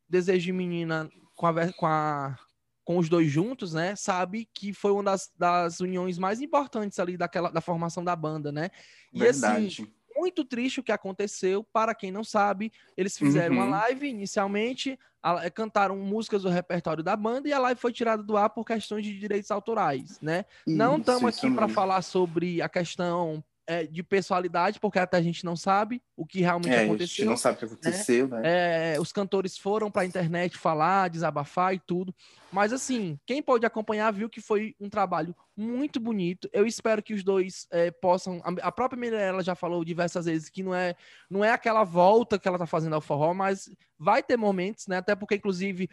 Desejo 0.08 0.44
de 0.44 0.52
Menina 0.52 1.10
com 1.34 1.46
a, 1.46 1.72
com 1.72 1.86
a 1.86 2.38
com 2.85 2.99
os 2.99 3.09
dois 3.09 3.31
juntos, 3.31 3.73
né, 3.73 3.97
sabe 3.97 4.49
que 4.53 4.73
foi 4.73 4.92
uma 4.92 5.03
das, 5.03 5.33
das 5.38 5.81
uniões 5.81 6.18
mais 6.18 6.40
importantes 6.40 6.99
ali 6.99 7.16
daquela, 7.16 7.51
da 7.51 7.61
formação 7.61 8.05
da 8.05 8.14
banda, 8.14 8.53
né? 8.53 8.70
E 9.12 9.20
Verdade. 9.20 9.66
assim, 9.66 9.92
muito 10.16 10.44
triste 10.44 10.81
o 10.81 10.83
que 10.83 10.92
aconteceu, 10.92 11.64
para 11.64 11.94
quem 11.94 12.12
não 12.12 12.23
sabe, 12.23 12.73
eles 12.97 13.16
fizeram 13.16 13.57
uhum. 13.57 13.62
uma 13.62 13.81
live 13.81 14.07
inicialmente, 14.07 14.99
a, 15.23 15.51
cantaram 15.51 15.97
músicas 15.97 16.42
do 16.42 16.49
repertório 16.49 17.03
da 17.03 17.16
banda 17.16 17.49
e 17.49 17.53
a 17.53 17.59
live 17.59 17.81
foi 17.81 17.92
tirada 17.92 18.23
do 18.23 18.37
ar 18.37 18.51
por 18.51 18.64
questões 18.64 19.05
de 19.05 19.18
direitos 19.18 19.51
autorais, 19.51 20.20
né? 20.20 20.44
Isso, 20.66 20.77
não 20.77 20.99
estamos 20.99 21.37
aqui 21.37 21.51
para 21.51 21.68
falar 21.68 22.03
sobre 22.03 22.62
a 22.62 22.68
questão 22.68 23.42
é, 23.66 23.85
de 23.87 24.03
personalidade, 24.03 24.79
porque 24.79 24.98
até 24.98 25.16
a 25.16 25.22
gente 25.22 25.44
não 25.44 25.57
sabe 25.57 26.03
o 26.16 26.27
que 26.27 26.40
realmente 26.40 26.72
é, 26.72 26.85
aconteceu. 26.85 27.05
A 27.05 27.07
gente 27.07 27.24
não 27.24 27.37
sabe 27.37 27.57
o 27.57 27.59
que 27.59 27.64
aconteceu, 27.64 28.29
né? 28.29 28.40
né? 28.40 28.94
É, 28.94 29.00
os 29.00 29.12
cantores 29.12 29.57
foram 29.57 29.90
para 29.90 30.03
a 30.03 30.07
internet 30.07 30.57
falar, 30.57 31.09
desabafar 31.09 31.74
e 31.74 31.79
tudo. 31.79 32.14
Mas 32.53 32.72
assim, 32.72 33.18
quem 33.27 33.42
pode 33.42 33.66
acompanhar 33.66 34.12
viu 34.12 34.29
que 34.29 34.40
foi 34.40 34.74
um 34.79 34.88
trabalho 34.88 35.35
muito 35.57 35.98
bonito. 35.98 36.48
Eu 36.53 36.66
espero 36.66 37.03
que 37.03 37.14
os 37.14 37.24
dois 37.24 37.66
é, 37.70 37.90
possam. 37.90 38.40
A 38.62 38.70
própria 38.70 38.98
Mirella 38.98 39.42
já 39.42 39.55
falou 39.55 39.85
diversas 39.85 40.27
vezes 40.27 40.48
que 40.48 40.62
não 40.62 40.74
é, 40.74 40.94
não 41.31 41.44
é 41.44 41.50
aquela 41.50 41.85
volta 41.85 42.38
que 42.38 42.46
ela 42.46 42.59
tá 42.59 42.66
fazendo 42.66 42.94
ao 42.94 43.00
forró, 43.00 43.35
mas 43.35 43.70
vai 43.98 44.22
ter 44.22 44.37
momentos, 44.37 44.87
né? 44.87 44.98
Até 44.98 45.14
porque, 45.14 45.37
inclusive, 45.37 45.88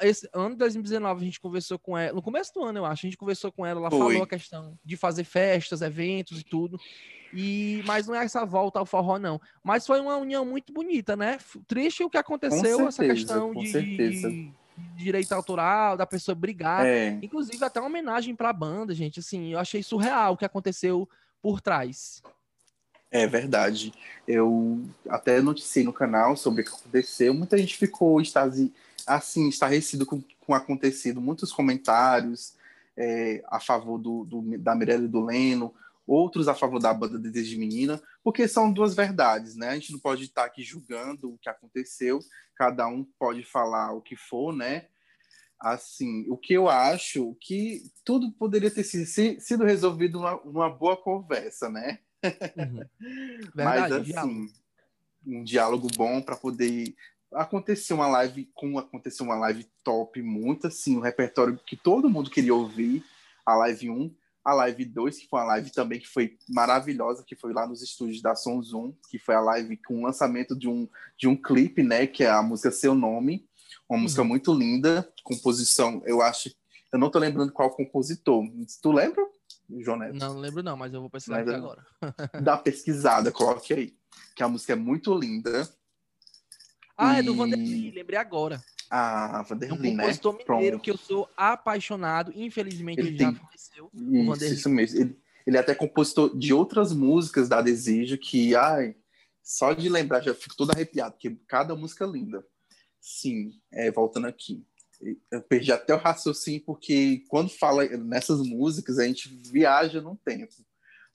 esse 0.00 0.28
ano 0.32 0.50
de 0.50 0.56
2019 0.56 1.20
a 1.20 1.24
gente 1.24 1.40
conversou 1.40 1.78
com 1.78 1.96
ela, 1.96 2.14
no 2.14 2.22
começo 2.22 2.52
do 2.54 2.62
ano 2.62 2.78
eu 2.78 2.86
acho, 2.86 3.06
a 3.06 3.08
gente 3.08 3.18
conversou 3.18 3.52
com 3.52 3.66
ela, 3.66 3.80
ela 3.80 3.90
Foi. 3.90 3.98
falou 3.98 4.22
a 4.22 4.26
questão 4.26 4.78
de 4.84 4.96
fazer 4.96 5.24
festas, 5.24 5.82
eventos 5.82 6.40
e 6.40 6.44
tudo. 6.44 6.78
E 7.32 7.82
mas 7.84 8.06
não 8.06 8.14
é 8.14 8.24
essa 8.24 8.44
volta 8.44 8.78
ao 8.78 8.86
forró 8.86 9.18
não, 9.18 9.40
mas 9.62 9.86
foi 9.86 10.00
uma 10.00 10.16
união 10.16 10.44
muito 10.44 10.72
bonita, 10.72 11.16
né? 11.16 11.38
Triste 11.66 12.04
o 12.04 12.10
que 12.10 12.16
aconteceu 12.16 12.60
certeza, 12.60 12.88
essa 12.88 13.04
questão 13.04 13.52
de, 13.52 14.52
direito 14.96 15.32
autoral, 15.32 15.96
da 15.96 16.06
pessoa 16.06 16.34
brigar, 16.34 16.86
é. 16.86 17.18
inclusive 17.22 17.62
até 17.64 17.80
uma 17.80 17.88
homenagem 17.88 18.34
para 18.34 18.50
a 18.50 18.52
banda, 18.52 18.94
gente, 18.94 19.20
assim, 19.20 19.52
eu 19.52 19.58
achei 19.58 19.82
surreal 19.82 20.32
o 20.32 20.36
que 20.36 20.44
aconteceu 20.44 21.08
por 21.42 21.60
trás. 21.60 22.22
É 23.10 23.28
verdade. 23.28 23.92
Eu 24.26 24.82
até 25.08 25.40
noticiei 25.40 25.84
no 25.84 25.92
canal 25.92 26.36
sobre 26.36 26.62
o 26.62 26.64
que 26.64 26.72
aconteceu. 26.72 27.32
Muita 27.32 27.56
gente 27.56 27.76
ficou 27.76 28.20
extasi 28.20 28.72
assim, 29.06 29.48
estarrecido 29.48 30.06
com, 30.06 30.20
com 30.20 30.52
o 30.52 30.54
acontecido, 30.54 31.20
muitos 31.20 31.52
comentários 31.52 32.54
é, 32.96 33.42
a 33.48 33.60
favor 33.60 33.98
do, 33.98 34.24
do, 34.24 34.58
da 34.58 34.74
Mirella 34.74 35.04
e 35.04 35.08
do 35.08 35.24
Leno, 35.24 35.74
outros 36.06 36.48
a 36.48 36.54
favor 36.54 36.80
da 36.80 36.92
banda 36.92 37.18
Desejo 37.18 37.50
de 37.50 37.58
Menina, 37.58 38.02
porque 38.22 38.46
são 38.46 38.72
duas 38.72 38.94
verdades, 38.94 39.56
né? 39.56 39.70
A 39.70 39.74
gente 39.74 39.92
não 39.92 39.98
pode 39.98 40.24
estar 40.24 40.44
aqui 40.44 40.62
julgando 40.62 41.32
o 41.32 41.38
que 41.38 41.48
aconteceu, 41.48 42.20
cada 42.54 42.86
um 42.86 43.04
pode 43.18 43.42
falar 43.42 43.92
o 43.92 44.02
que 44.02 44.16
for, 44.16 44.54
né? 44.54 44.86
Assim, 45.58 46.28
o 46.28 46.36
que 46.36 46.52
eu 46.52 46.68
acho 46.68 47.34
que 47.40 47.82
tudo 48.04 48.30
poderia 48.32 48.70
ter 48.70 48.84
sido 48.84 49.64
resolvido 49.64 50.18
numa, 50.18 50.40
numa 50.44 50.70
boa 50.70 50.96
conversa, 50.96 51.70
né? 51.70 52.00
Uhum. 52.22 52.84
Verdade, 53.54 53.80
Mas 53.80 53.92
assim, 53.92 54.04
diálogo. 54.04 54.52
um 55.26 55.44
diálogo 55.44 55.88
bom 55.96 56.20
para 56.20 56.36
poder 56.36 56.94
aconteceu 57.34 57.96
uma 57.96 58.06
live, 58.06 58.50
como 58.54 58.78
aconteceu 58.78 59.26
uma 59.26 59.36
live 59.36 59.66
top, 59.82 60.20
muito 60.22 60.66
assim, 60.66 60.96
um 60.96 61.00
repertório 61.00 61.58
que 61.66 61.76
todo 61.76 62.08
mundo 62.08 62.30
queria 62.30 62.54
ouvir, 62.54 63.04
a 63.44 63.54
live 63.56 63.90
1, 63.90 64.14
a 64.44 64.54
live 64.54 64.84
2, 64.84 65.18
que 65.18 65.28
foi 65.28 65.40
uma 65.40 65.46
live 65.46 65.70
também 65.70 65.98
que 65.98 66.08
foi 66.08 66.36
maravilhosa, 66.48 67.24
que 67.26 67.34
foi 67.34 67.52
lá 67.52 67.66
nos 67.66 67.82
estúdios 67.82 68.20
da 68.20 68.34
Som 68.34 68.62
Zoom, 68.62 68.92
que 69.10 69.18
foi 69.18 69.34
a 69.34 69.40
live 69.40 69.76
com 69.78 70.00
o 70.00 70.02
lançamento 70.02 70.56
de 70.56 70.68
um, 70.68 70.88
de 71.18 71.26
um 71.26 71.36
clipe, 71.36 71.82
né, 71.82 72.06
que 72.06 72.24
é 72.24 72.30
a 72.30 72.42
música 72.42 72.70
Seu 72.70 72.94
Nome, 72.94 73.46
uma 73.88 73.98
música 73.98 74.22
uhum. 74.22 74.28
muito 74.28 74.52
linda, 74.52 75.08
composição, 75.22 76.02
eu 76.04 76.22
acho, 76.22 76.54
eu 76.92 76.98
não 76.98 77.10
tô 77.10 77.18
lembrando 77.18 77.52
qual 77.52 77.70
compositor, 77.70 78.44
tu 78.82 78.92
lembra? 78.92 79.24
João 79.80 79.98
Neto. 79.98 80.14
Não, 80.14 80.34
não 80.34 80.40
lembro 80.40 80.62
não, 80.62 80.76
mas 80.76 80.92
eu 80.92 81.00
vou 81.00 81.10
pesquisar 81.10 81.46
é- 81.46 81.54
agora. 81.54 81.84
Dá 82.42 82.56
pesquisada, 82.56 83.32
coloque 83.32 83.72
aí. 83.72 83.96
Que 84.36 84.42
a 84.42 84.48
música 84.48 84.74
é 84.74 84.76
muito 84.76 85.14
linda. 85.14 85.68
Ah, 86.96 87.18
é 87.18 87.22
do 87.22 87.32
E- 87.32 87.36
Vanderlei, 87.36 87.90
lembrei 87.92 88.18
agora. 88.18 88.62
A 88.90 89.38
É 89.38 89.40
um 89.40 89.44
Vanderlei, 89.44 89.94
né? 89.94 90.02
compositor 90.02 90.32
mineiro 90.34 90.46
Pronto. 90.78 90.80
que 90.82 90.90
eu 90.90 90.96
sou 90.96 91.28
apaixonado. 91.36 92.32
Infelizmente, 92.34 93.00
Ele 93.00 93.08
ele, 93.08 93.18
já 93.18 93.32
tem- 93.32 93.40
faleceu. 93.40 93.90
Isso, 93.92 94.24
Vanderlei. 94.26 94.52
isso 94.54 94.68
mesmo. 94.68 95.00
Ele, 95.00 95.18
ele 95.46 95.56
é 95.56 95.60
até 95.60 95.74
compositor 95.74 96.36
de 96.38 96.52
outras 96.54 96.92
músicas 96.92 97.48
da 97.48 97.60
Desejo 97.60 98.16
que, 98.18 98.54
ai, 98.54 98.94
só 99.42 99.72
de 99.72 99.88
lembrar 99.88 100.20
já 100.22 100.34
fico 100.34 100.56
todo 100.56 100.70
arrepiado, 100.70 101.12
porque 101.12 101.36
cada 101.48 101.74
música 101.74 102.04
é 102.04 102.08
linda. 102.08 102.44
Sim, 103.00 103.52
é, 103.72 103.90
voltando 103.90 104.26
aqui. 104.26 104.64
Eu 105.30 105.42
perdi 105.42 105.70
até 105.72 105.94
o 105.94 105.98
raciocínio, 105.98 106.62
porque 106.64 107.24
quando 107.28 107.50
fala 107.50 107.84
nessas 107.98 108.40
músicas, 108.40 108.98
a 108.98 109.04
gente 109.06 109.28
viaja 109.50 110.00
no 110.00 110.16
tempo. 110.24 110.54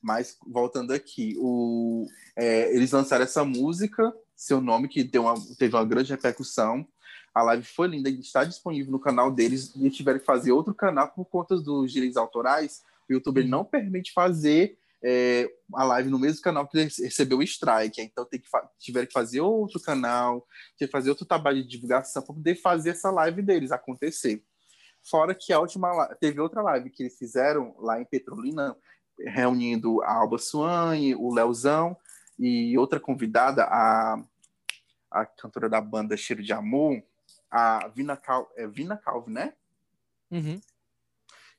Mas 0.02 0.38
voltando 0.46 0.92
aqui, 0.94 1.36
o, 1.40 2.06
é, 2.36 2.74
eles 2.76 2.92
lançaram 2.92 3.24
essa 3.24 3.44
música, 3.44 4.14
seu 4.40 4.62
nome, 4.62 4.88
que 4.88 5.04
deu 5.04 5.24
uma, 5.24 5.36
teve 5.58 5.76
uma 5.76 5.84
grande 5.84 6.12
repercussão. 6.12 6.88
A 7.36 7.44
live 7.44 7.64
foi 7.64 7.90
linda, 7.90 8.10
está 8.10 8.46
disponível 8.46 8.90
no 8.90 9.00
canal 9.00 9.30
deles. 9.30 9.76
E 9.76 9.90
tiveram 9.90 10.18
que 10.18 10.26
fazer 10.26 10.54
outro 10.54 10.74
canal 10.74 11.10
por 11.10 11.26
conta 11.26 11.58
dos 11.58 11.92
direitos 11.92 12.16
autorais. 12.16 12.82
O 13.10 13.14
YouTube 13.14 13.44
não 13.44 13.66
permite 13.66 14.14
fazer 14.14 14.78
é, 15.04 15.52
a 15.74 15.84
live 15.84 16.10
no 16.10 16.18
mesmo 16.18 16.42
canal 16.42 16.66
que 16.66 16.78
recebeu 16.78 17.40
o 17.40 17.44
strike. 17.44 18.02
Então 18.02 18.24
tem 18.24 18.40
que 18.40 18.48
tiveram 18.80 19.08
que 19.08 19.14
fazer 19.14 19.42
outro 19.42 19.78
canal, 19.82 20.48
tiveram 20.76 20.88
que 20.88 20.92
fazer 20.92 21.10
outro 21.10 21.26
trabalho 21.26 21.62
de 21.62 21.68
divulgação 21.68 22.24
para 22.24 22.34
poder 22.34 22.56
fazer 22.56 22.92
essa 22.92 23.12
live 23.12 23.42
deles 23.42 23.74
acontecer. 23.74 24.42
Fora 25.04 25.36
que 25.36 25.52
a 25.52 25.60
última 25.60 26.16
teve 26.16 26.40
outra 26.40 26.62
live 26.62 26.90
que 26.90 27.04
eles 27.04 27.18
fizeram 27.18 27.76
lá 27.78 28.02
em 28.02 28.06
Petrolina, 28.06 28.74
reunindo 29.20 30.02
a 30.04 30.14
Alba 30.14 30.38
Suane, 30.38 31.14
o 31.14 31.34
Leozão 31.34 31.98
e 32.40 32.78
outra 32.78 33.00
convidada, 33.00 33.66
a, 33.66 34.24
a 35.12 35.26
cantora 35.26 35.68
da 35.70 35.82
banda 35.82 36.16
Cheiro 36.16 36.42
de 36.42 36.54
Amor, 36.54 37.04
a 37.52 37.88
Vina, 37.90 38.16
Cal, 38.16 38.50
é 38.56 38.66
Vina 38.66 38.96
Calvi, 38.96 39.32
né? 39.32 39.54
Uhum. 40.32 40.62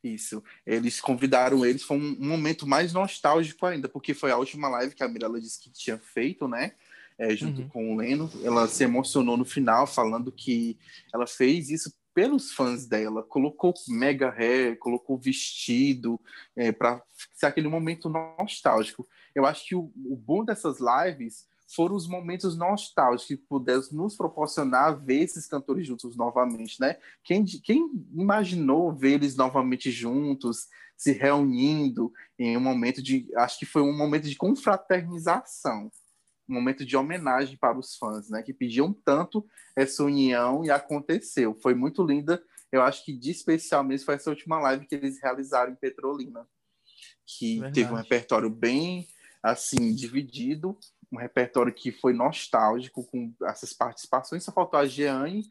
Isso. 0.02 0.42
Eles 0.64 1.00
convidaram 1.00 1.64
eles, 1.66 1.82
foi 1.82 1.98
um, 1.98 2.16
um 2.18 2.28
momento 2.28 2.66
mais 2.66 2.92
nostálgico 2.92 3.66
ainda, 3.66 3.88
porque 3.88 4.14
foi 4.14 4.30
a 4.30 4.38
última 4.38 4.68
live 4.68 4.94
que 4.94 5.02
a 5.04 5.08
Mirella 5.08 5.40
disse 5.40 5.60
que 5.60 5.70
tinha 5.70 5.98
feito, 5.98 6.48
né? 6.48 6.72
É, 7.18 7.36
junto 7.36 7.60
Uhum. 7.60 7.68
com 7.68 7.92
o 7.92 7.96
Leno. 7.96 8.30
Ela 8.42 8.66
se 8.66 8.82
emocionou 8.82 9.36
no 9.36 9.44
final, 9.44 9.86
falando 9.86 10.32
que 10.32 10.78
ela 11.12 11.26
fez 11.26 11.68
isso 11.68 11.92
pelos 12.14 12.52
fãs 12.52 12.86
dela. 12.86 13.22
Colocou 13.22 13.74
mega 13.88 14.30
hair, 14.30 14.78
colocou 14.78 15.18
vestido, 15.18 16.18
é, 16.56 16.72
para 16.72 17.02
ser 17.34 17.46
aquele 17.46 17.68
momento 17.68 18.08
nostálgico. 18.08 19.06
Eu 19.34 19.46
acho 19.46 19.66
que 19.66 19.74
o, 19.74 19.92
o 19.96 20.16
bom 20.16 20.44
dessas 20.44 20.78
lives 20.80 21.48
foram 21.74 21.94
os 21.94 22.08
momentos 22.08 22.56
nostálgicos 22.56 23.26
que 23.26 23.36
puderam 23.36 23.82
nos 23.92 24.16
proporcionar 24.16 24.98
ver 24.98 25.22
esses 25.22 25.46
cantores 25.46 25.86
juntos 25.86 26.16
novamente, 26.16 26.80
né? 26.80 26.96
Quem, 27.22 27.44
quem 27.44 27.88
imaginou 28.12 28.92
ver 28.92 29.14
eles 29.14 29.36
novamente 29.36 29.90
juntos, 29.90 30.66
se 30.96 31.12
reunindo 31.12 32.12
em 32.38 32.56
um 32.56 32.60
momento 32.60 33.02
de. 33.02 33.28
Acho 33.36 33.58
que 33.58 33.64
foi 33.64 33.82
um 33.82 33.96
momento 33.96 34.28
de 34.28 34.34
confraternização, 34.36 35.90
um 36.48 36.54
momento 36.54 36.84
de 36.84 36.96
homenagem 36.96 37.56
para 37.56 37.78
os 37.78 37.96
fãs, 37.96 38.28
né? 38.28 38.42
Que 38.42 38.52
pediam 38.52 38.92
tanto 38.92 39.46
essa 39.76 40.02
união 40.02 40.64
e 40.64 40.70
aconteceu. 40.70 41.56
Foi 41.62 41.74
muito 41.74 42.02
linda. 42.02 42.42
Eu 42.72 42.82
acho 42.82 43.04
que 43.04 43.16
de 43.16 43.30
especial 43.30 43.84
mesmo 43.84 44.06
foi 44.06 44.16
essa 44.16 44.30
última 44.30 44.60
live 44.60 44.86
que 44.86 44.94
eles 44.94 45.20
realizaram 45.22 45.72
em 45.72 45.76
Petrolina, 45.76 46.46
que 47.24 47.54
Verdade. 47.54 47.74
teve 47.74 47.92
um 47.92 47.96
repertório 47.96 48.50
bem 48.50 49.06
assim 49.42 49.94
dividido, 49.94 50.78
um 51.10 51.16
repertório 51.16 51.72
que 51.72 51.90
foi 51.90 52.12
nostálgico 52.12 53.04
com 53.04 53.32
essas 53.44 53.72
participações. 53.72 54.44
Só 54.44 54.52
faltou 54.52 54.78
a 54.78 54.86
Jeane, 54.86 55.48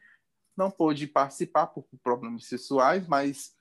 não 0.55 0.69
pôde 0.69 1.07
participar 1.07 1.67
por 1.67 1.85
problemas 2.03 2.45
sexuais, 2.45 3.07
mas 3.07 3.53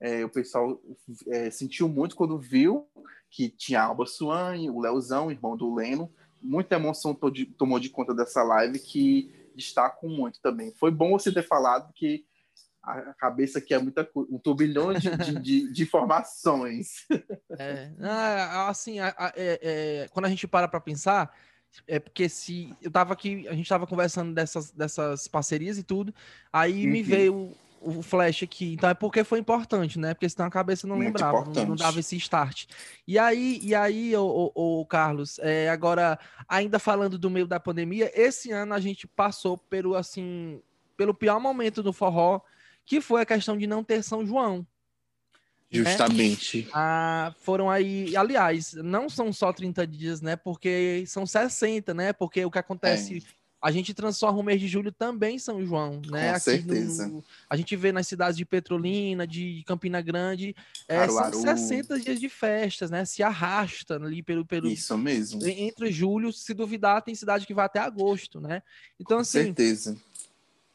é, 0.00 0.24
o 0.24 0.28
pessoal 0.28 0.80
é, 1.28 1.50
sentiu 1.50 1.88
muito 1.88 2.16
quando 2.16 2.38
viu 2.38 2.88
que 3.30 3.48
tinha 3.48 3.80
a 3.80 3.84
Alba 3.84 4.06
Suane, 4.06 4.70
o 4.70 4.80
Leozão, 4.80 5.30
irmão 5.30 5.56
do 5.56 5.74
Leno. 5.74 6.12
Muita 6.40 6.76
emoção 6.76 7.18
tomou 7.58 7.78
de 7.78 7.90
conta 7.90 8.14
dessa 8.14 8.42
live 8.42 8.78
que 8.78 9.50
destaco 9.54 10.08
muito 10.08 10.40
também. 10.40 10.72
Foi 10.74 10.90
bom 10.90 11.12
você 11.12 11.32
ter 11.32 11.42
falado 11.42 11.92
que 11.92 12.24
a 12.86 13.14
cabeça 13.14 13.58
aqui 13.58 13.74
é 13.74 13.78
muita 13.78 14.04
coisa, 14.04 14.30
um 14.32 14.38
turbilhão 14.38 14.94
de, 14.94 15.10
de, 15.16 15.72
de- 15.72 15.82
informações. 15.82 17.06
É, 17.58 17.90
ah, 18.00 18.68
assim, 18.68 18.98
a- 18.98 19.14
a- 19.16 19.32
é- 19.34 20.02
é, 20.04 20.08
quando 20.08 20.26
a 20.26 20.28
gente 20.28 20.46
para 20.46 20.68
para 20.68 20.80
pensar, 20.80 21.32
é 21.86 21.98
porque 21.98 22.28
se 22.28 22.76
eu 22.82 22.90
tava 22.90 23.12
aqui, 23.14 23.46
a 23.48 23.54
gente 23.54 23.68
tava 23.68 23.86
conversando 23.86 24.34
dessas, 24.34 24.70
dessas 24.72 25.26
parcerias 25.28 25.78
e 25.78 25.82
tudo, 25.82 26.14
aí 26.52 26.86
me 26.86 26.98
Uhum. 26.98 27.04
veio 27.04 27.34
o, 27.80 27.98
o 27.98 28.02
flash 28.02 28.42
aqui. 28.42 28.72
Então 28.74 28.90
é 28.90 28.94
porque 28.94 29.24
foi 29.24 29.38
importante, 29.38 29.98
né? 29.98 30.14
Porque 30.14 30.28
senão 30.28 30.46
a 30.46 30.50
cabeça 30.50 30.86
não 30.86 30.96
Muito 30.96 31.06
lembrava, 31.06 31.44
não, 31.44 31.64
não 31.66 31.76
dava 31.76 32.00
esse 32.00 32.16
start. 32.16 32.66
E 33.06 33.18
aí, 33.18 33.58
e 33.62 33.74
aí, 33.74 34.14
o, 34.16 34.52
o, 34.54 34.86
Carlos, 34.86 35.38
é, 35.40 35.68
agora 35.68 36.18
ainda 36.48 36.78
falando 36.78 37.18
do 37.18 37.30
meio 37.30 37.46
da 37.46 37.60
pandemia, 37.60 38.10
esse 38.14 38.50
ano 38.52 38.74
a 38.74 38.80
gente 38.80 39.06
passou 39.06 39.56
pelo 39.56 39.94
assim, 39.94 40.60
pelo 40.96 41.14
pior 41.14 41.38
momento 41.40 41.82
do 41.82 41.92
forró, 41.92 42.40
que 42.86 43.00
foi 43.00 43.20
a 43.22 43.26
questão 43.26 43.58
de 43.58 43.66
não 43.66 43.82
ter 43.84 44.02
São 44.02 44.24
João. 44.24 44.66
Justamente. 45.70 46.68
Ah, 46.72 47.34
foram 47.40 47.68
aí, 47.68 48.16
aliás, 48.16 48.72
não 48.74 49.08
são 49.08 49.32
só 49.32 49.52
30 49.52 49.84
dias, 49.86 50.20
né? 50.22 50.36
Porque 50.36 51.04
são 51.06 51.26
60, 51.26 51.92
né? 51.92 52.12
Porque 52.12 52.44
o 52.44 52.50
que 52.50 52.58
acontece, 52.58 53.24
a 53.60 53.72
gente 53.72 53.92
transforma 53.92 54.38
o 54.38 54.42
mês 54.44 54.60
de 54.60 54.68
julho 54.68 54.92
também 54.92 55.34
em 55.36 55.38
São 55.40 55.66
João, 55.66 56.00
né? 56.08 56.28
É. 56.28 56.30
Com 56.30 56.34
Aqui 56.36 56.44
certeza. 56.44 57.08
no- 57.08 57.24
a 57.50 57.56
gente 57.56 57.74
vê 57.74 57.90
nas 57.90 58.06
cidades 58.06 58.36
de 58.36 58.44
Petrolina, 58.44 59.26
de 59.26 59.64
Campina 59.66 60.00
Grande, 60.00 60.54
é, 60.86 61.04
são 61.08 61.16
Caruaru. 61.16 61.40
60 61.40 61.98
dias 61.98 62.20
de 62.20 62.28
festas, 62.28 62.88
né? 62.88 63.04
Se 63.04 63.24
arrasta 63.24 63.96
ali 63.96 64.22
pelo, 64.22 64.46
pelo 64.46 64.68
Isso 64.68 64.96
mesmo. 64.96 65.40
Com 65.40 65.48
entre 65.48 65.90
julho, 65.90 66.32
se 66.32 66.54
duvidar, 66.54 67.02
tem 67.02 67.14
cidade 67.14 67.44
que 67.44 67.52
vai 67.54 67.66
até 67.66 67.80
agosto, 67.80 68.40
né? 68.40 68.62
Então, 69.00 69.18
assim, 69.18 69.42
certeza. 69.42 69.96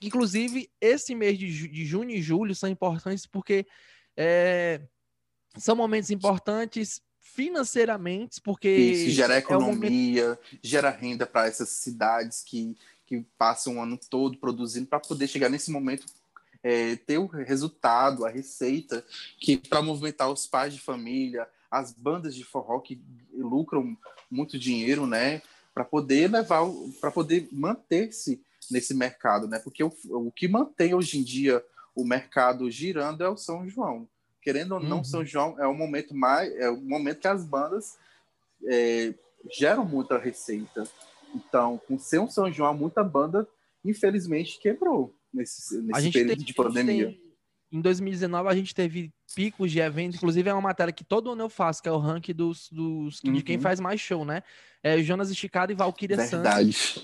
Inclusive, 0.02 0.70
esse 0.80 1.14
mês 1.14 1.38
de, 1.38 1.68
de 1.68 1.86
junho 1.86 2.10
e 2.12 2.22
julho 2.22 2.56
são 2.56 2.70
importantes 2.70 3.26
porque 3.26 3.66
é, 4.18 4.82
são 5.58 5.76
momentos 5.76 6.10
importantes 6.10 7.02
financeiramente, 7.20 8.42
porque 8.42 8.70
Isso, 8.70 9.12
gera 9.12 9.36
é 9.36 9.46
o 9.46 9.62
momento- 9.62 9.84
economia, 9.86 10.40
gera 10.62 10.90
renda 10.90 11.26
para 11.26 11.48
essas 11.48 11.70
cidades 11.70 12.44
que, 12.44 12.76
que 13.06 13.26
passam 13.38 13.78
o 13.78 13.82
ano 13.82 13.98
todo 14.10 14.38
produzindo 14.38 14.88
para 14.88 15.00
poder 15.00 15.28
chegar 15.28 15.50
nesse 15.50 15.72
momento 15.72 16.06
é, 16.64 16.96
ter 16.96 17.18
o 17.18 17.26
resultado, 17.26 18.26
a 18.26 18.30
receita 18.30 19.04
que 19.40 19.58
para 19.58 19.82
movimentar 19.82 20.30
os 20.30 20.46
pais 20.46 20.74
de 20.74 20.80
família, 20.80 21.48
as 21.70 21.92
bandas 21.92 22.36
de 22.36 22.44
forró 22.44 22.80
que 22.80 23.02
lucram 23.34 23.98
muito 24.30 24.60
dinheiro, 24.60 25.08
né, 25.08 25.42
para 25.74 25.86
poder 25.86 26.30
levar, 26.30 26.62
para 27.00 27.12
poder 27.12 27.48
manter-se 27.52 28.42
nesse 28.72 28.94
mercado, 28.94 29.48
né? 29.48 29.60
Porque 29.60 29.84
o, 29.84 29.92
o 30.10 30.32
que 30.32 30.48
mantém 30.48 30.94
hoje 30.94 31.18
em 31.20 31.24
dia 31.24 31.64
o 31.96 32.06
mercado 32.06 32.70
girando 32.72 33.24
é 33.24 33.30
o 33.30 33.38
São 33.38 33.68
João. 33.68 34.08
Querendo 34.42 34.74
ou 34.74 34.80
não, 34.80 34.98
Uhum. 34.98 35.04
São 35.04 35.26
João 35.26 35.60
é 35.60 35.68
o 35.68 35.74
momento 35.74 36.16
mais, 36.16 36.52
é 36.56 36.70
o 36.70 36.78
momento 36.82 37.20
que 37.20 37.28
as 37.28 37.46
bandas 37.46 37.98
é, 38.68 39.14
geram 39.52 39.86
muita 39.86 40.18
receita. 40.18 40.84
Então, 41.36 41.80
com 41.88 41.98
ser 42.00 42.20
um 42.20 42.30
São 42.30 42.52
João, 42.52 42.74
muita 42.74 43.04
banda, 43.04 43.48
infelizmente, 43.86 44.60
quebrou 44.60 45.16
nesse, 45.34 45.78
nesse 45.82 46.12
período 46.12 46.36
tem- 46.38 46.46
de 46.46 46.54
pandemia. 46.54 47.18
em 47.72 47.82
2019 47.82 48.50
a 48.50 48.56
gente 48.56 48.74
teve 48.76 49.14
picos 49.34 49.72
de 49.72 49.80
evento, 49.80 50.16
inclusive 50.16 50.50
é 50.50 50.54
uma 50.54 50.62
matéria 50.62 50.92
que 50.94 51.04
todo 51.04 51.32
ano 51.32 51.44
eu 51.44 51.50
faço, 51.50 51.82
que 51.82 51.90
é 51.90 51.92
o 51.92 51.98
ranking 51.98 52.34
dos, 52.34 52.70
dos 52.72 53.20
de 53.22 53.42
quem 53.44 53.56
Uhum. 53.58 53.62
faz 53.62 53.80
mais 53.80 54.00
show, 54.00 54.24
né? 54.26 54.44
É 54.84 54.98
Jonas 55.02 55.30
Esticado 55.30 55.72
e 55.72 55.76
Valkyria 55.76 56.18
Santos. 56.28 56.46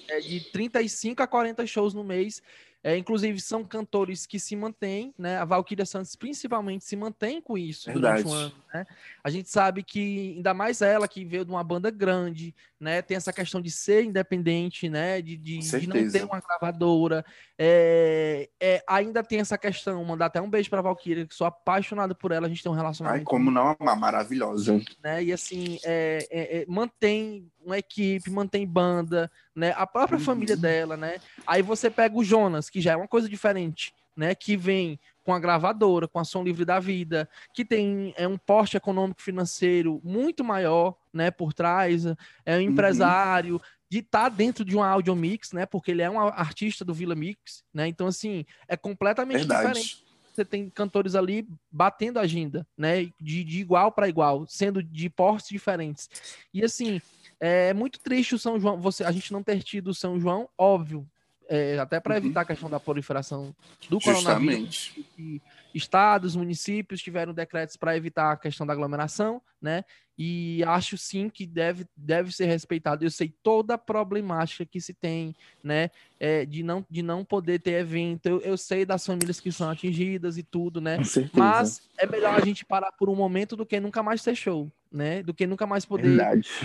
É 0.09 0.19
de 0.19 0.39
35 0.51 1.21
a 1.21 1.28
40 1.28 1.65
shows 1.67 1.93
no 1.93 2.03
mês. 2.03 2.41
É, 2.84 2.95
inclusive, 2.95 3.41
são 3.41 3.65
cantores 3.65 4.25
que 4.25 4.39
se 4.39 4.55
mantêm, 4.55 5.13
né? 5.17 5.38
A 5.39 5.45
Valkyria 5.45 5.86
Santos, 5.86 6.15
principalmente, 6.15 6.86
se 6.86 6.95
mantém 6.95 7.41
com 7.41 7.57
isso 7.57 7.91
Verdade. 7.91 8.23
durante 8.23 8.34
o 8.34 8.34
ano, 8.34 8.53
né? 8.73 8.86
A 9.23 9.30
gente 9.30 9.49
sabe 9.49 9.84
que, 9.84 10.36
ainda 10.38 10.53
mais 10.53 10.82
ela, 10.82 11.07
que 11.07 11.25
veio 11.25 11.43
de 11.43 11.51
uma 11.51 11.63
banda 11.63 11.89
grande, 11.89 12.55
né? 12.80 13.01
Tem 13.01 13.17
essa 13.17 13.34
questão 13.34 13.59
de 13.59 13.71
ser 13.71 14.03
independente, 14.05 14.88
né? 14.89 15.21
De, 15.21 15.36
de, 15.36 15.57
de 15.59 15.88
não 15.88 16.09
ter 16.09 16.23
uma 16.23 16.39
gravadora. 16.39 17.25
É, 17.57 18.47
é, 18.59 18.84
ainda 18.88 19.23
tem 19.23 19.39
essa 19.39 19.57
questão, 19.57 20.05
mandar 20.05 20.28
até 20.28 20.39
um 20.39 20.49
beijo 20.49 20.69
pra 20.69 20.82
Valkyria, 20.82 21.25
que 21.25 21.36
sou 21.36 21.47
apaixonado 21.47 22.15
por 22.18 22.32
ela, 22.32 22.47
a 22.47 22.49
gente 22.49 22.63
tem 22.63 22.72
um 22.72 22.76
relacionamento 22.76 23.22
Ai, 23.22 23.26
como 23.26 23.49
não 23.51 23.76
amar, 23.80 23.97
maravilhosa. 23.97 24.82
né? 25.03 25.24
E 25.24 25.32
assim, 25.32 25.78
é, 25.84 26.28
é, 26.30 26.57
é, 26.59 26.65
mantém 26.68 27.49
uma 27.63 27.78
equipe, 27.78 28.30
mantém 28.30 28.65
banda, 28.65 29.32
né? 29.55 29.74
A 29.78 29.86
própria 29.86 30.18
Uhum. 30.18 30.24
família 30.26 30.57
dela, 30.57 30.97
né? 30.97 31.18
Aí 31.45 31.61
você 31.61 31.89
pega 31.89 32.18
o 32.18 32.24
Jonas, 32.24 32.70
que 32.70 32.82
já 32.82 32.93
é 32.93 32.95
uma 32.95 33.07
coisa 33.07 33.30
diferente, 33.30 33.93
né? 34.15 34.34
Que 34.34 34.57
vem 34.57 34.99
com 35.28 35.34
a 35.34 35.39
gravadora, 35.39 36.07
com 36.07 36.20
a 36.20 36.24
Som 36.24 36.41
Livre 36.41 36.63
da 36.63 36.80
Vida, 36.80 37.30
que 37.53 37.65
tem 37.65 38.13
é 38.15 38.26
um 38.26 38.38
porte 38.38 38.78
econômico 38.78 39.22
financeiro 39.22 39.99
muito 40.01 40.41
maior, 40.41 40.95
né, 41.11 41.30
por 41.30 41.51
trás, 41.51 42.05
é 42.05 42.15
um 42.47 42.53
uhum. 42.53 42.61
empresário, 42.61 43.55
uhum. 43.55 43.59
de 43.89 43.99
estar 43.99 44.24
tá 44.24 44.30
dentro 44.30 44.63
de 44.63 44.78
um 44.78 44.82
audio 44.82 45.13
mix, 45.18 45.51
né, 45.51 45.65
porque 45.65 45.91
ele 45.91 46.01
é 46.01 46.09
um 46.09 46.18
artista 46.18 46.86
do 46.86 46.93
Vila 46.93 47.13
Mix, 47.13 47.61
né, 47.74 47.89
então 47.89 48.07
assim, 48.07 48.45
é 48.70 48.78
completamente 48.78 49.39
Verdade. 49.39 49.68
diferente. 49.68 50.07
Você 50.38 50.45
tem 50.45 50.69
cantores 50.69 51.15
ali 51.15 51.47
batendo 51.71 52.19
agenda, 52.19 52.67
né, 52.77 53.05
de, 53.19 53.43
de 53.43 53.59
igual 53.59 53.91
para 53.91 54.07
igual, 54.07 54.45
sendo 54.45 54.83
de 54.83 55.09
portes 55.09 55.49
diferentes. 55.49 56.07
E 56.53 56.63
assim, 56.63 57.01
é 57.39 57.73
muito 57.73 57.99
triste 57.99 58.35
o 58.35 58.39
São 58.39 58.59
João, 58.59 58.79
você, 58.79 59.03
a 59.03 59.11
gente 59.11 59.33
não 59.33 59.41
ter 59.41 59.63
tido 59.63 59.88
o 59.88 59.95
São 59.95 60.19
João, 60.19 60.47
óbvio, 60.55 61.09
é, 61.49 61.79
até 61.79 61.99
para 61.99 62.13
uhum. 62.13 62.17
evitar 62.19 62.41
a 62.41 62.45
questão 62.45 62.69
da 62.69 62.79
proliferação 62.79 63.55
do 63.89 63.99
Justamente. 63.99 64.93
coronavírus. 64.93 65.41
Estados, 65.73 66.35
municípios 66.35 67.01
tiveram 67.01 67.33
decretos 67.33 67.75
para 67.75 67.97
evitar 67.97 68.31
a 68.31 68.38
questão 68.38 68.67
da 68.67 68.73
aglomeração, 68.73 69.41
né? 69.59 69.83
E 70.18 70.63
acho 70.63 70.97
sim 70.97 71.30
que 71.30 71.45
deve, 71.45 71.86
deve 71.95 72.32
ser 72.34 72.45
respeitado. 72.45 73.05
Eu 73.05 73.11
sei 73.11 73.32
toda 73.43 73.76
a 73.76 73.78
problemática 73.78 74.65
que 74.65 74.82
se 74.82 74.91
tem, 74.91 75.36
né? 75.63 75.91
É, 76.20 76.43
de, 76.43 76.63
não, 76.63 76.84
de 76.89 77.03
não 77.03 77.24
poder 77.24 77.59
ter 77.59 77.74
evento. 77.74 78.26
Eu, 78.26 78.41
eu 78.41 78.57
sei 78.57 78.84
das 78.84 79.05
famílias 79.05 79.39
que 79.39 79.51
são 79.51 79.70
atingidas 79.70 80.36
e 80.36 80.41
tudo, 80.41 80.82
né? 80.82 80.97
Mas 81.34 81.88
é 81.99 82.07
melhor 82.07 82.34
a 82.34 82.43
gente 82.43 82.65
parar 82.65 82.91
por 82.93 83.09
um 83.09 83.15
momento 83.15 83.55
do 83.55 83.65
que 83.65 83.80
nunca 83.80 84.01
mais 84.01 84.24
ter 84.24 84.34
show, 84.34 84.72
né? 84.91 85.22
Do 85.22 85.36
que 85.36 85.45
nunca 85.45 85.68
mais 85.68 85.86
poder 85.86 86.20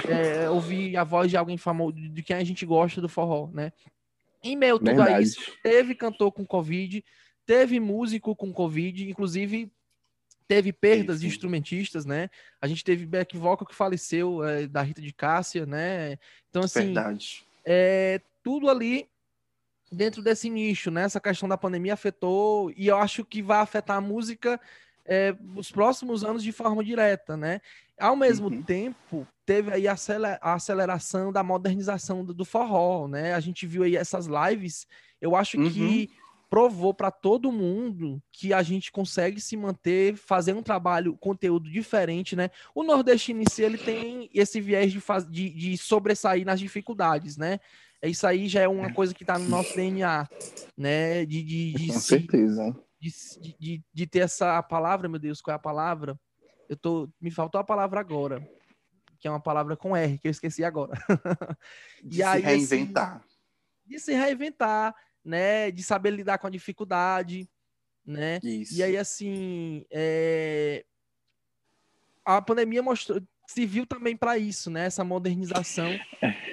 é, 0.09 0.49
ouvir 0.49 0.97
a 0.97 1.05
voz 1.05 1.31
de 1.31 1.37
alguém 1.37 1.59
famoso, 1.59 1.93
de 1.93 2.23
quem 2.23 2.37
a 2.37 2.45
gente 2.45 2.65
gosta 2.65 3.03
do 3.03 3.09
forró, 3.09 3.51
né? 3.53 3.71
Em 4.43 4.57
meio 4.57 4.79
tudo 4.79 5.03
a 5.03 5.21
isso, 5.21 5.41
teve 5.63 5.95
cantor 5.95 6.33
com 6.33 6.45
Covid, 6.47 7.05
teve 7.45 7.79
músico 7.79 8.35
com 8.35 8.51
Covid, 8.51 9.11
inclusive 9.11 9.71
teve 10.47 10.73
perdas 10.73 11.21
de 11.21 11.27
instrumentistas, 11.27 12.05
né? 12.05 12.29
A 12.61 12.67
gente 12.67 12.85
teve 12.85 13.07
back 13.07 13.37
vocal 13.37 13.67
que 13.67 13.75
faleceu 13.75 14.45
é, 14.45 14.67
da 14.67 14.83
Rita 14.83 15.01
de 15.01 15.13
Cássia, 15.13 15.67
né? 15.67 16.19
Então, 16.49 16.63
assim, 16.63 16.87
Verdade. 16.87 17.45
é 17.65 18.21
tudo 18.43 18.69
ali 18.69 19.09
dentro 19.91 20.23
desse 20.23 20.49
nicho, 20.49 20.91
né? 20.91 21.03
Essa 21.05 21.21
questão 21.21 21.49
da 21.49 21.59
pandemia 21.59 21.95
afetou, 21.95 22.73
e 22.77 22.89
eu 22.89 22.97
acho 22.97 23.25
que 23.25 23.43
vai 23.43 23.61
afetar 23.61 23.99
a 23.99 24.01
música 24.01 24.61
é, 25.05 25.35
os 25.57 25.71
próximos 25.71 26.25
anos 26.25 26.43
de 26.43 26.53
forma 26.53 26.83
direta, 26.85 27.37
né? 27.37 27.61
Ao 27.99 28.17
mesmo 28.17 28.49
uhum. 28.49 28.63
tempo, 28.63 29.27
teve 29.45 29.73
aí 29.73 29.87
a 29.89 29.97
aceleração 30.55 31.33
da 31.33 31.43
modernização 31.43 32.25
do, 32.25 32.45
forró, 32.45 33.07
né? 33.07 33.35
A 33.35 33.41
gente 33.41 33.67
viu 33.67 33.83
aí 33.83 33.97
essas 33.97 34.27
lives, 34.27 34.87
eu 35.21 35.37
acho 35.37 35.59
uhum. 35.59 35.71
que 35.71 36.11
provou 36.53 36.93
para 36.93 37.11
todo 37.11 37.51
mundo 37.51 38.23
que 38.31 38.53
a 38.53 38.63
gente 38.63 38.93
consegue 38.93 39.41
se 39.41 39.57
manter, 39.57 40.15
fazer 40.17 40.53
um 40.53 40.63
trabalho, 40.63 41.17
conteúdo 41.17 41.71
diferente, 41.71 42.37
né? 42.37 42.51
O 42.75 42.83
nordestino 42.83 43.41
em 43.41 43.47
si, 43.51 43.63
ele 43.63 43.79
tem 43.79 44.29
esse 44.35 44.61
viés 44.61 44.93
de, 44.93 45.01
faz, 45.01 45.27
de, 45.27 45.49
de 45.49 45.79
sobressair 45.79 46.45
nas 46.45 46.61
dificuldades, 46.61 47.39
né? 47.39 47.59
Isso 48.03 48.27
aí 48.27 48.49
já 48.49 48.61
é 48.61 48.69
uma 48.69 48.89
é. 48.89 48.93
coisa 48.93 49.15
que 49.15 49.23
está 49.23 49.39
no 49.39 49.49
nosso 49.49 49.75
DNA, 49.75 50.29
né? 50.77 51.25
De, 51.25 51.43
de, 51.43 51.73
de 51.73 51.87
Com 51.87 51.93
se, 51.95 52.01
certeza. 52.01 52.77
De, 53.01 53.11
de, 53.59 53.83
de 53.91 54.07
ter 54.07 54.19
essa 54.19 54.63
palavra, 54.63 55.09
meu 55.09 55.19
Deus, 55.19 55.41
qual 55.41 55.55
é 55.55 55.57
a 55.57 55.59
palavra? 55.59 56.21
Eu 56.69 56.77
tô, 56.77 57.09
me 57.19 57.31
faltou 57.31 57.63
a 57.63 57.65
palavra 57.65 57.99
agora 57.99 58.47
que 59.19 59.29
é 59.29 59.31
uma 59.31 59.41
palavra 59.41 59.77
com 59.77 59.97
R, 59.97 60.19
que 60.19 60.27
eu 60.27 60.33
esqueci 60.33 60.65
agora. 60.65 60.93
De 62.03 62.17
e 62.17 62.17
se 62.17 62.23
aí, 62.25 62.43
reinventar. 62.43 63.17
Assim, 63.17 63.27
de 63.87 63.99
se 64.01 64.13
reinventar, 64.15 64.95
né? 65.25 65.71
De 65.71 65.83
saber 65.83 66.11
lidar 66.11 66.39
com 66.39 66.47
a 66.47 66.51
dificuldade, 66.51 67.49
né? 68.05 68.39
Isso. 68.43 68.75
E 68.75 68.83
aí, 68.83 68.97
assim, 68.97 69.85
é... 69.91 70.85
a 72.25 72.41
pandemia 72.43 72.83
mostrou, 72.83 73.21
se 73.47 73.67
viu 73.67 73.87
também 73.87 74.17
para 74.17 74.39
isso, 74.39 74.71
né? 74.71 74.87
Essa 74.87 75.05
modernização. 75.05 75.91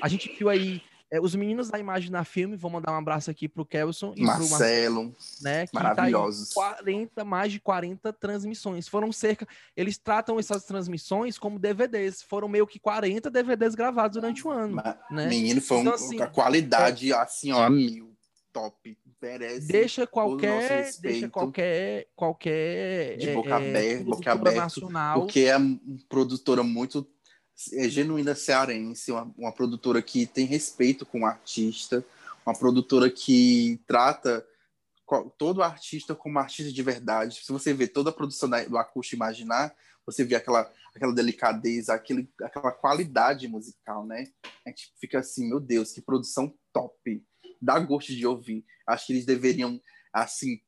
A 0.02 0.08
gente 0.08 0.30
viu 0.38 0.50
aí 0.50 0.82
é, 1.12 1.20
os 1.20 1.34
meninos 1.34 1.70
da 1.70 1.80
Imagem 1.80 2.12
na 2.12 2.24
Filme, 2.24 2.56
vou 2.56 2.70
mandar 2.70 2.92
um 2.92 2.98
abraço 2.98 3.32
aqui 3.32 3.48
pro 3.50 3.66
Kelson 3.66 4.14
e 4.16 4.22
Marcelo, 4.22 4.48
pro 4.48 4.60
Marcelo, 4.60 5.16
né, 5.42 5.68
que 5.68 5.74
maravilhosos. 5.74 6.50
Tá 6.50 6.76
40, 6.76 7.26
mais 7.26 7.52
de 7.52 7.60
40 7.60 8.14
transmissões. 8.14 8.88
Foram 8.88 9.12
cerca, 9.12 9.48
eles 9.76 9.98
tratam 9.98 10.40
essas 10.40 10.66
transmissões 10.66 11.40
como 11.40 11.58
DVDs. 11.58 12.22
Foram 12.22 12.48
meio 12.48 12.68
que 12.68 12.80
40 12.80 13.30
DVDs 13.32 13.74
gravados 13.74 14.22
durante 14.22 14.46
o 14.46 14.52
ano, 14.52 14.76
Mas, 14.76 14.96
né? 15.10 15.28
Menino, 15.28 15.60
foi 15.62 15.80
então, 15.80 15.94
um, 15.94 15.96
assim, 15.96 16.22
a 16.22 16.28
qualidade 16.28 17.12
é, 17.12 17.16
assim, 17.16 17.52
ó, 17.52 17.68
mil, 17.70 18.16
top. 18.60 18.98
Merece 19.22 19.68
deixa 19.68 20.08
qualquer, 20.08 20.92
deixa 21.02 21.30
qualquer, 21.30 22.08
qualquer 22.16 23.18
de 23.18 23.34
boca 23.34 23.50
é, 23.50 23.54
aberta, 23.54 24.04
boca 24.04 24.32
aberta, 24.32 24.62
nacional. 24.62 25.20
porque 25.22 25.42
é 25.42 25.58
uma 25.58 25.80
produtora 26.08 26.64
muito 26.64 27.08
é 27.74 27.90
genuína 27.90 28.36
cearense, 28.36 29.12
uma, 29.12 29.34
uma 29.38 29.52
produtora 29.52 30.02
que 30.02 30.26
tem 30.26 30.46
respeito 30.46 31.06
com 31.06 31.22
o 31.22 31.26
artista, 31.26 32.06
uma 32.46 32.58
produtora 32.58 33.10
que 33.10 33.82
trata 33.86 34.46
todo 35.38 35.64
artista 35.64 36.16
como 36.16 36.40
artista 36.40 36.72
de 36.72 36.84
verdade. 36.84 37.44
Se 37.44 37.52
você 37.52 37.74
vê 37.74 37.88
toda 37.88 38.12
a 38.12 38.14
produção 38.14 38.50
do 38.50 38.78
Acústico 38.78 39.18
Imaginar, 39.18 39.76
você 40.06 40.24
vê 40.24 40.36
aquela, 40.36 40.72
aquela 40.96 41.14
delicadeza, 41.14 41.94
aquele, 41.94 42.30
aquela 42.42 42.72
qualidade 42.72 43.48
musical, 43.48 44.06
né? 44.06 44.28
A 44.66 44.70
gente 44.70 44.94
fica 45.00 45.20
assim, 45.20 45.50
meu 45.50 45.60
Deus, 45.60 45.92
que 45.92 46.02
produção 46.02 46.54
top. 46.72 47.22
Dá 47.62 47.80
gosto 47.80 48.14
de 48.14 48.26
ouvir. 48.26 48.66
Acho 48.88 49.08
que 49.08 49.14
eles 49.14 49.26
deveriam, 49.26 49.82
assim, 50.14 50.60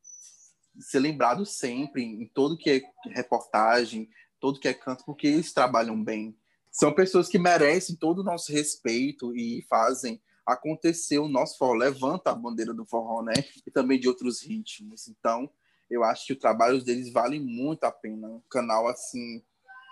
ser 0.79 0.99
lembrados 0.99 1.57
sempre 1.57 2.03
em 2.03 2.27
todo 2.27 2.57
que 2.57 2.69
é 2.69 2.81
reportagem, 3.09 4.09
todo 4.39 4.59
que 4.59 4.67
é 4.67 4.73
canto, 4.73 5.03
porque 5.05 5.27
eles 5.27 5.53
trabalham 5.53 6.01
bem 6.01 6.35
são 6.71 6.93
pessoas 6.93 7.27
que 7.27 7.37
merecem 7.37 7.97
todo 7.97 8.19
o 8.19 8.23
nosso 8.23 8.51
respeito 8.51 9.35
e 9.35 9.61
fazem 9.69 10.21
acontecer 10.45 11.19
o 11.19 11.27
nosso 11.27 11.57
forró, 11.57 11.73
levanta 11.73 12.31
a 12.31 12.35
bandeira 12.35 12.73
do 12.73 12.85
forró, 12.85 13.21
né? 13.21 13.33
E 13.67 13.69
também 13.69 13.99
de 13.99 14.07
outros 14.07 14.41
ritmos. 14.41 15.07
Então, 15.07 15.49
eu 15.89 16.03
acho 16.03 16.25
que 16.25 16.33
o 16.33 16.39
trabalho 16.39 16.81
deles 16.81 17.11
vale 17.11 17.39
muito 17.39 17.83
a 17.83 17.91
pena. 17.91 18.27
Um 18.27 18.41
canal 18.49 18.87
assim 18.87 19.43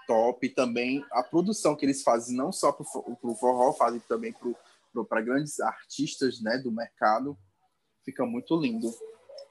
top 0.08 0.47
e 0.47 0.50
também 0.50 1.06
a 1.12 1.22
produção 1.22 1.76
que 1.76 1.86
eles 1.86 2.02
fazem 2.02 2.36
não 2.36 2.52
só 2.52 2.72
para 2.72 2.84
o 2.84 3.36
forró, 3.36 3.74
fazem 3.74 4.00
também 4.08 4.32
para 4.32 4.50
grandes 5.24 5.60
artistas, 5.60 6.42
né, 6.42 6.58
do 6.58 6.72
mercado. 6.72 7.38
Fica 8.04 8.26
muito 8.26 8.56
lindo. 8.60 8.90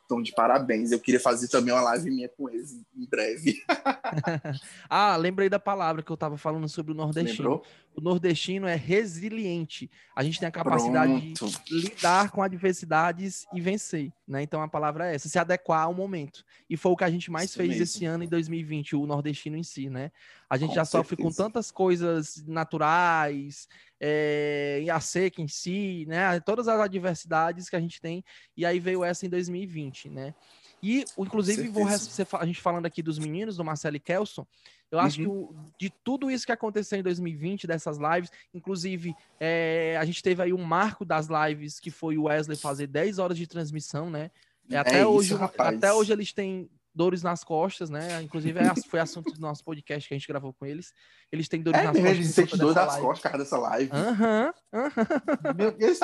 Então, 0.04 0.22
de 0.22 0.32
parabéns. 0.32 0.90
Eu 0.90 0.98
queria 0.98 1.20
fazer 1.20 1.48
também 1.48 1.72
uma 1.72 1.82
live 1.82 2.10
minha 2.10 2.30
com 2.30 2.48
eles 2.48 2.72
em 2.72 3.06
breve. 3.06 3.62
ah, 4.88 5.14
lembrei 5.16 5.50
da 5.50 5.58
palavra 5.58 6.02
que 6.02 6.10
eu 6.10 6.14
estava 6.14 6.38
falando 6.38 6.66
sobre 6.66 6.92
o 6.92 6.94
nordestino. 6.94 7.50
Lembrou? 7.50 7.66
O 7.98 8.00
nordestino 8.00 8.68
é 8.68 8.76
resiliente. 8.76 9.90
A 10.14 10.22
gente 10.22 10.38
tem 10.38 10.46
a 10.46 10.52
capacidade 10.52 11.34
Pronto. 11.36 11.64
de 11.64 11.80
lidar 11.80 12.30
com 12.30 12.40
adversidades 12.40 13.44
e 13.52 13.60
vencer, 13.60 14.12
né? 14.26 14.40
Então 14.40 14.62
a 14.62 14.68
palavra 14.68 15.10
é 15.10 15.16
essa, 15.16 15.28
se 15.28 15.36
adequar 15.36 15.82
ao 15.82 15.92
momento. 15.92 16.44
E 16.70 16.76
foi 16.76 16.92
o 16.92 16.96
que 16.96 17.02
a 17.02 17.10
gente 17.10 17.28
mais 17.28 17.50
Isso 17.50 17.58
fez 17.58 17.70
mesmo. 17.70 17.82
esse 17.82 18.04
ano 18.04 18.22
em 18.22 18.28
2020, 18.28 18.94
o 18.94 19.04
nordestino 19.04 19.56
em 19.56 19.64
si, 19.64 19.90
né? 19.90 20.12
A 20.48 20.56
gente 20.56 20.68
com 20.68 20.74
já 20.76 20.84
certeza. 20.84 21.02
sofre 21.02 21.16
com 21.20 21.32
tantas 21.32 21.72
coisas 21.72 22.44
naturais, 22.46 23.66
é, 24.00 24.86
a 24.92 25.00
seca 25.00 25.42
em 25.42 25.48
si, 25.48 26.06
né? 26.06 26.38
Todas 26.38 26.68
as 26.68 26.78
adversidades 26.80 27.68
que 27.68 27.74
a 27.74 27.80
gente 27.80 28.00
tem, 28.00 28.24
e 28.56 28.64
aí 28.64 28.78
veio 28.78 29.02
essa 29.02 29.26
em 29.26 29.28
2020, 29.28 30.08
né? 30.08 30.36
E, 30.82 31.04
inclusive, 31.18 31.68
vou, 31.68 31.86
a 31.86 32.46
gente 32.46 32.60
falando 32.60 32.86
aqui 32.86 33.02
dos 33.02 33.18
meninos, 33.18 33.56
do 33.56 33.64
Marcelo 33.64 33.96
e 33.96 34.00
Kelson, 34.00 34.46
eu 34.90 34.98
acho 34.98 35.20
uhum. 35.20 35.24
que 35.24 35.30
o, 35.30 35.54
de 35.78 35.90
tudo 36.02 36.30
isso 36.30 36.46
que 36.46 36.52
aconteceu 36.52 36.98
em 36.98 37.02
2020, 37.02 37.66
dessas 37.66 37.98
lives, 37.98 38.30
inclusive, 38.54 39.14
é, 39.38 39.96
a 40.00 40.04
gente 40.04 40.22
teve 40.22 40.42
aí 40.42 40.52
um 40.52 40.62
marco 40.62 41.04
das 41.04 41.28
lives, 41.28 41.78
que 41.78 41.90
foi 41.90 42.16
o 42.16 42.24
Wesley 42.24 42.56
fazer 42.56 42.86
10 42.86 43.18
horas 43.18 43.36
de 43.36 43.46
transmissão, 43.46 44.08
né? 44.08 44.30
É, 44.70 44.76
até, 44.76 45.00
é 45.00 45.06
hoje, 45.06 45.34
até 45.58 45.92
hoje 45.92 46.12
eles 46.12 46.32
têm 46.32 46.68
dores 46.98 47.22
nas 47.22 47.44
costas, 47.44 47.88
né? 47.88 48.20
Inclusive, 48.20 48.58
é, 48.58 48.74
foi 48.88 48.98
assunto 48.98 49.32
do 49.32 49.40
nosso 49.40 49.62
podcast 49.62 50.08
que 50.08 50.12
a 50.12 50.18
gente 50.18 50.26
gravou 50.26 50.52
com 50.52 50.66
eles. 50.66 50.92
Eles 51.30 51.48
têm 51.48 51.62
dores 51.62 51.80
é, 51.80 51.84
nas 51.84 51.96
costas. 51.96 52.12
Eles 52.12 52.34
sentem 52.34 52.58
dor 52.58 52.74
nas 52.74 52.96
costas 52.96 53.22
cara 53.22 53.38
dessa 53.38 53.56
live. 53.56 53.90
Aham, 53.92 54.52
uhum, 54.72 54.80
uhum. 54.82 55.76
eles 55.78 56.00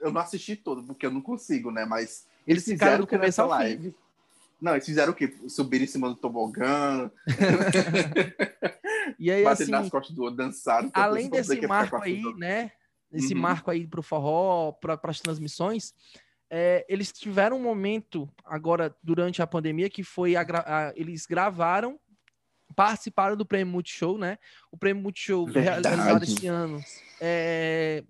eu 0.00 0.12
não 0.12 0.20
assisti 0.20 0.56
todo, 0.56 0.82
porque 0.82 1.06
eu 1.06 1.12
não 1.12 1.20
consigo, 1.20 1.70
né? 1.70 1.84
Mas 1.84 2.26
eles, 2.44 2.66
eles 2.66 2.80
fizeram 2.80 2.98
do 2.98 3.06
começo 3.06 3.40
ao 3.40 3.48
live. 3.48 3.90
Fim. 3.90 3.94
Não, 4.60 4.72
eles 4.72 4.86
fizeram 4.86 5.12
o 5.12 5.14
quê? 5.14 5.32
Subir 5.48 5.82
em 5.82 5.86
cima 5.86 6.08
do 6.08 6.16
tobogã. 6.16 7.08
e 9.16 9.30
aí, 9.30 9.46
assim, 9.46 9.70
nas 9.70 9.88
costas 9.88 10.16
do 10.16 10.22
outro, 10.22 10.36
dançaram. 10.36 10.90
Além 10.92 11.30
desse 11.30 11.64
marco 11.64 11.96
aí, 12.02 12.22
né? 12.36 12.72
Esse 13.12 13.34
uhum. 13.34 13.40
marco 13.40 13.70
aí 13.70 13.86
pro 13.86 14.02
forró, 14.02 14.72
para 14.72 14.98
as 15.04 15.20
transmissões, 15.20 15.94
é, 16.50 16.84
eles 16.88 17.10
tiveram 17.12 17.56
um 17.56 17.62
momento 17.62 18.28
agora 18.44 18.94
durante 19.02 19.42
a 19.42 19.46
pandemia 19.46 19.90
que 19.90 20.02
foi 20.02 20.36
a, 20.36 20.42
a, 20.42 20.92
eles 20.94 21.26
gravaram 21.26 21.98
participaram 22.74 23.36
do 23.36 23.46
Prêmio 23.46 23.72
Multishow, 23.72 24.18
né? 24.18 24.38
O 24.70 24.76
Prêmio 24.76 25.02
Multishow 25.02 25.46
Verdade. 25.46 25.86
realizado 25.86 26.24
esse 26.24 26.46
ano 26.46 26.82
é, 27.20 28.02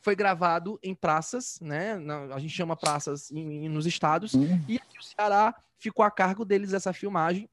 foi 0.00 0.14
gravado 0.14 0.78
em 0.82 0.94
praças, 0.94 1.58
né? 1.60 1.94
A 2.32 2.38
gente 2.38 2.54
chama 2.54 2.76
praças 2.76 3.30
em, 3.30 3.68
nos 3.68 3.86
estados, 3.86 4.34
uhum. 4.34 4.60
e 4.68 4.76
aqui 4.76 4.98
o 4.98 5.02
Ceará 5.02 5.54
ficou 5.78 6.04
a 6.04 6.10
cargo 6.10 6.44
deles 6.44 6.72
essa 6.72 6.92
filmagem. 6.92 7.48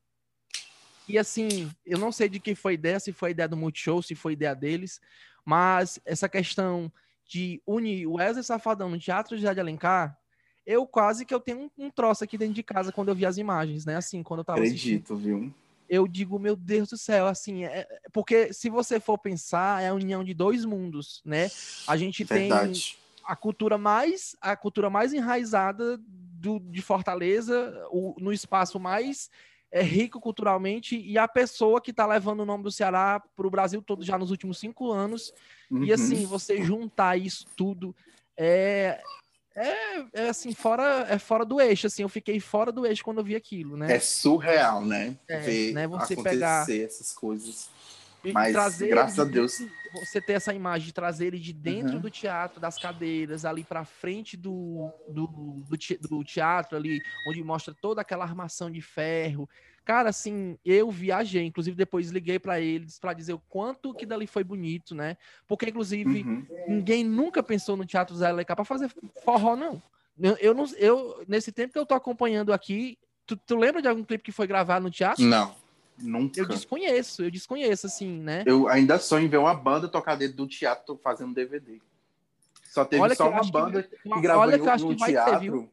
E 1.08 1.18
assim, 1.18 1.72
eu 1.86 1.98
não 1.98 2.12
sei 2.12 2.30
de 2.30 2.40
quem 2.40 2.54
foi 2.54 2.74
a 2.74 2.76
ideia, 2.76 3.00
se 3.00 3.12
foi 3.12 3.30
a 3.30 3.32
ideia 3.32 3.50
do 3.50 3.58
Multishow, 3.58 4.02
se 4.02 4.14
foi 4.14 4.34
a 4.34 4.34
ideia 4.34 4.56
deles, 4.56 5.02
mas 5.44 6.00
essa 6.06 6.30
questão 6.30 6.92
de 7.30 7.62
unir 7.66 8.08
o 8.08 8.14
Wesley 8.14 8.44
Safadão 8.44 8.90
no 8.90 8.98
Teatro 8.98 9.38
de 9.38 9.48
Alencar, 9.48 10.18
eu 10.66 10.86
quase 10.86 11.26
que 11.26 11.34
eu 11.34 11.40
tenho 11.40 11.70
um, 11.78 11.86
um, 11.86 11.92
troço 11.92 12.24
aqui 12.24 12.38
dentro 12.38 12.56
de 12.56 12.64
casa 12.64 12.92
quando 12.92 13.10
eu 13.10 13.16
vi 13.16 13.26
as 13.26 13.38
imagens, 13.38 13.86
né? 13.86 13.96
Assim, 13.96 14.24
quando 14.24 14.40
eu 14.40 14.44
tava 14.44 14.60
Acredito, 14.60 15.14
assistindo. 15.14 15.42
viu? 15.42 15.54
Eu 15.88 16.08
digo, 16.08 16.38
meu 16.40 16.56
Deus 16.56 16.90
do 16.90 16.98
céu, 16.98 17.28
assim, 17.28 17.66
é, 17.66 17.80
é, 17.80 18.00
porque 18.12 18.52
se 18.52 18.70
você 18.70 19.00
for 19.00 19.18
pensar, 19.18 19.82
é 19.82 19.90
a 19.90 19.94
união 19.94 20.24
de 20.24 20.34
dois 20.34 20.66
mundos, 20.66 21.22
né? 21.24 21.50
A 21.88 21.96
gente 21.96 22.24
Verdade. 22.24 22.98
tem 22.98 23.20
a 23.24 23.36
cultura 23.36 23.78
mais 23.78 24.36
a 24.42 24.56
cultura 24.56 24.90
mais 24.90 25.14
enraizada 25.14 25.98
do, 25.98 26.60
de 26.60 26.82
Fortaleza, 26.82 27.88
o, 27.92 28.16
no 28.20 28.34
espaço 28.34 28.80
mais 28.80 29.30
é 29.72 29.84
rico 29.84 30.20
culturalmente 30.20 31.00
e 31.00 31.18
a 31.18 31.28
pessoa 31.28 31.80
que 31.80 31.92
está 31.92 32.06
levando 32.06 32.42
o 32.42 32.46
nome 32.46 32.64
do 32.64 32.72
Ceará 32.72 33.22
para 33.36 33.48
o 33.48 33.52
Brasil 33.52 33.82
todo 33.82 34.04
já 34.04 34.18
nos 34.18 34.32
últimos 34.32 34.58
cinco 34.60 34.92
anos. 34.92 35.34
Uhum. 35.70 35.84
E 35.84 35.94
assim, 35.94 36.26
você 36.26 36.62
juntar 36.64 37.18
isso 37.18 37.46
tudo 37.56 37.96
é, 38.36 39.00
é, 39.56 40.06
é, 40.14 40.30
assim, 40.30 40.54
fora, 40.54 41.06
é 41.10 41.20
fora 41.20 41.44
do 41.44 41.60
eixo, 41.60 41.88
assim, 41.88 42.02
eu 42.02 42.10
fiquei 42.10 42.40
fora 42.40 42.72
do 42.72 42.86
eixo 42.86 43.04
quando 43.04 43.18
eu 43.18 43.24
vi 43.24 43.36
aquilo, 43.36 43.76
né? 43.76 43.94
É 43.94 44.00
surreal, 44.00 44.86
né? 44.86 45.18
É, 45.28 45.40
Ver 45.40 45.74
né? 45.74 45.88
Você 45.88 46.14
acontecer 46.14 46.24
pegar... 46.24 46.70
essas 46.70 47.12
coisas. 47.12 47.70
Mas, 48.34 48.54
graças 48.80 49.20
a 49.20 49.24
Deus. 49.24 49.62
Você 49.94 50.22
ter 50.22 50.34
essa 50.34 50.54
imagem 50.54 50.88
de 50.88 50.94
trazer 50.94 51.28
ele 51.28 51.40
de 51.40 51.52
dentro 51.52 51.96
uhum. 51.96 52.02
do 52.02 52.10
teatro, 52.10 52.60
das 52.60 52.78
cadeiras, 52.78 53.44
ali 53.44 53.64
para 53.64 53.84
frente 53.84 54.38
do, 54.38 54.92
do, 55.08 55.28
do, 56.08 56.24
teatro, 56.24 56.78
ali, 56.78 57.02
onde 57.28 57.44
mostra 57.44 57.74
toda 57.74 58.02
aquela 58.02 58.24
armação 58.24 58.70
de 58.70 58.82
ferro. 58.82 59.50
Cara, 59.84 60.10
assim, 60.10 60.60
eu 60.64 60.92
viajei, 60.92 61.44
inclusive 61.46 61.76
depois 61.76 62.12
liguei 62.12 62.38
para 62.38 62.60
eles 62.60 63.00
para 63.00 63.14
dizer 63.14 63.34
o 63.34 63.42
quanto 63.50 63.94
que 63.94 64.06
dali 64.06 64.28
foi 64.28 64.44
bonito, 64.44 64.94
né? 64.94 65.18
Porque, 65.48 65.68
inclusive, 65.68 66.22
uhum. 66.22 66.46
ninguém 66.68 67.04
nunca 67.04 67.42
pensou 67.42 67.76
no 67.76 67.86
Teatro 67.86 68.16
Zé 68.16 68.32
Leca 68.32 68.56
para 68.56 68.66
fazer 68.66 68.92
forró, 69.24 69.56
não. 69.56 69.82
Eu, 70.20 70.38
eu, 70.38 70.54
não. 70.54 70.66
eu, 70.78 71.24
nesse 71.28 71.52
tempo 71.52 71.74
que 71.74 71.80
eu 71.80 71.86
tô 71.86 71.96
acompanhando 71.96 72.54
aqui, 72.54 73.00
tu, 73.26 73.36
tu 73.36 73.56
lembra 73.56 73.82
de 73.82 73.88
algum 73.88 74.04
clipe 74.04 74.26
que 74.26 74.32
foi 74.32 74.46
gravado 74.46 74.84
no 74.84 74.92
teatro? 74.92 75.24
Não. 75.24 75.56
Nunca. 76.02 76.40
Eu 76.40 76.48
desconheço, 76.48 77.24
eu 77.24 77.32
desconheço, 77.32 77.88
assim, 77.88 78.20
né? 78.20 78.44
Eu 78.46 78.68
ainda 78.68 79.00
sonho 79.00 79.26
em 79.26 79.30
ver 79.30 79.38
uma 79.38 79.54
banda 79.54 79.88
tocar 79.88 80.16
dentro 80.16 80.38
do 80.38 80.48
teatro 80.48 81.00
fazendo 81.04 81.34
DVD. 81.34 81.80
Só 82.70 82.86
teve 82.86 83.02
olha 83.02 83.16
só 83.16 83.30
uma 83.30 83.44
banda 83.44 83.84
que, 83.84 83.98
que 83.98 84.22
gravou 84.22 84.44
olha 84.44 84.60
que 84.60 84.66
no, 84.66 84.90
no 84.90 84.96
teatro. 84.96 85.62
Ter, 85.62 85.70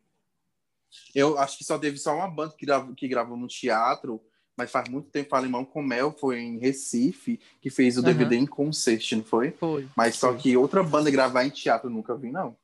eu 1.15 1.39
acho 1.39 1.59
que 1.59 1.65
só 1.65 1.79
teve 1.79 1.99
só 1.99 2.15
uma 2.15 2.29
banda 2.29 2.55
que 2.57 2.65
gravou, 2.65 2.95
que 2.95 3.09
gravou 3.09 3.37
no 3.37 3.47
teatro, 3.47 4.21
mas 4.57 4.71
faz 4.71 4.89
muito 4.89 5.11
tempo 5.11 5.35
a 5.37 5.41
Limão 5.41 5.65
com 5.65 5.83
Mel 5.83 6.11
foi 6.13 6.41
em 6.41 6.59
Recife, 6.59 7.39
que 7.61 7.69
fez 7.69 7.97
o 7.97 8.01
uhum. 8.01 8.07
DVD 8.07 8.37
em 8.37 8.47
concert, 8.47 9.13
não 9.13 9.25
foi? 9.25 9.51
Foi. 9.53 9.87
Mas 9.95 10.17
só 10.17 10.33
que 10.33 10.57
outra 10.57 10.83
banda 10.83 11.11
gravar 11.11 11.45
em 11.45 11.51
teatro 11.51 11.91
nunca 11.91 12.17
vi, 12.17 12.31
não. 12.31 12.57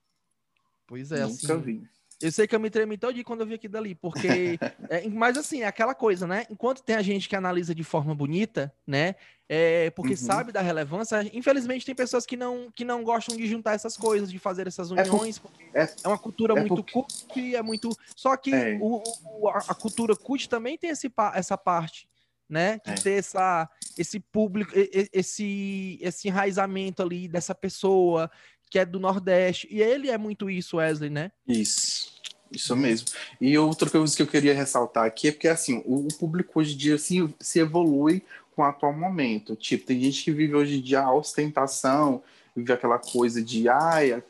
Pois 0.87 1.13
é, 1.13 1.21
Nunca 1.21 1.55
assim, 1.55 1.59
vi. 1.61 1.89
Eu 2.23 2.31
sei 2.31 2.47
que 2.47 2.55
eu 2.55 2.61
me 2.61 2.71
tremi 2.71 2.97
todo 2.97 3.23
quando 3.25 3.41
eu 3.41 3.47
vi 3.47 3.55
aquilo 3.55 3.73
dali, 3.73 3.95
porque. 3.97 4.59
é, 4.89 5.09
mas 5.09 5.37
assim, 5.37 5.63
é 5.63 5.67
aquela 5.67 5.95
coisa, 5.95 6.27
né? 6.27 6.47
Enquanto 6.49 6.83
tem 6.83 6.95
a 6.95 7.03
gente 7.03 7.29
que 7.29 7.35
analisa 7.35 7.75
de 7.75 7.83
forma 7.83 8.15
bonita, 8.15 8.73
né? 8.87 9.17
É, 9.49 9.91
porque 9.91 10.13
uhum. 10.13 10.17
sabe 10.17 10.53
da 10.53 10.63
relevância, 10.63 11.29
infelizmente 11.37 11.85
tem 11.85 11.95
pessoas 11.95 12.25
que 12.25 12.37
não, 12.37 12.71
que 12.71 12.85
não 12.85 13.03
gostam 13.03 13.37
de 13.37 13.47
juntar 13.47 13.75
essas 13.75 13.97
coisas, 13.97 14.31
de 14.31 14.39
fazer 14.39 14.67
essas 14.67 14.91
é 14.91 14.95
uniões, 14.95 15.43
é, 15.75 15.83
é, 15.83 15.95
é 16.05 16.09
uma 16.09 16.17
cultura 16.17 16.55
é 16.55 16.61
muito 16.61 16.77
porque... 16.77 16.93
cult, 16.93 17.57
é 17.57 17.61
muito. 17.61 17.91
Só 18.17 18.37
que 18.37 18.55
é. 18.55 18.79
o, 18.81 19.03
o, 19.25 19.49
a 19.49 19.75
cultura 19.75 20.17
cult 20.17 20.49
também 20.49 20.79
tem 20.79 20.91
esse, 20.91 21.13
essa 21.35 21.59
parte, 21.59 22.09
né? 22.49 22.81
De 22.85 22.93
é. 22.93 22.95
ter 22.95 23.19
essa, 23.19 23.69
esse 23.99 24.21
público, 24.21 24.73
esse, 25.13 25.99
esse 26.01 26.29
enraizamento 26.29 27.03
ali 27.03 27.27
dessa 27.29 27.55
pessoa 27.55 28.31
que 28.73 28.79
é 28.79 28.87
do 28.87 28.99
Nordeste. 28.99 29.69
E 29.71 29.83
ele 29.83 30.09
é 30.09 30.17
muito 30.17 30.49
isso, 30.49 30.79
Wesley, 30.79 31.11
né? 31.11 31.31
Isso. 31.47 32.11
Isso 32.51 32.75
mesmo. 32.75 33.09
E 33.39 33.57
outra 33.59 33.89
coisa 33.91 34.17
que 34.17 34.23
eu 34.23 34.27
queria 34.27 34.55
ressaltar 34.55 35.05
aqui 35.05 35.29
é 35.29 35.33
porque, 35.33 35.49
assim, 35.49 35.83
o, 35.85 36.09
público 36.19 36.59
hoje 36.59 36.73
em 36.73 36.79
dia 36.79 36.97
se, 36.97 37.19
se 37.39 37.59
evolui 37.59 38.23
com 38.57 38.63
o 38.63 38.65
atual 38.65 38.95
momento. 38.95 39.55
Tipo, 39.55 39.85
tem 39.85 40.01
gente 40.01 40.25
que 40.25 40.33
vive 40.33 40.55
hoje 40.55 40.79
em 40.79 40.81
dia 40.81 41.03
a 41.03 41.15
ostentação, 41.15 42.23
vive 42.57 42.73
aquela 42.73 42.99
coisa 42.99 43.43
de, 43.43 43.69
ai, 43.69 44.13
é, 44.13 44.23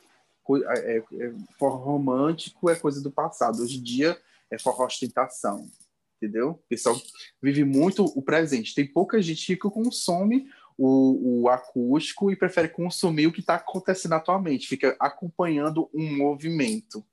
é, 0.66 0.96
é, 0.96 1.32
forró 1.56 1.76
romântico 1.76 2.68
é 2.68 2.74
coisa 2.74 3.00
do 3.00 3.12
passado. 3.12 3.62
Hoje 3.62 3.78
em 3.78 3.82
dia 3.82 4.18
é 4.50 4.58
forró 4.58 4.86
ostentação, 4.86 5.68
entendeu? 6.16 6.50
O 6.50 6.68
pessoal 6.68 7.00
vive 7.40 7.62
muito 7.62 8.04
o 8.04 8.20
presente. 8.20 8.74
Tem 8.74 8.86
pouca 8.86 9.22
gente 9.22 9.46
que 9.46 9.56
consome 9.56 10.48
o, 10.84 11.42
o 11.42 11.48
acústico 11.48 12.28
e 12.32 12.36
prefere 12.36 12.68
consumir 12.68 13.28
o 13.28 13.32
que 13.32 13.38
está 13.38 13.54
acontecendo 13.54 14.14
atualmente, 14.14 14.66
fica 14.66 14.96
acompanhando 14.98 15.88
um 15.94 16.16
movimento. 16.16 17.04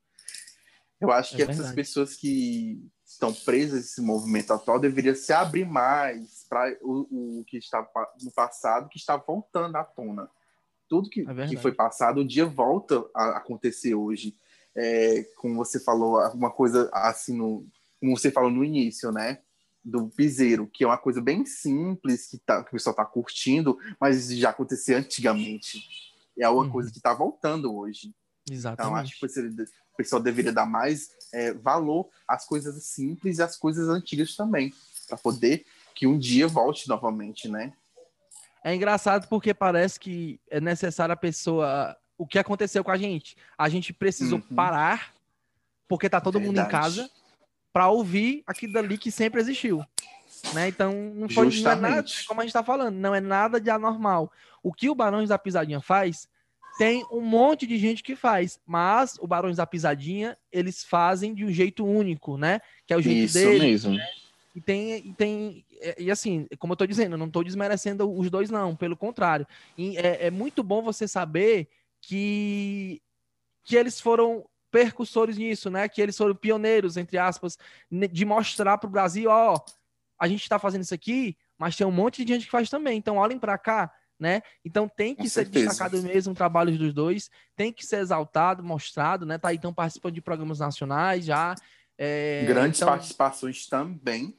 Eu 1.00 1.12
acho 1.12 1.34
é 1.34 1.36
que 1.36 1.44
verdade. 1.44 1.60
essas 1.60 1.74
pessoas 1.74 2.16
que 2.16 2.84
estão 3.06 3.32
presas 3.32 3.82
nesse 3.82 4.02
movimento 4.02 4.52
atual 4.52 4.80
deveriam 4.80 5.14
se 5.14 5.32
abrir 5.32 5.64
mais 5.64 6.44
para 6.48 6.76
o, 6.82 7.38
o, 7.40 7.44
que 7.44 7.58
estava 7.58 7.88
no 8.20 8.32
passado, 8.32 8.88
que 8.88 8.98
está 8.98 9.16
voltando 9.16 9.76
à 9.76 9.84
tona. 9.84 10.28
Tudo 10.88 11.08
que, 11.08 11.20
é 11.20 11.46
que 11.46 11.56
foi 11.56 11.72
passado, 11.72 12.22
um 12.22 12.26
dia 12.26 12.46
volta 12.46 13.08
a 13.14 13.36
acontecer 13.36 13.94
hoje. 13.94 14.34
É, 14.74 15.22
como 15.36 15.54
você 15.54 15.78
falou, 15.78 16.18
uma 16.34 16.50
coisa 16.50 16.90
assim, 16.92 17.36
no, 17.36 17.64
como 18.00 18.16
você 18.16 18.32
falou 18.32 18.50
no 18.50 18.64
início, 18.64 19.12
né? 19.12 19.38
Do 19.82 20.08
piseiro, 20.08 20.66
que 20.66 20.84
é 20.84 20.86
uma 20.86 20.98
coisa 20.98 21.22
bem 21.22 21.46
simples, 21.46 22.26
que, 22.26 22.38
tá, 22.38 22.62
que 22.62 22.68
o 22.68 22.72
pessoal 22.72 22.92
está 22.92 23.04
curtindo, 23.04 23.78
mas 23.98 24.28
já 24.30 24.50
acontecia 24.50 24.98
antigamente. 24.98 25.82
É 26.38 26.48
uma 26.48 26.64
uhum. 26.64 26.70
coisa 26.70 26.90
que 26.90 26.98
está 26.98 27.14
voltando 27.14 27.74
hoje. 27.74 28.14
Exatamente. 28.50 28.88
Então, 28.88 28.96
acho 28.96 29.18
que 29.18 29.62
o 29.92 29.96
pessoal 29.96 30.22
deveria 30.22 30.52
dar 30.52 30.66
mais 30.66 31.10
é, 31.32 31.52
valor 31.52 32.08
às 32.26 32.46
coisas 32.46 32.82
simples 32.84 33.38
e 33.38 33.42
às 33.42 33.56
coisas 33.56 33.88
antigas 33.88 34.34
também, 34.36 34.72
para 35.08 35.16
poder 35.16 35.64
que 35.94 36.06
um 36.06 36.18
dia 36.18 36.48
volte 36.48 36.88
novamente, 36.88 37.48
né? 37.48 37.72
É 38.62 38.74
engraçado 38.74 39.26
porque 39.28 39.54
parece 39.54 39.98
que 39.98 40.40
é 40.50 40.60
necessário 40.60 41.12
a 41.12 41.16
pessoa. 41.16 41.96
O 42.16 42.26
que 42.26 42.38
aconteceu 42.38 42.84
com 42.84 42.90
a 42.90 42.96
gente? 42.96 43.36
A 43.56 43.68
gente 43.68 43.92
precisou 43.92 44.38
uhum. 44.38 44.54
parar, 44.54 45.14
porque 45.88 46.08
tá 46.08 46.20
todo 46.20 46.38
Verdade. 46.38 46.58
mundo 46.58 46.66
em 46.66 46.70
casa, 46.70 47.10
para 47.72 47.88
ouvir 47.88 48.42
aquilo 48.46 48.72
dali 48.72 48.98
que 48.98 49.10
sempre 49.10 49.40
existiu. 49.40 49.84
Né? 50.54 50.68
Então, 50.68 50.92
não 51.14 51.28
foi 51.28 51.48
não 51.60 51.70
é 51.70 51.74
nada, 51.76 52.04
como 52.26 52.40
a 52.40 52.44
gente 52.44 52.50
está 52.50 52.62
falando, 52.62 52.94
não 52.96 53.14
é 53.14 53.20
nada 53.20 53.60
de 53.60 53.70
anormal. 53.70 54.32
O 54.62 54.72
que 54.72 54.88
o 54.88 54.94
Barões 54.94 55.28
da 55.28 55.38
Pisadinha 55.38 55.80
faz 55.80 56.28
tem 56.78 57.04
um 57.10 57.20
monte 57.20 57.66
de 57.66 57.76
gente 57.76 58.02
que 58.02 58.16
faz, 58.16 58.58
mas 58.66 59.18
o 59.20 59.26
Barões 59.26 59.58
da 59.58 59.66
Pisadinha, 59.66 60.36
eles 60.50 60.82
fazem 60.82 61.34
de 61.34 61.44
um 61.44 61.52
jeito 61.52 61.84
único, 61.84 62.38
né? 62.38 62.60
Que 62.86 62.94
é 62.94 62.96
o 62.96 63.02
jeito 63.02 63.26
Isso 63.26 63.38
deles. 63.38 63.60
mesmo. 63.60 63.94
Né? 63.94 64.06
E 64.54 64.60
tem, 64.60 64.96
e 64.96 65.12
tem 65.12 65.64
e 65.98 66.10
assim, 66.10 66.46
como 66.58 66.72
eu 66.72 66.76
tô 66.76 66.86
dizendo, 66.86 67.14
eu 67.14 67.18
não 67.18 67.30
tô 67.30 67.42
desmerecendo 67.42 68.10
os 68.10 68.30
dois, 68.30 68.50
não, 68.50 68.76
pelo 68.76 68.96
contrário. 68.96 69.46
E 69.76 69.96
é, 69.96 70.26
é 70.26 70.30
muito 70.30 70.62
bom 70.62 70.82
você 70.82 71.08
saber 71.08 71.68
que, 72.00 73.00
que 73.64 73.76
eles 73.76 74.00
foram 74.00 74.44
percussores 74.70 75.36
nisso, 75.36 75.70
né? 75.70 75.88
Que 75.88 76.00
eles 76.00 76.16
foram 76.16 76.34
pioneiros, 76.34 76.96
entre 76.96 77.18
aspas, 77.18 77.58
de 77.90 78.24
mostrar 78.24 78.78
para 78.78 78.88
o 78.88 78.90
Brasil, 78.90 79.30
ó, 79.30 79.58
a 80.18 80.28
gente 80.28 80.42
está 80.42 80.58
fazendo 80.58 80.82
isso 80.82 80.94
aqui, 80.94 81.36
mas 81.58 81.76
tem 81.76 81.86
um 81.86 81.90
monte 81.92 82.24
de 82.24 82.32
gente 82.34 82.44
que 82.44 82.50
faz 82.50 82.68
também. 82.68 82.98
Então, 82.98 83.16
olhem 83.16 83.38
para 83.38 83.56
cá, 83.56 83.92
né? 84.18 84.42
Então 84.64 84.86
tem 84.86 85.14
que 85.14 85.22
Com 85.22 85.28
ser 85.28 85.44
certeza. 85.44 85.68
destacado 85.68 86.02
mesmo 86.02 86.32
o 86.32 86.36
trabalho 86.36 86.76
dos 86.76 86.92
dois, 86.92 87.30
tem 87.56 87.72
que 87.72 87.84
ser 87.84 88.00
exaltado, 88.00 88.62
mostrado, 88.62 89.24
né? 89.24 89.38
Tá 89.38 89.48
aí, 89.48 89.56
então 89.56 89.72
participando 89.72 90.14
de 90.14 90.20
programas 90.20 90.58
nacionais 90.58 91.24
já. 91.24 91.54
É, 91.96 92.44
Grandes 92.46 92.80
então, 92.80 92.90
participações 92.90 93.66
também. 93.66 94.36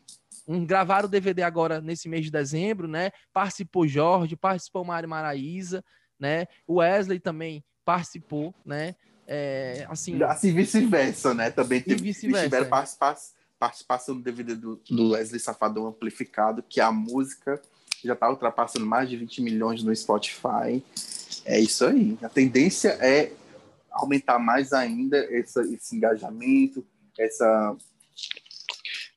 Um, 0.48 0.66
gravaram 0.66 1.08
o 1.08 1.12
DVD 1.12 1.44
agora 1.44 1.82
nesse 1.82 2.08
mês 2.08 2.26
de 2.26 2.32
dezembro, 2.32 2.88
né? 2.88 3.12
Participou 3.34 3.88
Jorge, 3.88 4.36
participou 4.36 4.86
Mário 4.86 5.10
Maraíza, 5.10 5.84
né? 6.20 6.46
O 6.68 6.76
Wesley 6.76 7.20
também 7.20 7.64
participou, 7.84 8.54
né? 8.64 8.96
É, 9.34 9.88
assim, 9.90 10.22
assim 10.24 10.54
vice-versa, 10.54 11.34
né? 11.34 11.50
Também 11.50 11.80
teve, 11.80 12.14
tiveram 12.14 12.66
é. 12.66 12.70
participação, 12.70 13.34
participação 13.58 14.16
do 14.18 14.22
DVD 14.22 14.56
do, 14.56 14.76
do 14.90 15.12
Wesley 15.12 15.40
Safadão 15.40 15.88
Amplificado, 15.88 16.62
que 16.62 16.82
a 16.82 16.92
música 16.92 17.62
já 18.04 18.12
está 18.12 18.30
ultrapassando 18.30 18.86
mais 18.86 19.10
de 19.10 19.16
20 19.16 19.42
milhões 19.42 19.84
no 19.84 19.96
Spotify. 19.96 20.84
É 21.46 21.58
isso 21.58 21.86
aí. 21.86 22.18
A 22.22 22.28
tendência 22.28 22.90
é 23.00 23.32
aumentar 23.90 24.38
mais 24.38 24.74
ainda 24.74 25.18
essa, 25.34 25.62
esse 25.62 25.96
engajamento, 25.96 26.86
essa, 27.18 27.78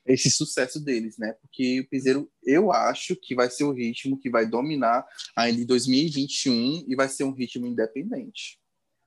esse 0.06 0.30
sucesso 0.30 0.78
deles, 0.78 1.18
né? 1.18 1.34
Porque 1.42 1.80
o 1.80 1.88
Piseiro, 1.88 2.30
eu 2.44 2.70
acho 2.70 3.16
que 3.16 3.34
vai 3.34 3.50
ser 3.50 3.64
o 3.64 3.72
ritmo 3.72 4.16
que 4.16 4.30
vai 4.30 4.46
dominar 4.46 5.04
ainda 5.34 5.60
em 5.60 5.66
2021 5.66 6.84
e 6.86 6.94
vai 6.94 7.08
ser 7.08 7.24
um 7.24 7.32
ritmo 7.32 7.66
independente. 7.66 8.62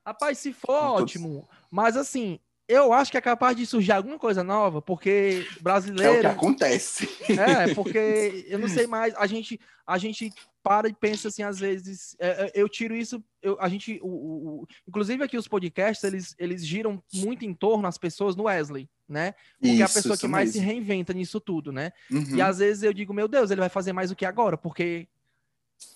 Rapaz, 0.08 0.38
se 0.38 0.53
for 0.53 1.01
ótimo, 1.01 1.45
mas 1.70 1.97
assim, 1.97 2.39
eu 2.66 2.93
acho 2.93 3.12
que 3.12 3.18
é 3.18 3.22
capaz 3.22 3.58
de 3.58 3.66
surgir 3.66 3.91
alguma 3.91 4.18
coisa 4.18 4.41
nova, 4.41 4.82
porque 4.82 5.45
brasileiro. 5.60 6.16
É 6.16 6.18
o 6.18 6.22
que 6.22 6.28
acontece. 6.28 7.10
É, 7.30 7.74
porque 7.76 8.45
eu 8.47 8.58
não 8.58 8.70
sei 8.70 8.88
mais. 8.88 9.14
A 9.16 9.28
gente, 9.28 9.60
a 9.86 9.97
gente 9.97 10.32
para 10.64 10.88
e 10.88 10.93
pensa 10.93 11.28
assim, 11.28 11.43
às 11.43 11.60
vezes. 11.60 12.16
É, 12.20 12.45
é 12.45 12.51
eu 12.55 12.70
tiro 12.70 12.95
isso. 12.95 13.22
Eu, 13.41 13.58
a 13.60 13.68
gente. 13.68 13.99
O, 14.01 14.08
o, 14.08 14.68
inclusive 14.88 15.22
aqui 15.22 15.38
os 15.38 15.47
podcasts, 15.47 16.05
eles, 16.05 16.36
eles 16.39 16.66
giram 16.66 17.03
muito 17.14 17.43
em 17.43 17.53
torno 17.53 17.86
as 17.86 17.97
pessoas 17.97 18.34
no 18.34 18.43
Wesley, 18.43 18.89
né? 19.10 19.34
Porque 19.60 19.74
isso, 19.74 19.82
é 19.82 19.86
a 19.86 19.89
pessoa 19.89 20.18
que 20.18 20.28
mais 20.28 20.53
mesmo. 20.53 20.62
se 20.62 20.66
reinventa 20.66 21.12
nisso 21.12 21.41
tudo, 21.41 21.74
né? 21.74 21.91
Uhum. 22.10 22.38
E 22.38 22.41
às 22.41 22.60
vezes 22.60 22.84
eu 22.84 22.93
digo, 22.93 23.14
meu 23.14 23.28
Deus, 23.28 23.51
ele 23.51 23.60
vai 23.60 23.70
fazer 23.70 23.91
mais 23.91 24.10
o 24.10 24.16
que 24.16 24.26
agora? 24.26 24.58
Porque 24.58 25.05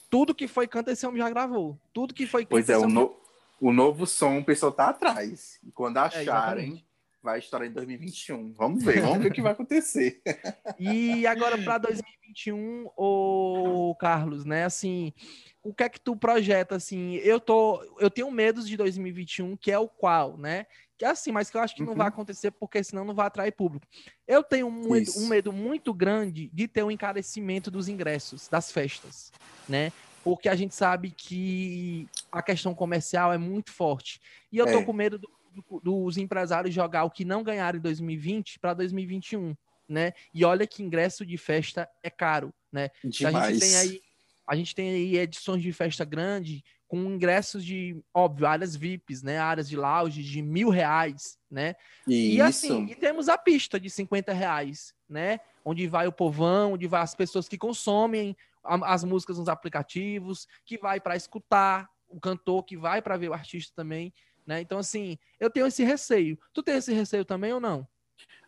tudo 0.10 0.36
que 0.36 0.48
foi 0.48 0.68
canta 0.68 0.92
esse 0.92 1.06
homem 1.06 1.22
já 1.22 1.30
gravou. 1.30 1.80
Tudo 1.94 2.14
que 2.14 2.28
foi 2.28 2.46
Pois 2.46 2.70
é, 2.70 2.78
o, 2.78 2.88
no, 2.88 3.16
o 3.62 3.72
novo 3.72 4.08
som, 4.08 4.40
o 4.40 4.44
pessoal 4.44 4.72
tá 4.72 4.90
atrás. 4.90 5.60
E 5.64 5.72
quando 5.72 5.98
é, 5.98 6.00
acharem, 6.00 6.78
é, 6.78 6.82
vai 7.22 7.38
estourar 7.38 7.68
em 7.68 7.72
2021. 7.72 8.54
Vamos 8.54 8.84
ver, 8.84 9.02
vamos 9.02 9.20
ver 9.20 9.30
o 9.30 9.34
que 9.34 9.42
vai 9.42 9.52
acontecer. 9.52 10.20
E 10.80 11.28
agora 11.28 11.62
para 11.62 11.78
2021, 11.78 12.90
o 12.98 13.96
Carlos, 14.00 14.46
né? 14.46 14.66
Assim, 14.66 15.14
o 15.62 15.72
que 15.72 15.84
é 15.84 15.90
que 15.90 16.00
tu 16.00 16.16
projeta 16.16 16.76
assim? 16.76 17.18
Eu 17.18 17.40
tô, 17.40 17.84
eu 18.00 18.10
tenho 18.10 18.32
medos 18.32 18.68
de 18.68 18.76
2021, 18.76 19.56
que 19.56 19.72
é 19.72 19.78
o 19.78 19.88
qual, 19.88 20.38
né? 20.38 20.66
Que 20.98 21.06
é 21.06 21.10
assim, 21.10 21.32
mas 21.32 21.52
que 21.52 21.58
eu 21.58 21.62
acho 21.62 21.76
que 21.76 21.84
uhum. 21.84 21.90
não 21.90 21.96
vai 21.96 22.08
uhum. 22.08 22.14
acontecer 22.14 22.50
porque 22.50 22.84
senão 22.84 23.06
não 23.06 23.14
vai 23.14 23.28
atrair 23.28 23.52
público. 23.52 23.86
Eu 24.28 24.44
tenho 24.44 24.66
um 24.66 24.90
medo, 24.90 25.12
um 25.18 25.28
medo 25.28 25.54
muito 25.54 25.94
grande 25.94 26.50
de 26.52 26.68
ter 26.68 26.82
um 26.82 26.90
encarecimento 26.90 27.70
dos 27.70 27.88
ingressos 27.88 28.48
das 28.48 28.72
festas, 28.72 29.32
né? 29.70 29.92
Porque 30.24 30.48
a 30.50 30.56
gente 30.56 30.76
sabe 30.76 31.12
que 31.12 32.08
a 32.32 32.42
questão 32.42 32.74
comercial 32.74 33.34
é 33.34 33.38
muito 33.38 33.72
forte. 33.72 34.22
E 34.52 34.58
eu 34.58 34.66
tô 34.66 34.80
é. 34.80 34.84
com 34.84 34.94
medo 34.94 35.18
do, 35.18 35.30
do, 35.54 35.80
dos 35.80 36.18
empresários 36.18 36.74
jogar 36.74 37.04
o 37.04 37.12
que 37.12 37.26
não 37.26 37.44
ganharam 37.44 37.80
em 37.80 37.82
2020 37.82 38.60
para 38.60 38.74
2021, 38.74 39.56
né? 39.88 40.14
E 40.34 40.46
olha 40.46 40.68
que 40.68 40.84
ingresso 40.84 41.26
de 41.26 41.38
festa 41.38 41.90
é 42.04 42.10
caro, 42.10 42.54
né? 42.72 42.90
Demais. 43.04 43.36
A 43.36 43.52
gente 43.52 43.60
tem 43.60 43.76
aí, 43.78 44.02
a 44.48 44.56
gente 44.56 44.76
tem 44.76 44.90
aí 44.90 45.18
edições 45.18 45.62
de 45.62 45.74
festa 45.74 46.06
grande 46.06 46.64
com 46.88 46.98
ingressos 47.06 47.64
de, 47.64 48.04
óbvio, 48.14 48.46
áreas 48.46 48.76
VIPs, 48.76 49.24
né? 49.24 49.40
Áreas 49.40 49.70
de 49.70 49.78
lounge 49.78 50.22
de 50.22 50.42
mil 50.42 50.70
reais, 50.70 51.38
né? 51.50 51.74
Isso. 52.06 52.36
E 52.36 52.42
assim, 52.42 52.86
e 52.88 52.96
temos 52.96 53.30
a 53.30 53.38
pista 53.38 53.80
de 53.80 53.90
50 53.90 54.34
reais, 54.34 54.94
né? 55.10 55.40
Onde 55.64 55.88
vai 55.88 56.06
o 56.06 56.12
povão, 56.12 56.74
onde 56.74 56.88
vai 56.88 57.02
as 57.02 57.16
pessoas 57.16 57.48
que 57.48 57.58
consomem 57.58 58.36
as 58.64 59.04
músicas 59.04 59.38
nos 59.38 59.50
aplicativos, 59.50 60.48
que 60.66 60.78
vai 60.78 61.00
para 61.00 61.16
escutar 61.16 61.90
o 62.08 62.20
cantor, 62.20 62.64
que 62.64 62.78
vai 62.78 63.02
para 63.02 63.18
ver 63.18 63.30
o 63.30 63.34
artista 63.34 63.74
também, 63.76 64.14
né? 64.46 64.62
Então, 64.62 64.78
assim, 64.78 65.18
eu 65.40 65.50
tenho 65.50 65.68
esse 65.68 65.84
receio. 65.84 66.38
Tu 66.54 66.62
tem 66.62 66.76
esse 66.76 66.94
receio 66.94 67.24
também 67.24 67.54
ou 67.54 67.60
não? 67.60 67.88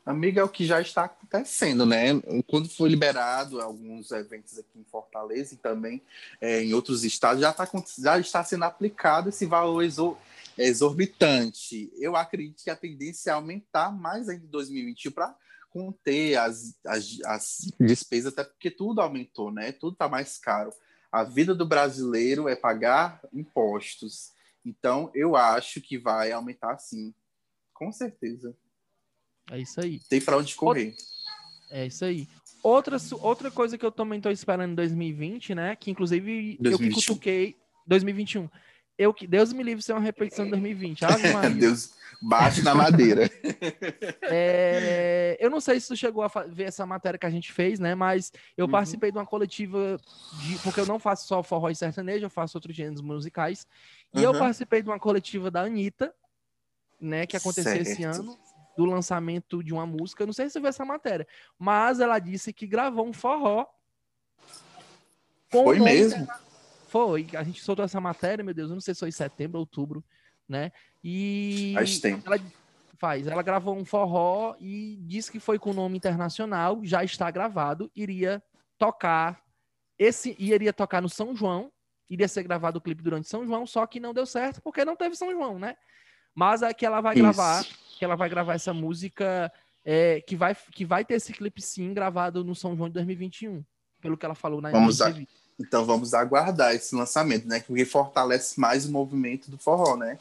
Amiga, 0.05 0.41
é 0.41 0.43
o 0.43 0.49
que 0.49 0.65
já 0.65 0.81
está 0.81 1.05
acontecendo, 1.05 1.85
né? 1.85 2.07
Quando 2.47 2.67
foi 2.67 2.89
liberado 2.89 3.61
alguns 3.61 4.11
eventos 4.11 4.59
aqui 4.59 4.77
em 4.77 4.83
Fortaleza 4.83 5.53
e 5.53 5.57
também 5.57 6.01
é, 6.41 6.61
em 6.61 6.73
outros 6.73 7.05
estados, 7.05 7.41
já, 7.41 7.53
tá, 7.53 7.65
já 7.97 8.19
está 8.19 8.43
sendo 8.43 8.65
aplicado 8.65 9.29
esse 9.29 9.45
valor 9.45 9.81
exorbitante. 10.57 11.89
Eu 11.95 12.17
acredito 12.17 12.65
que 12.65 12.69
a 12.69 12.75
tendência 12.75 13.31
é 13.31 13.33
aumentar 13.33 13.93
mais 13.93 14.27
ainda 14.27 14.43
em 14.43 14.49
2021 14.49 15.09
para 15.09 15.33
conter 15.73 16.35
as, 16.37 16.77
as, 16.85 17.19
as 17.25 17.71
despesas, 17.79 18.31
até 18.31 18.43
porque 18.43 18.69
tudo 18.69 19.01
aumentou, 19.01 19.51
né? 19.51 19.71
Tudo 19.71 19.93
está 19.93 20.07
mais 20.07 20.37
caro. 20.37 20.71
A 21.11 21.23
vida 21.23 21.55
do 21.55 21.65
brasileiro 21.65 22.47
é 22.47 22.55
pagar 22.55 23.19
impostos. 23.33 24.31
Então, 24.63 25.11
eu 25.15 25.35
acho 25.35 25.81
que 25.81 25.97
vai 25.97 26.31
aumentar 26.31 26.77
sim. 26.77 27.13
Com 27.73 27.91
certeza. 27.91 28.55
É 29.51 29.59
isso 29.59 29.81
aí. 29.81 29.99
Tem 30.07 30.21
para 30.21 30.37
onde 30.37 30.55
correr. 30.55 30.95
É 31.71 31.87
isso 31.87 32.05
aí. 32.05 32.27
Outra, 32.61 32.97
outra 33.19 33.49
coisa 33.49 33.77
que 33.77 33.85
eu 33.85 33.91
também 33.91 34.17
estou 34.17 34.31
esperando 34.31 34.71
em 34.71 34.75
2020, 34.75 35.55
né? 35.55 35.75
Que 35.75 35.89
inclusive 35.89 36.57
2021. 36.61 36.71
eu 36.71 36.77
que 36.77 36.93
cutuquei. 36.95 37.57
2021 37.85 38.47
eu 38.97 39.13
que 39.13 39.27
Deus 39.27 39.51
me 39.53 39.63
livre 39.63 39.83
ser 39.83 39.93
uma 39.93 40.01
repetição 40.01 40.45
de 40.45 40.51
2020. 40.51 41.01
Deus 41.59 41.93
bate 42.21 42.61
na 42.61 42.73
madeira. 42.73 43.29
É, 44.35 45.37
eu 45.39 45.49
não 45.49 45.59
sei 45.59 45.79
se 45.79 45.87
tu 45.87 45.95
chegou 45.95 46.23
a 46.23 46.27
ver 46.47 46.63
essa 46.63 46.85
matéria 46.85 47.19
que 47.19 47.25
a 47.25 47.29
gente 47.29 47.51
fez, 47.51 47.79
né? 47.79 47.93
Mas 47.93 48.31
eu 48.57 48.65
uhum. 48.65 48.71
participei 48.71 49.11
de 49.11 49.17
uma 49.17 49.25
coletiva 49.25 49.97
de, 50.41 50.57
porque 50.59 50.79
eu 50.79 50.85
não 50.85 50.97
faço 50.97 51.27
só 51.27 51.43
forró 51.43 51.69
e 51.69 51.75
sertanejo, 51.75 52.25
eu 52.25 52.29
faço 52.29 52.57
outros 52.57 52.75
gêneros 52.75 53.01
musicais. 53.01 53.67
E 54.13 54.19
uhum. 54.19 54.23
eu 54.23 54.39
participei 54.39 54.81
de 54.81 54.89
uma 54.89 54.99
coletiva 54.99 55.51
da 55.51 55.61
Anitta, 55.61 56.13
né? 56.99 57.27
Que 57.27 57.37
aconteceu 57.37 57.73
certo. 57.73 57.81
esse 57.81 58.03
ano 58.03 58.37
do 58.75 58.85
lançamento 58.85 59.63
de 59.63 59.73
uma 59.73 59.85
música. 59.85 60.25
Não 60.25 60.33
sei 60.33 60.47
se 60.47 60.53
você 60.53 60.59
viu 60.59 60.69
essa 60.69 60.85
matéria, 60.85 61.27
mas 61.59 61.99
ela 61.99 62.17
disse 62.17 62.51
que 62.51 62.65
gravou 62.65 63.07
um 63.07 63.13
forró. 63.13 63.67
Foi 65.49 65.79
mesmo? 65.79 66.27
Foi, 66.93 67.27
a 67.35 67.43
gente 67.43 67.59
soltou 67.59 67.83
essa 67.83 67.99
matéria, 67.99 68.43
meu 68.43 68.53
Deus, 68.53 68.69
eu 68.69 68.75
não 68.75 68.79
sei 68.79 68.93
se 68.93 68.99
foi 68.99 69.09
em 69.09 69.11
setembro, 69.11 69.59
outubro, 69.59 70.03
né? 70.47 70.71
E 71.03 71.73
faz 71.73 71.99
tempo. 71.99 72.21
Ela 72.27 72.39
faz, 72.99 73.25
ela 73.25 73.41
gravou 73.41 73.75
um 73.75 73.83
forró 73.83 74.55
e 74.59 74.99
disse 75.01 75.31
que 75.31 75.39
foi 75.39 75.57
com 75.57 75.73
nome 75.73 75.97
internacional, 75.97 76.79
já 76.83 77.03
está 77.03 77.31
gravado, 77.31 77.91
iria 77.95 78.43
tocar 78.77 79.41
esse 79.97 80.35
iria 80.37 80.71
tocar 80.71 81.01
no 81.01 81.09
São 81.09 81.35
João, 81.35 81.71
iria 82.07 82.27
ser 82.27 82.43
gravado 82.43 82.77
o 82.77 82.81
clipe 82.81 83.01
durante 83.01 83.27
São 83.27 83.43
João, 83.43 83.65
só 83.65 83.87
que 83.87 83.99
não 83.99 84.13
deu 84.13 84.27
certo 84.27 84.61
porque 84.61 84.85
não 84.85 84.95
teve 84.95 85.15
São 85.15 85.31
João, 85.31 85.57
né? 85.57 85.75
Mas 86.35 86.61
é 86.61 86.71
que 86.75 86.85
ela 86.85 87.01
vai 87.01 87.15
Isso. 87.15 87.23
gravar, 87.23 87.65
que 87.97 88.05
ela 88.05 88.15
vai 88.15 88.29
gravar 88.29 88.53
essa 88.53 88.71
música 88.71 89.51
é, 89.83 90.21
que 90.21 90.35
vai 90.35 90.55
que 90.71 90.85
vai 90.85 91.03
ter 91.03 91.15
esse 91.15 91.33
clipe 91.33 91.59
sim 91.59 91.91
gravado 91.91 92.43
no 92.43 92.53
São 92.53 92.77
João 92.77 92.87
de 92.87 92.93
2021, 92.93 93.65
pelo 93.99 94.15
que 94.15 94.27
ela 94.27 94.35
falou 94.35 94.61
na 94.61 94.69
Vamos 94.69 94.99
entrevista. 94.99 95.42
Então 95.59 95.85
vamos 95.85 96.13
aguardar 96.13 96.73
esse 96.73 96.95
lançamento, 96.95 97.47
né? 97.47 97.59
Porque 97.59 97.85
fortalece 97.85 98.59
mais 98.59 98.85
o 98.85 98.91
movimento 98.91 99.49
do 99.49 99.57
forró, 99.57 99.95
né? 99.95 100.19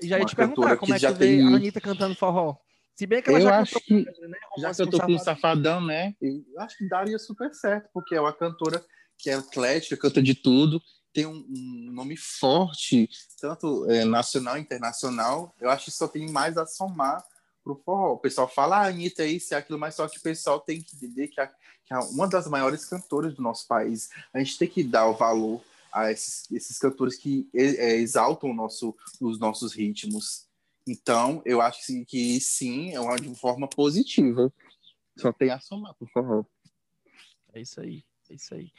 E 0.00 0.08
já 0.08 0.16
ia 0.16 0.22
Uma 0.22 0.28
te 0.28 0.36
perguntar 0.36 0.76
como 0.76 0.92
é 0.92 0.96
que 0.96 1.02
já 1.02 1.14
tem... 1.14 1.42
a 1.42 1.56
Anitta 1.56 1.80
cantando 1.80 2.14
forró. 2.14 2.56
Se 2.94 3.06
bem 3.06 3.20
que 3.20 3.28
ela 3.28 3.38
eu 3.38 3.42
já 3.42 3.58
acho 3.58 3.80
que, 3.80 3.94
né? 3.94 4.38
já 4.58 4.74
que 4.74 4.82
eu 4.82 4.90
tô 4.90 4.98
com 5.00 5.14
o 5.14 5.18
Safadão, 5.18 5.84
né? 5.84 6.14
Eu 6.20 6.42
acho 6.60 6.78
que 6.78 6.88
daria 6.88 7.18
super 7.18 7.52
certo, 7.54 7.88
porque 7.92 8.14
é 8.14 8.20
uma 8.20 8.32
cantora 8.32 8.82
que 9.18 9.30
é 9.30 9.34
atlética, 9.34 9.96
canta 9.96 10.22
de 10.22 10.34
tudo, 10.34 10.80
tem 11.12 11.26
um, 11.26 11.46
um 11.48 11.90
nome 11.92 12.16
forte, 12.16 13.08
tanto 13.40 13.90
é, 13.90 14.04
nacional 14.04 14.58
e 14.58 14.60
internacional. 14.60 15.54
Eu 15.60 15.70
acho 15.70 15.86
que 15.86 15.90
só 15.90 16.06
tem 16.06 16.30
mais 16.30 16.58
a 16.58 16.66
somar 16.66 17.24
pro 17.64 17.80
forró. 17.84 18.12
O 18.12 18.18
pessoal 18.18 18.46
fala, 18.48 18.78
ah, 18.78 18.86
Anitta 18.88 19.24
é 19.24 19.28
isso 19.28 19.52
e 19.52 19.56
aquilo, 19.56 19.78
mas 19.78 19.94
só 19.94 20.06
que 20.08 20.18
o 20.18 20.22
pessoal 20.22 20.60
tem 20.60 20.82
que 20.82 20.94
entender 20.94 21.28
que, 21.28 21.40
a, 21.40 21.50
que 21.86 21.94
é 21.94 21.98
uma 21.98 22.26
das 22.26 22.48
maiores 22.48 22.84
cantoras 22.84 23.34
do 23.34 23.42
nosso 23.42 23.66
país. 23.66 24.10
A 24.34 24.38
gente 24.38 24.58
tem 24.58 24.68
que 24.68 24.82
dar 24.82 25.06
o 25.06 25.14
valor 25.14 25.62
a 25.92 26.10
esses, 26.10 26.50
esses 26.50 26.78
cantores 26.78 27.16
que 27.16 27.48
é, 27.54 27.96
exaltam 27.96 28.52
nosso, 28.52 28.94
os 29.20 29.38
nossos 29.38 29.72
ritmos. 29.72 30.46
Então, 30.86 31.40
eu 31.44 31.60
acho 31.60 31.86
que, 31.86 32.04
que 32.04 32.40
sim, 32.40 32.92
é 32.92 33.00
uma 33.00 33.16
de 33.16 33.32
forma 33.34 33.68
positiva. 33.68 34.52
Só 35.16 35.32
tem 35.32 35.50
a 35.50 35.60
somar, 35.60 35.94
por 35.94 36.08
favor. 36.10 36.46
É 37.54 37.60
isso 37.60 37.80
aí, 37.80 38.04
é 38.28 38.34
isso 38.34 38.54
aí. 38.54 38.70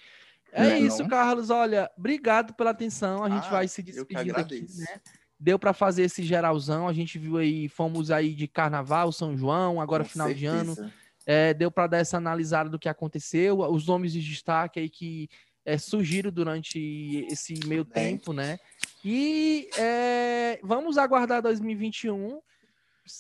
É, 0.51 0.67
é 0.67 0.79
isso, 0.79 0.99
não? 0.99 1.09
Carlos. 1.09 1.49
Olha, 1.49 1.91
obrigado 1.97 2.53
pela 2.53 2.69
atenção. 2.69 3.23
A 3.23 3.29
gente 3.29 3.47
ah, 3.47 3.51
vai 3.51 3.67
se 3.67 3.81
despedir 3.81 4.33
daqui, 4.33 4.65
né? 4.77 5.01
deu 5.39 5.59
para 5.59 5.73
fazer 5.73 6.03
esse 6.03 6.23
geralzão. 6.23 6.87
A 6.87 6.93
gente 6.93 7.17
viu 7.17 7.37
aí, 7.37 7.67
fomos 7.67 8.11
aí 8.11 8.33
de 8.33 8.47
Carnaval, 8.47 9.11
São 9.11 9.37
João, 9.37 9.81
agora 9.81 10.03
Com 10.03 10.09
final 10.09 10.27
certeza. 10.27 10.39
de 10.39 10.81
ano. 10.81 10.93
É, 11.29 11.53
deu 11.53 11.69
para 11.69 11.87
dar 11.87 11.97
essa 11.97 12.15
analisada 12.15 12.69
do 12.69 12.79
que 12.79 12.87
aconteceu, 12.87 13.59
os 13.59 13.85
nomes 13.85 14.13
de 14.13 14.21
destaque 14.21 14.79
aí 14.79 14.89
que 14.89 15.27
é, 15.65 15.77
surgiram 15.77 16.31
durante 16.31 17.25
esse 17.29 17.59
meio 17.67 17.85
é. 17.91 17.93
tempo, 17.93 18.31
né? 18.31 18.57
E 19.03 19.69
é, 19.77 20.57
vamos 20.63 20.97
aguardar 20.97 21.41
2021, 21.41 22.39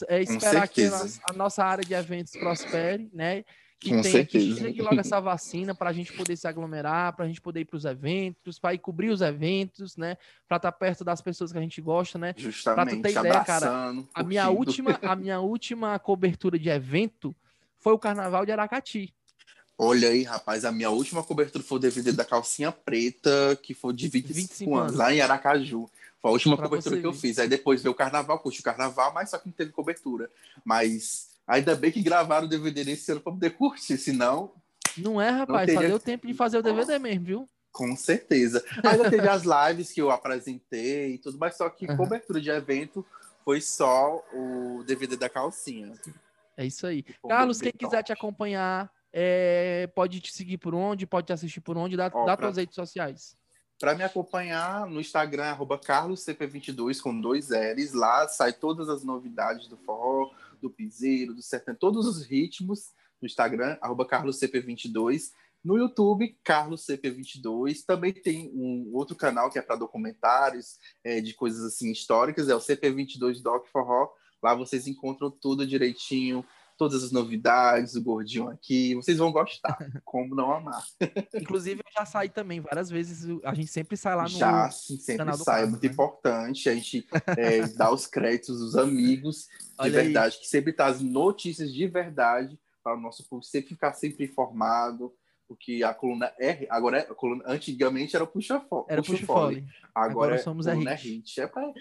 é, 0.07 0.21
esperar 0.21 0.69
que 0.69 0.85
a, 0.85 1.05
a 1.29 1.33
nossa 1.33 1.65
área 1.65 1.83
de 1.83 1.93
eventos 1.93 2.31
prospere, 2.31 3.09
né? 3.13 3.43
que 3.79 3.89
Com 3.91 4.01
tem 4.01 4.25
que 4.25 4.55
chegue 4.55 4.81
logo 4.81 4.99
essa 4.99 5.19
vacina 5.19 5.75
para 5.75 5.89
a 5.89 5.93
gente 5.93 6.11
poder 6.13 6.35
se 6.35 6.47
aglomerar, 6.47 7.15
para 7.15 7.25
a 7.25 7.27
gente 7.27 7.39
poder 7.39 7.61
ir 7.61 7.65
para 7.65 7.77
os 7.77 7.85
eventos, 7.85 8.57
para 8.57 8.73
ir 8.73 8.79
cobrir 8.79 9.09
os 9.09 9.21
eventos, 9.21 9.95
né? 9.95 10.17
Para 10.47 10.57
estar 10.57 10.71
tá 10.71 10.77
perto 10.77 11.03
das 11.03 11.21
pessoas 11.21 11.51
que 11.51 11.57
a 11.57 11.61
gente 11.61 11.79
gosta, 11.79 12.17
né? 12.17 12.33
Justamente. 12.35 12.75
Para 12.75 12.95
tu 12.95 13.01
ter 13.01 13.19
ideia, 13.19 13.43
cara, 13.43 13.93
a 14.13 14.23
minha 14.23 14.49
última, 14.49 14.97
a 15.03 15.15
minha 15.15 15.39
última 15.39 15.99
cobertura 15.99 16.57
de 16.57 16.69
evento 16.69 17.35
foi 17.79 17.93
o 17.93 17.99
Carnaval 17.99 18.45
de 18.45 18.51
Aracati. 18.51 19.13
Olha 19.77 20.09
aí, 20.09 20.23
rapaz, 20.23 20.65
a 20.65 20.71
minha 20.71 20.89
última 20.89 21.23
cobertura 21.23 21.63
foi 21.63 21.77
o 21.77 21.81
DVD 21.81 22.11
da 22.11 22.25
calcinha 22.25 22.71
preta, 22.71 23.57
que 23.61 23.73
foi 23.73 23.93
de 23.93 24.07
25, 24.07 24.33
25 24.33 24.75
anos, 24.75 24.95
lá 24.95 25.13
em 25.13 25.21
Aracaju. 25.21 25.87
Foi 26.19 26.29
a 26.29 26.33
última 26.33 26.57
pra 26.57 26.67
cobertura 26.67 26.99
que 26.99 27.05
eu 27.05 27.13
fiz. 27.13 27.37
Aí 27.37 27.47
depois 27.47 27.83
veio 27.83 27.93
o 27.93 27.95
carnaval, 27.95 28.39
curti 28.39 28.59
o 28.59 28.63
carnaval, 28.63 29.13
mas 29.13 29.29
só 29.29 29.37
que 29.37 29.47
não 29.47 29.53
teve 29.53 29.71
cobertura. 29.71 30.31
Mas 30.65 31.27
Ainda 31.47 31.75
bem 31.75 31.91
que 31.91 32.01
gravaram 32.01 32.45
o 32.45 32.49
DVD 32.49 32.83
nesse 32.83 33.09
ano 33.09 33.21
para 33.21 33.31
poder 33.31 33.51
curtir, 33.51 33.97
senão. 33.97 34.51
Não 34.97 35.21
é, 35.21 35.29
rapaz, 35.29 35.59
não 35.61 35.65
teria... 35.65 35.81
só 35.81 35.87
deu 35.87 35.99
tempo 35.99 36.27
de 36.27 36.33
fazer 36.33 36.57
o 36.57 36.61
DVD 36.61 36.99
mesmo, 36.99 37.25
viu? 37.25 37.49
Com 37.71 37.95
certeza. 37.95 38.63
Ainda 38.83 39.07
teve 39.09 39.29
as 39.29 39.43
lives 39.43 39.93
que 39.93 40.01
eu 40.01 40.11
apresentei 40.11 41.13
e 41.13 41.17
tudo, 41.17 41.37
mas 41.37 41.55
só 41.55 41.69
que 41.69 41.87
cobertura 41.95 42.41
de 42.41 42.49
evento 42.49 43.05
foi 43.45 43.61
só 43.61 44.21
o 44.33 44.83
DVD 44.85 45.15
da 45.15 45.29
calcinha. 45.29 45.93
É 46.57 46.65
isso 46.65 46.87
aí. 46.87 47.03
Carlos, 47.27 47.61
quem 47.61 47.71
quiser 47.71 48.03
te 48.03 48.11
acompanhar, 48.11 48.91
é, 49.13 49.87
pode 49.95 50.19
te 50.19 50.33
seguir 50.33 50.57
por 50.57 50.73
onde, 50.73 51.05
pode 51.05 51.27
te 51.27 51.33
assistir 51.33 51.61
por 51.61 51.77
onde, 51.77 51.95
dá, 51.95 52.11
Ó, 52.11 52.25
dá 52.25 52.35
pra... 52.35 52.47
tuas 52.47 52.57
redes 52.57 52.75
sociais. 52.75 53.37
Para 53.79 53.93
me 53.93 54.03
acompanhar 54.03 54.87
no 54.87 54.99
Instagram, 54.99 55.55
carloscp22 55.55 56.99
com 56.99 57.21
dois 57.21 57.49
L's. 57.49 57.93
Lá 57.93 58.27
sai 58.27 58.51
todas 58.51 58.89
as 58.89 59.03
novidades 59.03 59.67
do 59.67 59.77
forró, 59.77 60.31
do 60.59 60.67
piseiro, 60.67 61.35
do 61.35 61.43
sertão, 61.43 61.75
todos 61.75 62.07
os 62.07 62.25
ritmos 62.25 62.91
no 63.21 63.27
Instagram, 63.27 63.77
carloscp22. 63.79 65.31
No 65.63 65.77
YouTube, 65.77 66.37
Carlos 66.43 66.85
CP22. 66.85 67.83
Também 67.85 68.13
tem 68.13 68.49
um 68.53 68.91
outro 68.93 69.15
canal 69.15 69.49
que 69.49 69.59
é 69.59 69.61
para 69.61 69.75
documentários 69.75 70.79
é, 71.03 71.19
de 71.19 71.33
coisas 71.33 71.63
assim 71.65 71.91
históricas, 71.91 72.47
é 72.47 72.55
o 72.55 72.59
CP22 72.59 73.41
Doc 73.41 73.67
Forró. 73.67 74.09
Lá 74.41 74.53
vocês 74.53 74.87
encontram 74.87 75.31
tudo 75.31 75.65
direitinho, 75.65 76.45
todas 76.77 77.03
as 77.03 77.11
novidades, 77.11 77.95
o 77.95 78.03
gordinho 78.03 78.49
aqui. 78.49 78.93
Vocês 78.95 79.17
vão 79.17 79.31
gostar, 79.31 79.77
como 80.05 80.35
não 80.35 80.51
amar. 80.51 80.83
Inclusive, 81.33 81.81
eu 81.81 81.91
já 81.91 82.05
saí 82.05 82.29
também 82.29 82.61
várias 82.61 82.89
vezes. 82.89 83.27
A 83.43 83.53
gente 83.53 83.71
sempre 83.71 83.97
sai 83.97 84.15
lá 84.15 84.23
no. 84.23 84.29
Já, 84.29 84.69
sim, 84.69 84.97
sempre 84.97 85.37
sai. 85.37 85.63
é 85.63 85.65
muito 85.65 85.83
né? 85.83 85.89
importante. 85.89 86.69
A 86.69 86.75
gente 86.75 87.05
é, 87.37 87.67
dá 87.67 87.91
os 87.91 88.05
créditos 88.05 88.59
dos 88.59 88.75
amigos 88.75 89.47
de 89.47 89.75
Olha 89.79 90.03
verdade, 90.03 90.35
aí. 90.35 90.41
que 90.41 90.47
sempre 90.47 90.71
traz 90.71 91.01
notícias 91.01 91.73
de 91.73 91.87
verdade 91.87 92.59
para 92.83 92.95
o 92.95 93.01
nosso 93.01 93.27
público 93.27 93.51
sempre 93.51 93.69
ficar 93.69 93.91
sempre 93.93 94.25
informado 94.25 95.13
porque 95.47 95.81
a 95.83 95.93
coluna 95.93 96.31
R, 96.37 96.67
agora 96.69 96.99
é, 96.99 97.01
a 97.01 97.15
coluna, 97.15 97.43
antigamente 97.47 98.15
era 98.15 98.23
o 98.23 98.27
puxa 98.27 98.59
fole. 98.59 98.85
Era 98.89 99.01
puxa 99.01 99.25
fole. 99.25 99.65
Agora, 99.95 100.11
agora 100.11 100.35
é 100.35 100.37
somos 100.39 100.67
a 100.67 100.73
coluna 100.73 100.93
hit. 100.93 101.39
É 101.39 101.47
para 101.47 101.73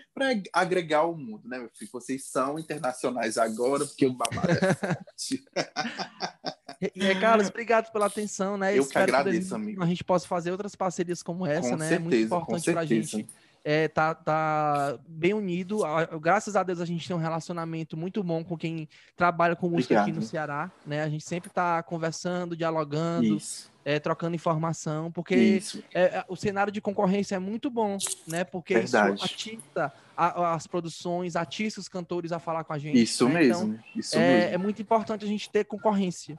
agregar 0.52 1.04
o 1.04 1.16
mundo, 1.16 1.48
né, 1.48 1.58
meu 1.58 1.70
filho? 1.74 1.90
Vocês 1.92 2.24
são 2.24 2.58
internacionais 2.58 3.36
agora, 3.36 3.84
porque 3.84 4.06
o 4.06 4.12
babado 4.12 4.50
é 4.50 4.74
forte. 4.74 5.44
Carlos, 7.20 7.48
obrigado 7.48 7.90
pela 7.90 8.06
atenção, 8.06 8.56
né? 8.56 8.76
Eu 8.76 8.82
Espero 8.82 9.06
que 9.06 9.16
agradeço, 9.16 9.48
que 9.48 9.54
amigo. 9.54 9.82
A 9.82 9.86
gente 9.86 10.04
possa 10.04 10.28
fazer 10.28 10.52
outras 10.52 10.74
parcerias 10.76 11.22
como 11.22 11.46
essa, 11.46 11.70
com 11.70 11.76
né? 11.76 11.88
Certeza, 11.88 11.94
é 11.94 11.98
muito 11.98 12.16
importante 12.16 12.72
para 12.72 12.80
a 12.80 12.84
gente 12.84 13.26
é, 13.68 13.88
tá, 13.88 14.14
tá 14.14 14.96
bem 15.08 15.34
unido. 15.34 15.80
Graças 16.20 16.54
a 16.54 16.62
Deus 16.62 16.80
a 16.80 16.84
gente 16.84 17.04
tem 17.04 17.16
um 17.16 17.18
relacionamento 17.18 17.96
muito 17.96 18.22
bom 18.22 18.44
com 18.44 18.56
quem 18.56 18.88
trabalha 19.16 19.56
com 19.56 19.68
música 19.68 19.94
Obrigado. 19.94 20.08
aqui 20.08 20.12
no 20.12 20.22
Ceará, 20.22 20.70
né? 20.86 21.02
A 21.02 21.08
gente 21.08 21.24
sempre 21.24 21.48
está 21.48 21.82
conversando, 21.82 22.56
dialogando, 22.56 23.36
é, 23.84 23.98
trocando 23.98 24.36
informação, 24.36 25.10
porque 25.10 25.60
é, 25.92 26.00
é, 26.00 26.24
o 26.28 26.36
cenário 26.36 26.72
de 26.72 26.80
concorrência 26.80 27.34
é 27.34 27.40
muito 27.40 27.68
bom, 27.68 27.98
né? 28.28 28.44
Porque 28.44 28.74
Verdade. 28.74 29.16
isso 29.16 29.24
atiça 29.24 29.92
a, 30.16 30.54
as 30.54 30.68
produções, 30.68 31.34
atiça 31.34 31.80
os 31.80 31.88
cantores 31.88 32.30
a 32.30 32.38
falar 32.38 32.62
com 32.62 32.72
a 32.72 32.78
gente. 32.78 33.02
Isso 33.02 33.28
né? 33.28 33.40
mesmo. 33.40 33.64
Então, 33.64 33.84
isso 33.96 34.16
é, 34.16 34.42
mesmo. 34.42 34.54
é 34.54 34.58
muito 34.58 34.80
importante 34.80 35.24
a 35.24 35.28
gente 35.28 35.50
ter 35.50 35.64
concorrência. 35.64 36.38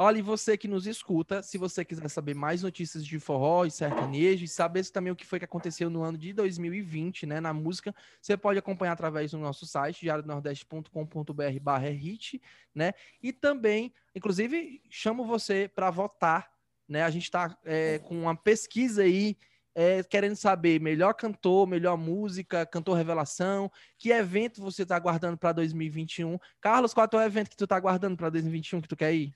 Olha, 0.00 0.18
e 0.18 0.22
você 0.22 0.56
que 0.56 0.68
nos 0.68 0.86
escuta, 0.86 1.42
se 1.42 1.58
você 1.58 1.84
quiser 1.84 2.08
saber 2.08 2.32
mais 2.32 2.62
notícias 2.62 3.04
de 3.04 3.18
forró 3.18 3.64
e 3.64 3.70
sertanejo, 3.70 4.44
e 4.44 4.48
saber 4.48 4.88
também 4.90 5.12
o 5.12 5.16
que 5.16 5.26
foi 5.26 5.40
que 5.40 5.44
aconteceu 5.44 5.90
no 5.90 6.04
ano 6.04 6.16
de 6.16 6.32
2020, 6.32 7.26
né, 7.26 7.40
na 7.40 7.52
música, 7.52 7.92
você 8.22 8.36
pode 8.36 8.60
acompanhar 8.60 8.92
através 8.92 9.32
do 9.32 9.38
nosso 9.38 9.66
site, 9.66 10.02
diariodonordeste.com.br 10.02 11.60
barra 11.60 11.88
hit, 11.88 12.40
né, 12.72 12.92
e 13.20 13.32
também, 13.32 13.92
inclusive, 14.14 14.80
chamo 14.88 15.24
você 15.24 15.66
para 15.66 15.90
votar, 15.90 16.48
né, 16.88 17.02
a 17.02 17.10
gente 17.10 17.24
está 17.24 17.58
é, 17.64 17.98
com 17.98 18.22
uma 18.22 18.36
pesquisa 18.36 19.02
aí, 19.02 19.36
é, 19.74 20.04
querendo 20.04 20.36
saber 20.36 20.80
melhor 20.80 21.12
cantor, 21.12 21.66
melhor 21.66 21.96
música, 21.98 22.64
cantor 22.64 22.96
revelação, 22.96 23.68
que 23.98 24.12
evento 24.12 24.62
você 24.62 24.84
está 24.84 24.94
aguardando 24.94 25.36
para 25.36 25.50
2021. 25.50 26.38
Carlos, 26.60 26.94
qual 26.94 27.08
é 27.12 27.16
o 27.16 27.22
evento 27.22 27.50
que 27.50 27.56
tu 27.56 27.64
está 27.64 27.74
aguardando 27.74 28.16
para 28.16 28.30
2021 28.30 28.80
que 28.80 28.88
tu 28.88 28.96
quer 28.96 29.12
ir? 29.12 29.34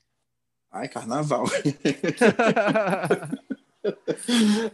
Ai, 0.72 0.88
carnaval. 0.88 1.44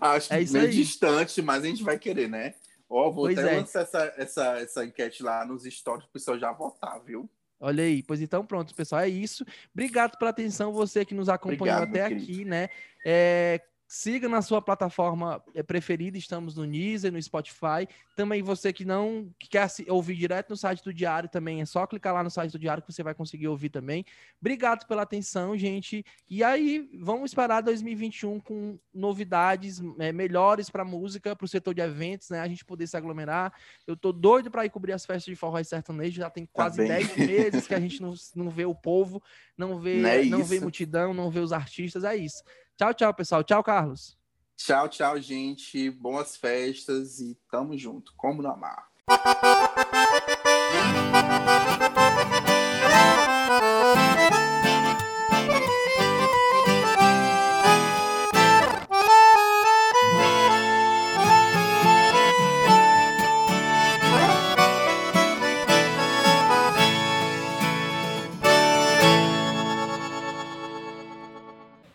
Acho 0.01 0.33
é 0.33 0.45
meio 0.45 0.67
aí. 0.67 0.71
distante, 0.71 1.43
mas 1.43 1.65
a 1.65 1.67
gente 1.67 1.83
vai 1.83 1.99
querer, 1.99 2.29
né? 2.29 2.55
Ó, 2.89 3.11
vou 3.11 3.25
pois 3.25 3.37
até 3.39 3.55
é. 3.55 3.57
lançar 3.59 3.83
essa, 3.83 4.15
essa, 4.17 4.59
essa 4.59 4.85
enquete 4.85 5.23
lá 5.23 5.45
nos 5.45 5.65
stories 5.65 6.05
para 6.05 6.11
o 6.11 6.13
pessoal 6.13 6.39
já 6.39 6.53
votar, 6.53 7.01
viu? 7.01 7.29
Olha 7.61 7.83
aí, 7.83 8.03
pois 8.03 8.21
então 8.21 8.47
pronto, 8.47 8.73
pessoal, 8.75 9.03
é 9.03 9.09
isso. 9.09 9.45
Obrigado 9.75 10.17
pela 10.17 10.31
atenção, 10.31 10.73
você 10.73 11.05
que 11.05 11.15
nos 11.15 11.29
acompanhou 11.29 11.83
Obrigado, 11.83 12.07
até 12.07 12.15
aqui, 12.15 12.45
né? 12.45 12.69
É, 13.05 13.61
Siga 13.91 14.29
na 14.29 14.43
sua 14.43 14.61
plataforma 14.61 15.43
eh, 15.55 15.63
preferida, 15.63 16.19
estamos 16.19 16.55
no 16.55 16.67
Deezer, 16.67 17.11
no 17.11 17.23
Spotify. 17.23 17.89
Também 18.15 18.43
você 18.43 18.71
que 18.71 18.85
não 18.85 19.33
que 19.39 19.49
quer 19.49 19.67
ouvir 19.89 20.15
direto 20.15 20.51
no 20.51 20.59
site 20.59 20.85
do 20.85 20.93
Diário 20.93 21.27
também, 21.27 21.63
é 21.63 21.65
só 21.65 21.87
clicar 21.87 22.13
lá 22.13 22.23
no 22.23 22.29
site 22.29 22.53
do 22.53 22.59
Diário 22.59 22.83
que 22.83 22.93
você 22.93 23.03
vai 23.03 23.15
conseguir 23.15 23.49
ouvir 23.49 23.71
também. 23.71 24.05
Obrigado 24.39 24.87
pela 24.87 25.01
atenção, 25.01 25.57
gente. 25.57 26.05
E 26.29 26.45
aí, 26.45 26.87
vamos 27.01 27.31
esperar 27.31 27.63
2021 27.63 28.39
com 28.41 28.79
novidades 28.93 29.81
é, 29.99 30.13
melhores 30.13 30.69
para 30.69 30.85
música, 30.85 31.35
para 31.35 31.47
o 31.47 31.49
setor 31.49 31.73
de 31.73 31.81
eventos, 31.81 32.29
né? 32.29 32.41
A 32.41 32.49
gente 32.49 32.67
poder 32.67 32.87
se 32.87 32.97
aglomerar. 32.97 33.55
Eu 33.87 33.97
tô 33.97 34.13
doido 34.13 34.51
para 34.51 34.67
ir 34.67 34.71
cobrir 34.71 34.93
as 34.93 35.07
festas 35.07 35.25
de 35.25 35.35
forró 35.35 35.61
e 35.61 35.65
sertanejo, 35.65 36.21
já 36.21 36.29
tem 36.29 36.45
tá 36.45 36.51
quase 36.53 36.87
tá 36.87 36.89
10 36.89 37.17
meses 37.17 37.67
que 37.67 37.75
a 37.75 37.81
gente 37.81 38.03
não, 38.03 38.13
não 38.37 38.51
vê 38.51 38.67
o 38.67 38.75
povo, 38.75 39.23
não 39.57 39.81
vê, 39.81 39.97
não, 39.97 40.11
é 40.11 40.25
não 40.25 40.45
vê 40.45 40.61
multidão, 40.61 41.15
não 41.15 41.31
vê 41.31 41.41
os 41.41 41.55
artistas, 41.55 42.05
é 42.05 42.15
isso. 42.15 42.43
Tchau, 42.79 42.95
tchau, 42.95 43.13
pessoal. 43.13 43.43
Tchau, 43.43 43.61
Carlos. 43.61 44.17
Tchau, 44.57 44.89
tchau, 44.89 45.21
gente. 45.21 45.91
Boas 45.91 46.37
festas 46.37 47.19
e 47.19 47.37
tamo 47.51 47.77
junto. 47.77 48.13
Como 48.17 48.41
no 48.41 48.49
amar. 48.49 48.87